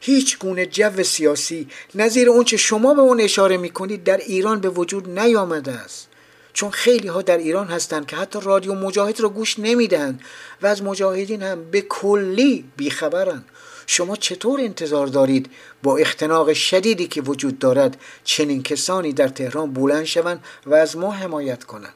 هیچ 0.00 0.38
گونه 0.38 0.66
جو 0.66 1.02
سیاسی 1.02 1.68
نظیر 1.94 2.28
اونچه 2.28 2.56
شما 2.56 2.94
به 2.94 3.02
اون 3.02 3.20
اشاره 3.20 3.56
می‌کنید 3.56 4.04
در 4.04 4.16
ایران 4.16 4.60
به 4.60 4.68
وجود 4.68 5.18
نیامده 5.18 5.72
است. 5.72 6.08
چون 6.52 6.70
خیلی 6.70 7.08
ها 7.08 7.22
در 7.22 7.38
ایران 7.38 7.66
هستند 7.66 8.06
که 8.06 8.16
حتی 8.16 8.38
رادیو 8.42 8.74
مجاهد 8.74 9.20
را 9.20 9.28
گوش 9.28 9.58
نمیدن 9.58 10.20
و 10.62 10.66
از 10.66 10.82
مجاهدین 10.82 11.42
هم 11.42 11.70
به 11.70 11.80
کلی 11.80 12.64
بیخبرند. 12.76 13.44
شما 13.86 14.16
چطور 14.16 14.60
انتظار 14.60 15.06
دارید 15.06 15.50
با 15.82 15.96
اختناق 15.96 16.52
شدیدی 16.52 17.06
که 17.06 17.22
وجود 17.22 17.58
دارد 17.58 18.00
چنین 18.24 18.62
کسانی 18.62 19.12
در 19.12 19.28
تهران 19.28 19.72
بلند 19.72 20.04
شوند 20.04 20.44
و 20.66 20.74
از 20.74 20.96
ما 20.96 21.12
حمایت 21.12 21.64
کنند؟ 21.64 21.94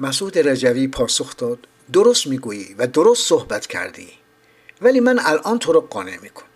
مسعود 0.00 0.38
رجوی 0.38 0.88
پاسخ 0.88 1.36
داد 1.36 1.58
درست 1.92 2.26
می‌گویی 2.26 2.74
و 2.78 2.86
درست 2.86 3.28
صحبت 3.28 3.66
کردی 3.66 4.08
ولی 4.80 5.00
من 5.00 5.18
الان 5.18 5.58
تو 5.58 5.72
رو 5.72 5.80
قانع 5.80 6.16
می‌کنم. 6.22 6.46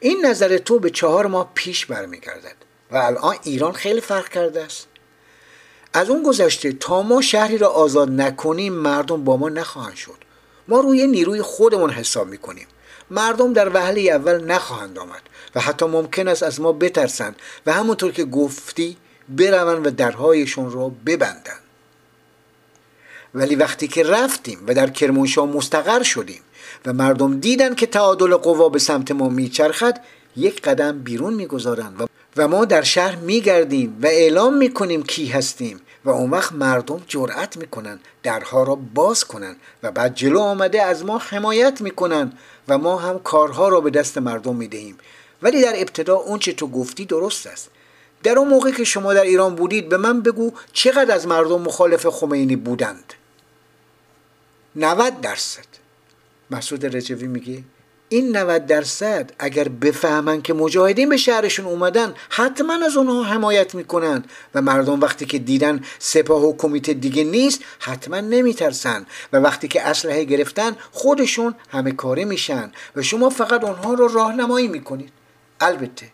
این 0.00 0.26
نظر 0.26 0.58
تو 0.58 0.78
به 0.78 0.90
چهار 0.90 1.26
ماه 1.26 1.50
پیش 1.54 1.86
برمیگردد 1.86 2.56
و 2.90 2.96
الان 2.96 3.36
ایران 3.42 3.72
خیلی 3.72 4.00
فرق 4.00 4.28
کرده 4.28 4.62
است. 4.62 4.88
از 5.92 6.10
اون 6.10 6.22
گذشته 6.22 6.72
تا 6.72 7.02
ما 7.02 7.20
شهری 7.20 7.58
را 7.58 7.68
آزاد 7.68 8.10
نکنیم 8.10 8.72
مردم 8.72 9.24
با 9.24 9.36
ما 9.36 9.48
نخواهند 9.48 9.96
شد. 9.96 10.18
ما 10.68 10.80
روی 10.80 11.06
نیروی 11.06 11.42
خودمون 11.42 11.90
حساب 11.90 12.28
می‌کنیم. 12.28 12.66
مردم 13.10 13.52
در 13.52 13.68
وهله 13.68 14.00
اول 14.00 14.44
نخواهند 14.44 14.98
آمد 14.98 15.22
و 15.54 15.60
حتی 15.60 15.86
ممکن 15.86 16.28
است 16.28 16.42
از 16.42 16.60
ما 16.60 16.72
بترسند 16.72 17.36
و 17.66 17.72
همونطور 17.72 18.12
که 18.12 18.24
گفتی 18.24 18.96
بروند 19.28 19.86
و 19.86 19.90
درهایشون 19.90 20.72
را 20.72 20.92
ببندند. 21.06 21.60
ولی 23.34 23.54
وقتی 23.54 23.88
که 23.88 24.02
رفتیم 24.02 24.58
و 24.66 24.74
در 24.74 24.90
کرمانشاه 24.90 25.46
مستقر 25.46 26.02
شدیم 26.02 26.40
و 26.86 26.92
مردم 26.92 27.40
دیدن 27.40 27.74
که 27.74 27.86
تعادل 27.86 28.36
قوا 28.36 28.68
به 28.68 28.78
سمت 28.78 29.10
ما 29.10 29.28
میچرخد 29.28 30.00
یک 30.36 30.62
قدم 30.62 30.98
بیرون 30.98 31.34
می‌گذارند 31.34 32.10
و 32.36 32.48
ما 32.48 32.64
در 32.64 32.82
شهر 32.82 33.16
میگردیم 33.16 33.98
و 34.02 34.06
اعلام 34.06 34.56
می‌کنیم 34.56 35.02
کی 35.02 35.26
هستیم. 35.26 35.80
و 36.06 36.10
اون 36.10 36.30
وقت 36.30 36.52
مردم 36.52 37.02
جرأت 37.08 37.56
می‌کنن 37.56 38.00
درها 38.22 38.62
را 38.62 38.74
باز 38.74 39.24
کنن 39.24 39.56
و 39.82 39.90
بعد 39.90 40.14
جلو 40.14 40.40
آمده 40.40 40.82
از 40.82 41.04
ما 41.04 41.18
حمایت 41.18 41.80
می‌کنن 41.80 42.32
و 42.68 42.78
ما 42.78 42.96
هم 42.96 43.18
کارها 43.18 43.68
را 43.68 43.80
به 43.80 43.90
دست 43.90 44.18
مردم 44.18 44.56
می‌دهیم. 44.56 44.98
ولی 45.42 45.62
در 45.62 45.72
ابتدا 45.76 46.14
اون 46.14 46.38
چه 46.38 46.52
تو 46.52 46.68
گفتی 46.68 47.04
درست 47.04 47.46
است. 47.46 47.70
در 48.22 48.38
اون 48.38 48.48
موقع 48.48 48.70
که 48.70 48.84
شما 48.84 49.14
در 49.14 49.22
ایران 49.22 49.54
بودید 49.54 49.88
به 49.88 49.96
من 49.96 50.20
بگو 50.20 50.52
چقدر 50.72 51.14
از 51.14 51.26
مردم 51.26 51.62
مخالف 51.62 52.06
خمینی 52.06 52.56
بودند. 52.56 53.14
90 54.76 55.20
درصد. 55.20 55.66
مسعود 56.50 56.96
رجوی 56.96 57.26
میگه؟ 57.26 57.62
این 58.08 58.36
90 58.36 58.66
درصد 58.66 59.32
اگر 59.38 59.68
بفهمن 59.68 60.42
که 60.42 60.54
مجاهدین 60.54 61.08
به 61.08 61.16
شهرشون 61.16 61.66
اومدن 61.66 62.14
حتما 62.28 62.84
از 62.84 62.96
اونها 62.96 63.22
حمایت 63.22 63.74
می‌کنن 63.74 64.24
و 64.54 64.62
مردم 64.62 65.00
وقتی 65.00 65.26
که 65.26 65.38
دیدن 65.38 65.80
سپاه 65.98 66.44
و 66.44 66.56
کمیته 66.56 66.94
دیگه 66.94 67.24
نیست 67.24 67.60
حتما 67.78 68.20
نمیترسن. 68.20 69.06
و 69.32 69.36
وقتی 69.36 69.68
که 69.68 69.82
اسلحه 69.82 70.24
گرفتن 70.24 70.76
خودشون 70.92 71.54
همه 71.70 71.92
کاره 71.92 72.24
میشن. 72.24 72.72
و 72.96 73.02
شما 73.02 73.30
فقط 73.30 73.64
اونها 73.64 73.94
رو 73.94 74.08
راهنمایی 74.08 74.68
می‌کنید. 74.68 75.12
البته 75.60 76.08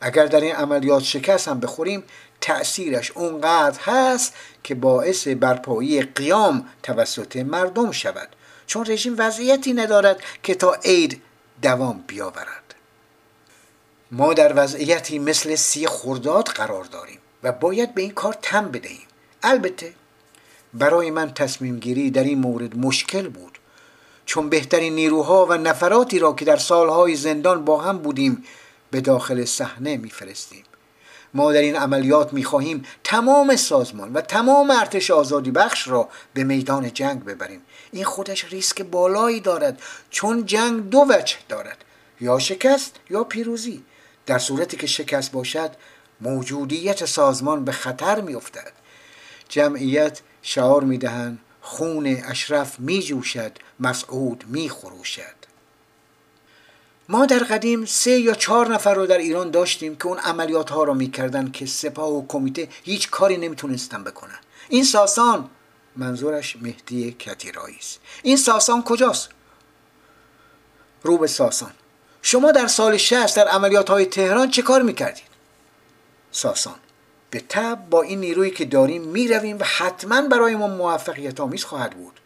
اگر 0.00 0.26
در 0.26 0.40
این 0.40 0.54
عملیات 0.54 1.02
شکست 1.02 1.48
هم 1.48 1.60
بخوریم 1.60 2.02
تأثیرش 2.40 3.10
اونقدر 3.10 3.80
هست 3.80 4.34
که 4.64 4.74
باعث 4.74 5.28
برپایی 5.28 6.02
قیام 6.02 6.68
توسط 6.82 7.36
مردم 7.36 7.90
شود. 7.90 8.28
چون 8.70 8.86
رژیم 8.86 9.14
وضعیتی 9.18 9.72
ندارد 9.72 10.20
که 10.42 10.54
تا 10.54 10.74
عید 10.84 11.22
دوام 11.62 12.04
بیاورد. 12.06 12.74
ما 14.10 14.34
در 14.34 14.52
وضعیتی 14.56 15.18
مثل 15.18 15.54
سی 15.54 15.86
خرداد 15.86 16.46
قرار 16.46 16.84
داریم 16.84 17.18
و 17.42 17.52
باید 17.52 17.94
به 17.94 18.02
این 18.02 18.10
کار 18.10 18.36
تم 18.42 18.68
بدهیم. 18.68 19.06
البته 19.42 19.92
برای 20.74 21.10
من 21.10 21.34
تصمیم 21.34 21.78
گیری 21.78 22.10
در 22.10 22.24
این 22.24 22.38
مورد 22.38 22.78
مشکل 22.78 23.28
بود 23.28 23.58
چون 24.26 24.48
بهترین 24.48 24.94
نیروها 24.94 25.46
و 25.46 25.52
نفراتی 25.52 26.18
را 26.18 26.32
که 26.32 26.44
در 26.44 26.56
سالهای 26.56 27.16
زندان 27.16 27.64
با 27.64 27.80
هم 27.80 27.98
بودیم 27.98 28.44
به 28.90 29.00
داخل 29.00 29.44
صحنه 29.44 29.96
میفرستیم. 29.96 30.64
ما 31.34 31.52
در 31.52 31.60
این 31.60 31.76
عملیات 31.76 32.32
می‌خواهیم 32.32 32.84
تمام 33.04 33.56
سازمان 33.56 34.12
و 34.12 34.20
تمام 34.20 34.70
ارتش 34.70 35.10
آزادی 35.10 35.50
بخش 35.50 35.88
را 35.88 36.08
به 36.34 36.44
میدان 36.44 36.92
جنگ 36.92 37.24
ببریم. 37.24 37.60
این 37.92 38.04
خودش 38.04 38.44
ریسک 38.44 38.82
بالایی 38.82 39.40
دارد 39.40 39.82
چون 40.10 40.46
جنگ 40.46 40.90
دو 40.90 41.06
وجه 41.08 41.36
دارد. 41.48 41.84
یا 42.20 42.38
شکست 42.38 42.96
یا 43.10 43.24
پیروزی. 43.24 43.84
در 44.26 44.38
صورتی 44.38 44.76
که 44.76 44.86
شکست 44.86 45.32
باشد 45.32 45.70
موجودیت 46.20 47.04
سازمان 47.04 47.64
به 47.64 47.72
خطر 47.72 48.20
میافتد. 48.20 48.72
جمعیت 49.48 50.20
شعار 50.42 50.84
می‌دهند 50.84 51.38
خون 51.60 52.06
اشرف 52.06 52.80
میجوشد 52.80 53.52
مسعود 53.80 54.44
میخروشد. 54.48 55.39
ما 57.10 57.26
در 57.26 57.38
قدیم 57.38 57.84
سه 57.84 58.10
یا 58.10 58.34
چهار 58.34 58.68
نفر 58.68 58.94
رو 58.94 59.06
در 59.06 59.18
ایران 59.18 59.50
داشتیم 59.50 59.96
که 59.96 60.06
اون 60.06 60.18
عملیات 60.18 60.70
ها 60.70 60.84
رو 60.84 60.94
می‌کردن 60.94 61.50
که 61.50 61.66
سپاه 61.66 62.10
و 62.10 62.26
کمیته 62.26 62.68
هیچ 62.82 63.10
کاری 63.10 63.36
نمی‌تونستن 63.36 64.04
بکنن. 64.04 64.38
این 64.68 64.84
ساسان 64.84 65.50
منظورش 65.96 66.56
مهدی 66.56 67.12
کتیرایی 67.12 67.76
است. 67.78 68.00
این 68.22 68.36
ساسان 68.36 68.82
کجاست؟ 68.82 69.28
رو 71.02 71.18
به 71.18 71.26
ساسان. 71.26 71.70
شما 72.22 72.52
در 72.52 72.66
سال 72.66 72.96
60 72.96 73.36
در 73.36 73.48
عملیات 73.48 73.90
های 73.90 74.06
تهران 74.06 74.50
چه 74.50 74.62
کار 74.62 74.82
می‌کردید؟ 74.82 75.30
ساسان. 76.30 76.76
به 77.30 77.42
تب 77.48 77.78
با 77.90 78.02
این 78.02 78.20
نیرویی 78.20 78.50
که 78.50 78.64
داریم 78.64 79.02
می‌رویم 79.02 79.58
و 79.58 79.64
حتما 79.64 80.22
برای 80.22 80.56
ما 80.56 80.66
موفقیت 80.66 81.40
آمیز 81.40 81.64
خواهد 81.64 81.90
بود. 81.90 82.20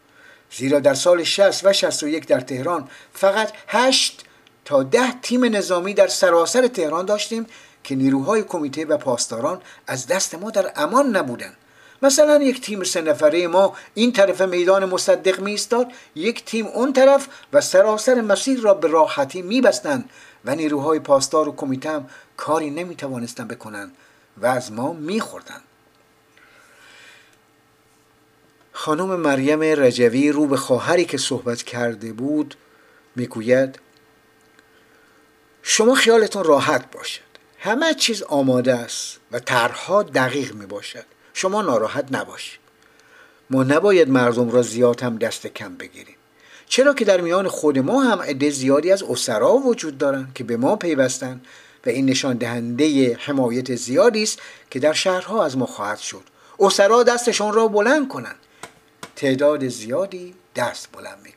زیرا 0.51 0.79
در 0.79 0.93
سال 0.93 1.23
60 1.23 1.65
و 1.65 1.73
61 1.73 2.27
در 2.27 2.39
تهران 2.39 2.89
فقط 3.13 3.51
هشت 3.67 4.24
تا 4.65 4.83
ده 4.83 5.21
تیم 5.21 5.45
نظامی 5.55 5.93
در 5.93 6.07
سراسر 6.07 6.67
تهران 6.67 7.05
داشتیم 7.05 7.45
که 7.83 7.95
نیروهای 7.95 8.43
کمیته 8.43 8.85
و 8.85 8.97
پاسداران 8.97 9.61
از 9.87 10.07
دست 10.07 10.35
ما 10.35 10.51
در 10.51 10.71
امان 10.75 11.15
نبودند 11.15 11.57
مثلا 12.01 12.43
یک 12.43 12.61
تیم 12.61 12.83
سه 12.83 13.01
نفره 13.01 13.47
ما 13.47 13.73
این 13.93 14.11
طرف 14.11 14.41
میدان 14.41 14.85
مصدق 14.85 15.39
می 15.39 15.51
ایستاد 15.51 15.91
یک 16.15 16.45
تیم 16.45 16.67
اون 16.67 16.93
طرف 16.93 17.27
و 17.53 17.61
سراسر 17.61 18.21
مسیر 18.21 18.59
را 18.59 18.73
به 18.73 18.87
راحتی 18.87 19.41
می 19.41 19.61
و 20.45 20.55
نیروهای 20.55 20.99
پاسدار 20.99 21.49
و 21.49 21.55
کمیته 21.55 21.89
هم 21.89 22.09
کاری 22.37 22.69
نمی 22.69 22.95
توانستند 22.95 23.47
بکنند 23.47 23.91
و 24.37 24.45
از 24.45 24.71
ما 24.71 24.93
می 24.93 25.19
خوردن. 25.19 25.61
خانم 28.71 29.15
مریم 29.15 29.61
رجوی 29.61 30.31
رو 30.31 30.47
به 30.47 30.57
خواهری 30.57 31.05
که 31.05 31.17
صحبت 31.17 31.63
کرده 31.63 32.13
بود 32.13 32.55
می‌گوید 33.15 33.79
شما 35.67 35.95
خیالتون 35.95 36.43
راحت 36.43 36.91
باشد. 36.91 37.21
همه 37.59 37.93
چیز 37.93 38.23
آماده 38.23 38.73
است 38.73 39.17
و 39.31 39.39
طرحها 39.39 40.03
دقیق 40.03 40.53
می 40.53 40.65
باشد 40.65 41.05
شما 41.33 41.61
ناراحت 41.61 42.05
نباشید. 42.11 42.59
ما 43.49 43.63
نباید 43.63 44.09
مردم 44.09 44.49
را 44.49 44.61
زیاد 44.61 45.01
هم 45.01 45.17
دست 45.17 45.47
کم 45.47 45.75
بگیریم. 45.75 46.15
چرا 46.67 46.93
که 46.93 47.05
در 47.05 47.21
میان 47.21 47.47
خود 47.47 47.79
ما 47.79 48.03
هم 48.03 48.21
عده 48.21 48.49
زیادی 48.49 48.91
از 48.91 49.03
اسرا 49.03 49.53
وجود 49.53 49.97
دارند 49.97 50.31
که 50.35 50.43
به 50.43 50.57
ما 50.57 50.75
پیوستند 50.75 51.45
و 51.85 51.89
این 51.89 52.05
نشان 52.05 52.37
دهنده 52.37 53.17
حمایت 53.19 53.75
زیادی 53.75 54.23
است 54.23 54.39
که 54.71 54.79
در 54.79 54.93
شهرها 54.93 55.45
از 55.45 55.57
ما 55.57 55.65
خواهد 55.65 55.99
شد. 55.99 56.23
اسرا 56.59 57.03
دستشون 57.03 57.53
را 57.53 57.67
بلند 57.67 58.07
کنند. 58.07 58.39
تعداد 59.15 59.67
زیادی 59.67 60.35
دست 60.55 60.89
بلند 60.93 61.17
می‌کنند. 61.23 61.34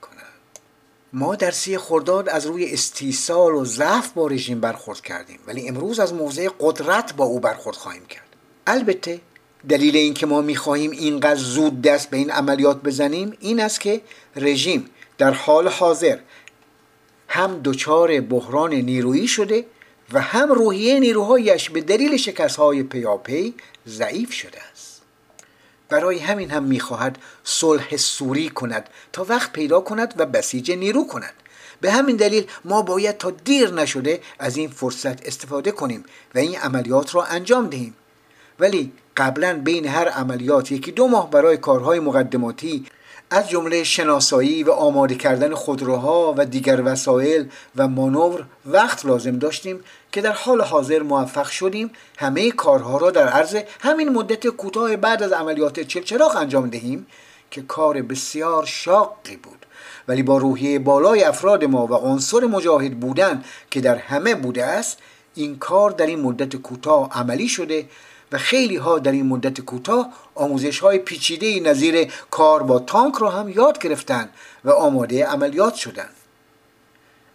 ما 1.13 1.35
در 1.35 1.51
سی 1.51 1.79
خرداد 1.79 2.29
از 2.29 2.47
روی 2.47 2.73
استیصال 2.73 3.55
و 3.55 3.65
ضعف 3.65 4.13
با 4.13 4.27
رژیم 4.27 4.61
برخورد 4.61 5.01
کردیم 5.01 5.39
ولی 5.47 5.69
امروز 5.69 6.01
از 6.01 6.15
موضع 6.15 6.49
قدرت 6.61 7.15
با 7.17 7.25
او 7.25 7.41
برخورد 7.41 7.77
خواهیم 7.77 8.07
کرد. 8.07 8.27
البته 8.67 9.21
دلیل 9.69 9.97
اینکه 9.97 10.27
ما 10.27 10.41
می‌خواهیم 10.41 10.91
اینقدر 10.91 11.41
زود 11.41 11.83
دست 11.83 12.11
به 12.11 12.17
این 12.17 12.31
عملیات 12.31 12.83
بزنیم 12.83 13.37
این 13.41 13.61
است 13.61 13.81
که 13.81 14.01
رژیم 14.37 14.91
در 15.19 15.31
حال 15.31 15.69
حاضر 15.69 16.19
هم 17.29 17.61
دچار 17.65 18.21
بحران 18.21 18.75
نیرویی 18.75 19.29
شده 19.29 19.65
و 20.13 20.21
هم 20.21 20.53
روحیه 20.53 21.01
نیروهایش 21.01 21.71
به 21.71 21.81
دلیل 21.81 22.17
شکست 22.17 22.57
های 22.57 22.83
پیاپی 22.83 23.55
ضعیف 23.87 24.33
شده 24.33 24.59
برای 25.89 26.19
همین 26.19 26.51
هم 26.51 26.63
می‌خواهد 26.63 27.19
صلح 27.45 27.97
سوری 27.97 28.49
کند 28.49 28.91
تا 29.13 29.27
وقت 29.29 29.53
پیدا 29.53 29.81
کند 29.81 30.15
و 30.17 30.27
بسیج 30.27 30.71
نیرو 30.71 31.07
کند. 31.07 31.35
به 31.81 31.91
همین 31.91 32.17
دلیل 32.17 32.47
ما 32.65 32.83
باید 32.83 33.19
تا 33.19 33.31
دیر 33.31 33.71
نشده 33.71 34.21
از 34.39 34.57
این 34.57 34.71
فرصت 34.71 35.27
استفاده 35.27 35.71
کنیم 35.71 36.05
و 36.35 36.39
این 36.39 36.59
عملیات 36.59 37.15
را 37.15 37.25
انجام 37.25 37.67
دهیم. 37.67 37.95
ولی 38.61 38.93
قبلا 39.17 39.61
بین 39.65 39.87
هر 39.87 40.09
عملیات 40.09 40.73
یکی 40.73 40.93
دو 40.93 41.09
ماه 41.09 41.31
برای 41.31 41.57
کارهای 41.57 42.01
مقدماتی 42.01 42.87
از 43.31 43.49
جمله 43.49 43.85
شناسایی 43.85 44.63
و 44.63 44.71
آماده 44.71 45.15
کردن 45.15 45.55
خودروها 45.55 46.35
و 46.37 46.45
دیگر 46.45 46.83
وسایل 46.85 47.49
و 47.77 47.89
مانور 47.89 48.45
وقت 48.67 49.07
لازم 49.07 49.39
داشتیم 49.39 49.81
که 50.13 50.21
در 50.21 50.33
حال 50.33 50.61
حاضر 50.61 51.03
موفق 51.03 51.47
شدیم. 51.47 51.91
همه 52.19 52.51
کارها 52.51 52.99
را 52.99 53.11
در 53.11 53.29
عرض 53.29 53.57
همین 53.81 54.09
مدت 54.09 54.47
کوتاه 54.47 54.97
بعد 54.97 55.23
از 55.23 55.33
عملیات 55.33 55.81
چلچراغ 55.81 56.37
انجام 56.37 56.71
دهیم 56.71 57.07
که 57.51 57.63
کار 57.63 58.03
بسیار 58.03 58.67
شاقی 58.67 59.37
بود. 59.37 59.67
ولی 60.09 60.23
با 60.23 60.39
روحیه 60.39 60.79
بالای 60.79 61.25
افراد 61.25 61.65
ما 61.65 61.87
و 61.87 61.95
عنصر 61.95 62.41
مجاهد 62.41 63.01
بودن 63.01 63.45
که 63.71 63.81
در 63.81 63.97
همه 63.97 64.35
بوده 64.35 64.65
است 64.65 64.99
این 65.35 65.59
کار 65.59 65.91
در 65.91 66.07
این 66.07 66.21
مدت 66.21 66.57
کوتاه 66.57 67.11
عملی 67.13 67.49
شده 67.49 67.89
و 68.33 68.39
خیلی 68.39 68.77
ها 68.77 68.99
در 68.99 69.13
این 69.13 69.27
مدت 69.27 69.61
کوتاه 69.61 70.13
آموزش 70.35 70.79
های 70.79 70.99
پیچیده 70.99 71.61
نظیر 71.61 72.13
کار 72.31 72.63
با 72.63 72.79
تانک 72.79 73.15
را 73.15 73.31
هم 73.31 73.49
یاد 73.49 73.79
گرفتن 73.79 74.29
و 74.65 74.71
آماده 74.71 75.27
عملیات 75.27 75.75
شدند. 75.75 76.15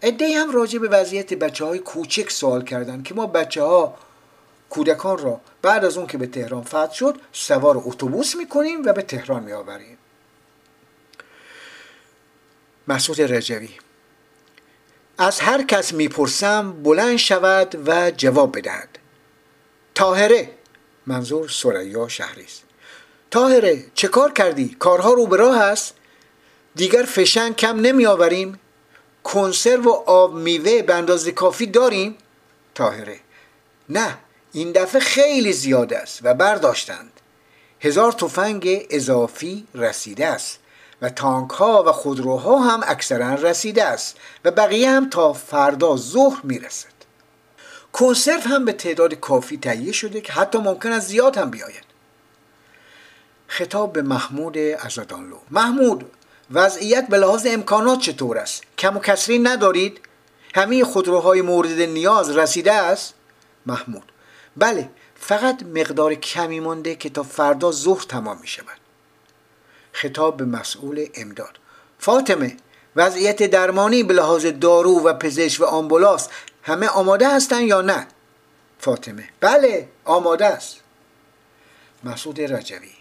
عده 0.03 0.39
هم 0.39 0.51
راجع 0.51 0.79
به 0.79 0.87
وضعیت 0.87 1.33
بچه 1.33 1.65
های 1.65 1.79
کوچک 1.79 2.31
سوال 2.31 2.63
کردند 2.63 3.03
که 3.03 3.13
ما 3.13 3.27
بچه 3.27 3.63
ها 3.63 3.95
کودکان 4.69 5.17
را 5.17 5.41
بعد 5.61 5.85
از 5.85 5.97
اون 5.97 6.07
که 6.07 6.17
به 6.17 6.27
تهران 6.27 6.63
فتح 6.63 6.93
شد 6.93 7.19
سوار 7.31 7.81
اتوبوس 7.85 8.35
می‌کنیم 8.35 8.85
و 8.85 8.93
به 8.93 9.01
تهران 9.01 9.43
میآوریم 9.43 9.97
مسعود 12.87 13.21
رجوی 13.21 13.69
از 15.17 15.39
هر 15.39 15.63
کس 15.63 15.93
می‌پرسم 15.93 16.83
بلند 16.83 17.17
شود 17.17 17.87
و 17.87 18.11
جواب 18.11 18.57
بدهد 18.57 18.99
تاهره 19.95 20.49
منظور 21.07 21.49
سریا 21.49 22.07
شهری 22.07 22.43
است. 22.43 22.63
تاهره 23.31 23.85
چه 23.95 24.07
کار 24.07 24.31
کردی؟ 24.31 24.75
کارها 24.79 25.13
رو 25.13 25.27
به 25.27 25.37
راه 25.37 25.57
است؟ 25.57 25.93
دیگر 26.75 27.03
فشنگ 27.03 27.55
کم 27.55 27.79
نمی 27.79 28.05
آوریم 28.05 28.59
کنسرو 29.23 29.83
و 29.83 29.89
آب 30.05 30.33
میوه 30.33 30.81
به 30.81 30.93
اندازه 30.93 31.31
کافی 31.31 31.67
داریم؟ 31.67 32.15
تاهره 32.75 33.19
نه 33.89 34.17
این 34.51 34.71
دفعه 34.71 35.01
خیلی 35.01 35.53
زیاد 35.53 35.93
است 35.93 36.19
و 36.23 36.33
برداشتند. 36.33 37.19
هزار 37.79 38.11
تفنگ 38.11 38.87
اضافی 38.89 39.67
رسیده 39.75 40.27
است 40.27 40.59
و 41.01 41.09
تانک 41.09 41.49
ها 41.49 41.83
و 41.87 41.91
خودروها 41.91 42.59
هم 42.59 42.81
اکثرا 42.85 43.33
رسیده 43.33 43.83
است 43.83 44.17
و 44.45 44.51
بقیه 44.51 44.89
هم 44.89 45.09
تا 45.09 45.33
فردا 45.33 45.97
ظهر 45.97 46.39
می‌رسد. 46.43 47.02
کنسرو 47.93 48.39
هم 48.39 48.65
به 48.65 48.73
تعداد 48.73 49.13
کافی 49.13 49.57
تهیه 49.57 49.91
شده 49.91 50.21
که 50.21 50.33
حتی 50.33 50.57
ممکن 50.57 50.91
است 50.91 51.07
زیاد 51.07 51.37
هم 51.37 51.51
بیاید. 51.51 51.83
خطاب 53.47 53.93
به 53.93 54.01
محمود 54.01 54.57
ازدانلو 54.57 55.37
محمود 55.51 56.11
وضعیت 56.51 57.07
به 57.07 57.17
لحاظ 57.17 57.47
امکانات 57.49 57.99
چطور 57.99 58.37
است؟ 58.37 58.63
کم 58.77 58.97
و 58.97 58.99
کسری 58.99 59.39
ندارید؟ 59.39 59.99
همه 60.55 60.83
خودروهای 60.83 61.41
مورد 61.41 61.81
نیاز 61.81 62.37
رسیده 62.37 62.73
است؟ 62.73 63.13
محمود. 63.65 64.11
بله 64.57 64.89
فقط 65.15 65.63
مقدار 65.63 66.15
کمی 66.15 66.59
مانده 66.59 66.95
که 66.95 67.09
تا 67.09 67.23
فردا 67.23 67.71
ظهر 67.71 68.03
تمام 68.03 68.37
می 68.41 68.47
شود 68.47 68.77
خطاب 69.91 70.37
به 70.37 70.45
مسئول 70.45 71.05
امداد. 71.15 71.59
فاطمه 71.99 72.57
وضعیت 72.95 73.43
درمانی 73.43 74.03
به 74.03 74.13
لحاظ 74.13 74.45
دارو 74.45 74.99
و 74.99 75.13
پزشک 75.13 75.61
و 75.61 75.65
آمبولاس 75.65 76.29
همه 76.63 76.87
آماده 76.87 77.35
هستن 77.35 77.61
یا 77.61 77.81
نه؟ 77.81 78.07
فاطمه. 78.79 79.29
بله 79.39 79.87
آماده 80.05 80.45
است. 80.45 80.79
مسعود 82.03 82.41
رجوی. 82.41 82.91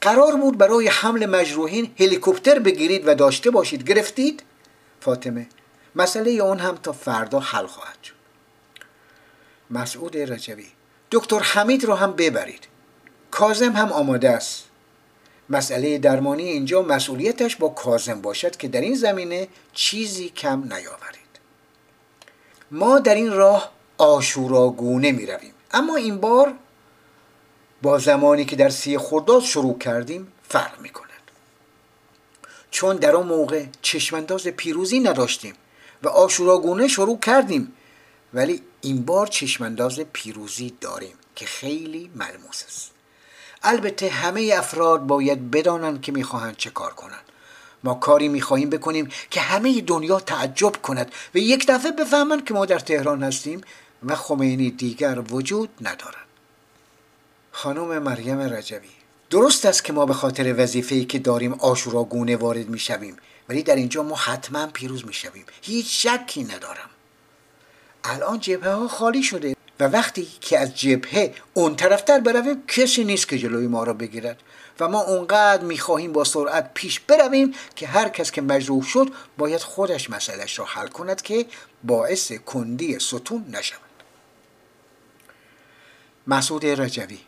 قرار 0.00 0.36
بود 0.36 0.58
برای 0.58 0.88
حمل 0.88 1.26
مجروحین 1.26 1.94
هلیکوپتر 2.00 2.58
بگیرید 2.58 3.08
و 3.08 3.14
داشته 3.14 3.50
باشید. 3.50 3.88
گرفتید؟ 3.88 4.42
فاطمه. 5.00 5.46
مسئله 5.94 6.30
اون 6.30 6.58
هم 6.58 6.76
تا 6.76 6.92
فردا 6.92 7.40
حل 7.40 7.66
خواهد 7.66 7.98
شد. 8.02 8.14
مسعود 9.70 10.16
رجوی. 10.16 10.66
دکتر 11.10 11.38
حمید 11.38 11.84
رو 11.84 11.94
هم 11.94 12.12
ببرید. 12.12 12.66
کازم 13.30 13.72
هم 13.72 13.92
آماده 13.92 14.30
است. 14.30 14.64
مسئله 15.50 15.98
درمانی 15.98 16.42
اینجا 16.42 16.82
مسئولیتش 16.82 17.56
با 17.56 17.68
کازم 17.68 18.20
باشد 18.20 18.56
که 18.56 18.68
در 18.68 18.80
این 18.80 18.94
زمینه 18.94 19.48
چیزی 19.72 20.28
کم 20.28 20.62
نیاورید. 20.62 21.27
ما 22.70 22.98
در 22.98 23.14
این 23.14 23.32
راه 23.32 23.72
آشوراگونه 23.98 25.12
می 25.12 25.26
رویم 25.26 25.52
اما 25.70 25.96
این 25.96 26.18
بار 26.18 26.54
با 27.82 27.98
زمانی 27.98 28.44
که 28.44 28.56
در 28.56 28.68
سی 28.68 28.98
خرداد 28.98 29.42
شروع 29.42 29.78
کردیم 29.78 30.32
فرق 30.48 30.80
می 30.80 30.88
کند 30.88 31.08
چون 32.70 32.96
در 32.96 33.16
آن 33.16 33.26
موقع 33.26 33.64
چشمانداز 33.82 34.46
پیروزی 34.46 35.00
نداشتیم 35.00 35.54
و 36.02 36.08
آشوراگونه 36.08 36.88
شروع 36.88 37.18
کردیم 37.18 37.72
ولی 38.34 38.62
این 38.80 39.04
بار 39.04 39.26
چشمانداز 39.26 40.00
پیروزی 40.00 40.74
داریم 40.80 41.14
که 41.36 41.46
خیلی 41.46 42.10
ملموس 42.14 42.64
است. 42.66 42.90
البته 43.62 44.08
همه 44.08 44.54
افراد 44.56 45.00
باید 45.00 45.50
بدانند 45.50 46.02
که 46.02 46.12
می‌خواهند 46.12 46.56
چه 46.56 46.70
کار 46.70 46.92
کنند. 46.94 47.24
ما 47.84 47.94
کاری 47.94 48.28
می‌خواهیم 48.28 48.70
بکنیم 48.70 49.08
که 49.30 49.40
همه 49.40 49.80
دنیا 49.80 50.20
تعجب 50.20 50.72
کند 50.82 51.12
و 51.34 51.38
یک 51.38 51.66
دفعه 51.68 51.92
بفهمند 51.92 52.44
که 52.44 52.54
ما 52.54 52.66
در 52.66 52.78
تهران 52.78 53.22
هستیم 53.22 53.60
و 54.06 54.16
خمینی 54.16 54.70
دیگر 54.70 55.22
وجود 55.30 55.68
ندارد. 55.80 56.26
خانم 57.52 57.98
مریم 57.98 58.40
رجبی 58.40 58.88
درست 59.30 59.66
است 59.66 59.84
که 59.84 59.92
ما 59.92 60.06
به 60.06 60.14
خاطر 60.14 60.62
وظیفه‌ای 60.62 61.04
که 61.04 61.18
داریم 61.18 61.52
آشوراگونه 61.52 62.36
وارد 62.36 62.68
می‌شویم 62.68 63.16
ولی 63.48 63.62
در 63.62 63.76
اینجا 63.76 64.02
ما 64.02 64.16
حتما 64.16 64.66
پیروز 64.66 65.06
می‌شویم. 65.06 65.44
هیچ 65.62 66.06
شکی 66.06 66.44
ندارم. 66.44 66.90
الان 68.04 68.40
جبهه 68.40 68.72
ها 68.72 68.88
خالی 68.88 69.22
شده 69.22 69.56
و 69.80 69.84
وقتی 69.84 70.28
که 70.40 70.58
از 70.58 70.74
جبهه 70.78 71.34
اون 71.54 71.76
طرفتر 71.76 72.20
برویم 72.20 72.62
کسی 72.68 73.04
نیست 73.04 73.28
که 73.28 73.38
جلوی 73.38 73.66
ما 73.66 73.84
را 73.84 73.92
بگیرد. 73.92 74.40
و 74.80 74.88
ما 74.88 75.00
اونقدر 75.02 75.62
می‌خواهیم 75.62 76.12
با 76.12 76.24
سرعت 76.24 76.70
پیش 76.74 77.00
برویم 77.00 77.54
که 77.76 77.86
هر 77.86 78.08
کس 78.08 78.30
که 78.30 78.42
مجروح 78.42 78.84
شد 78.84 79.08
باید 79.38 79.60
خودش 79.60 80.10
مسئلهش 80.10 80.58
را 80.58 80.64
حل 80.64 80.86
کند 80.88 81.22
که 81.22 81.46
باعث 81.84 82.32
کندی 82.32 82.98
ستون 82.98 83.44
نشود. 83.52 83.80
مسعود 86.26 86.66
رجوی 86.66 87.18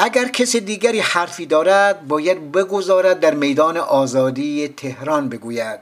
اگر 0.00 0.28
کسی 0.28 0.60
دیگری 0.60 1.00
حرفی 1.00 1.46
دارد 1.46 2.08
باید 2.08 2.52
بگذارد 2.52 3.20
در 3.20 3.34
میدان 3.34 3.76
آزادی 3.76 4.68
تهران 4.68 5.28
بگوید 5.28 5.80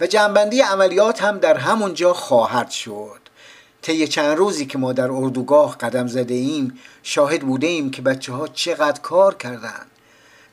و 0.00 0.06
جنبندی 0.06 0.60
عملیات 0.60 1.22
هم 1.22 1.38
در 1.38 1.56
همونجا 1.56 2.12
خواهد 2.12 2.70
شد. 2.70 3.20
طی 3.82 4.08
چند 4.08 4.38
روزی 4.38 4.66
که 4.66 4.78
ما 4.78 4.92
در 4.92 5.10
اردوگاه 5.10 5.78
قدم 5.78 6.06
زده 6.06 6.34
ایم 6.34 6.78
شاهد 7.02 7.40
بوده 7.40 7.66
ایم 7.66 7.90
که 7.90 8.02
بچه 8.02 8.32
ها 8.32 8.48
چقدر 8.48 9.00
کار 9.00 9.34
کردند. 9.34 9.86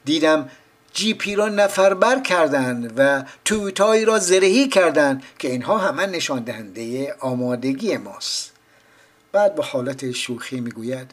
دیدم 0.05 0.49
جیپی 0.93 1.35
را 1.35 1.49
نفربر 1.49 2.19
کردند 2.19 2.93
و 2.97 3.23
تویتایی 3.45 4.05
را 4.05 4.19
زرهی 4.19 4.67
کردند 4.67 5.23
که 5.39 5.51
اینها 5.51 5.77
همه 5.77 6.05
نشان 6.05 6.43
دهنده 6.43 7.13
آمادگی 7.19 7.97
ماست. 7.97 8.51
بعد 9.31 9.55
به 9.55 9.63
حالت 9.63 10.11
شوخی 10.11 10.59
می‌گوید 10.59 11.11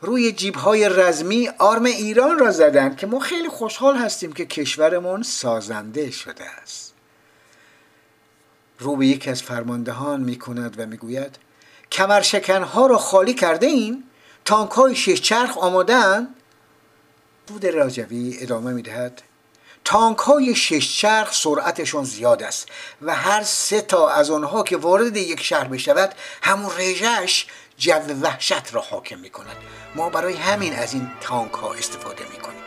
روی 0.00 0.32
جیب 0.32 0.54
های 0.54 0.88
رزمی 0.88 1.48
آرم 1.58 1.84
ایران 1.84 2.38
را 2.38 2.50
زدند 2.50 2.96
که 2.96 3.06
ما 3.06 3.18
خیلی 3.18 3.48
خوشحال 3.48 3.96
هستیم 3.96 4.32
که 4.32 4.46
کشورمون 4.46 5.22
سازنده 5.22 6.10
شده 6.10 6.44
است. 6.44 6.92
رو 8.78 8.96
به 8.96 9.06
یکی 9.06 9.30
از 9.30 9.42
فرماندهان 9.42 10.20
می 10.20 10.38
کند 10.38 10.80
و 10.80 10.86
می‌گوید 10.86 11.36
کمرشکنها 11.92 12.86
را 12.86 12.98
خالی 12.98 13.34
کرده 13.34 13.66
این 13.66 14.04
تانک 14.44 14.70
های 14.70 14.96
شش 14.96 15.20
چرخ 15.20 15.58
آمادن 15.58 16.28
بود 17.46 17.66
راجوی 17.66 18.36
ادامه 18.40 18.72
می‌دهد. 18.72 19.22
تانک 19.84 20.18
های 20.18 20.54
شش 20.54 20.98
چرخ 20.98 21.32
سرعتشون 21.32 22.04
زیاد 22.04 22.42
است 22.42 22.68
و 23.02 23.14
هر 23.14 23.42
سه 23.42 23.80
تا 23.80 24.08
از 24.08 24.30
آنها 24.30 24.62
که 24.62 24.76
وارد 24.76 25.16
یک 25.16 25.42
شهر 25.42 25.64
بشود 25.64 26.14
همون 26.42 26.70
رژش 26.78 27.46
جو 27.78 28.00
وحشت 28.22 28.74
را 28.74 28.80
حاکم 28.80 29.18
می 29.18 29.30
کند 29.30 29.56
ما 29.94 30.10
برای 30.10 30.34
همین 30.34 30.74
از 30.74 30.94
این 30.94 31.10
تانک 31.20 31.52
ها 31.52 31.74
استفاده 31.74 32.24
می 32.30 32.36
کنیم 32.36 32.62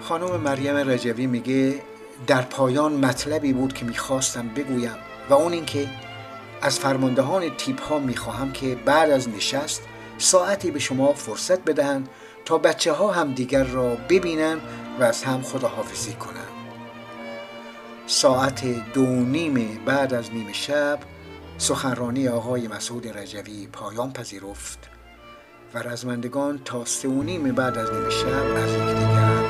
خانم 0.00 0.40
مریم 0.40 0.90
رجوی 0.90 1.26
میگه 1.26 1.82
در 2.26 2.42
پایان 2.42 2.92
مطلبی 2.92 3.52
بود 3.52 3.72
که 3.72 3.84
می‌خواستم 3.84 4.48
بگویم 4.48 4.96
و 5.30 5.34
اون 5.34 5.52
اینکه 5.52 5.88
از 6.62 6.78
فرماندهان 6.78 7.56
تیپ 7.56 7.82
ها 7.82 7.98
می‌خواهم 7.98 8.52
که 8.52 8.74
بعد 8.74 9.10
از 9.10 9.28
نشست 9.28 9.82
ساعتی 10.18 10.70
به 10.70 10.78
شما 10.78 11.12
فرصت 11.12 11.60
بدهند 11.60 12.08
تا 12.48 12.58
بچه 12.58 12.92
ها 12.92 13.12
هم 13.12 13.32
دیگر 13.32 13.64
را 13.64 13.94
ببینن 14.08 14.60
و 15.00 15.02
از 15.02 15.24
هم 15.24 15.42
خداحافظی 15.42 16.12
کنند 16.12 16.48
ساعت 18.06 18.92
دو 18.92 19.06
نیم 19.06 19.80
بعد 19.86 20.14
از 20.14 20.32
نیم 20.32 20.52
شب 20.52 20.98
سخنرانی 21.58 22.28
آقای 22.28 22.68
مسعود 22.68 23.18
رجوی 23.18 23.66
پایان 23.66 24.12
پذیرفت 24.12 24.78
و 25.74 25.78
رزمندگان 25.78 26.60
تا 26.64 26.84
سه 26.84 27.08
و 27.08 27.22
نیم 27.22 27.52
بعد 27.52 27.78
از 27.78 27.90
نیم 27.92 28.10
شب 28.10 28.56
از 28.56 28.70
یکدیگر 28.72 29.47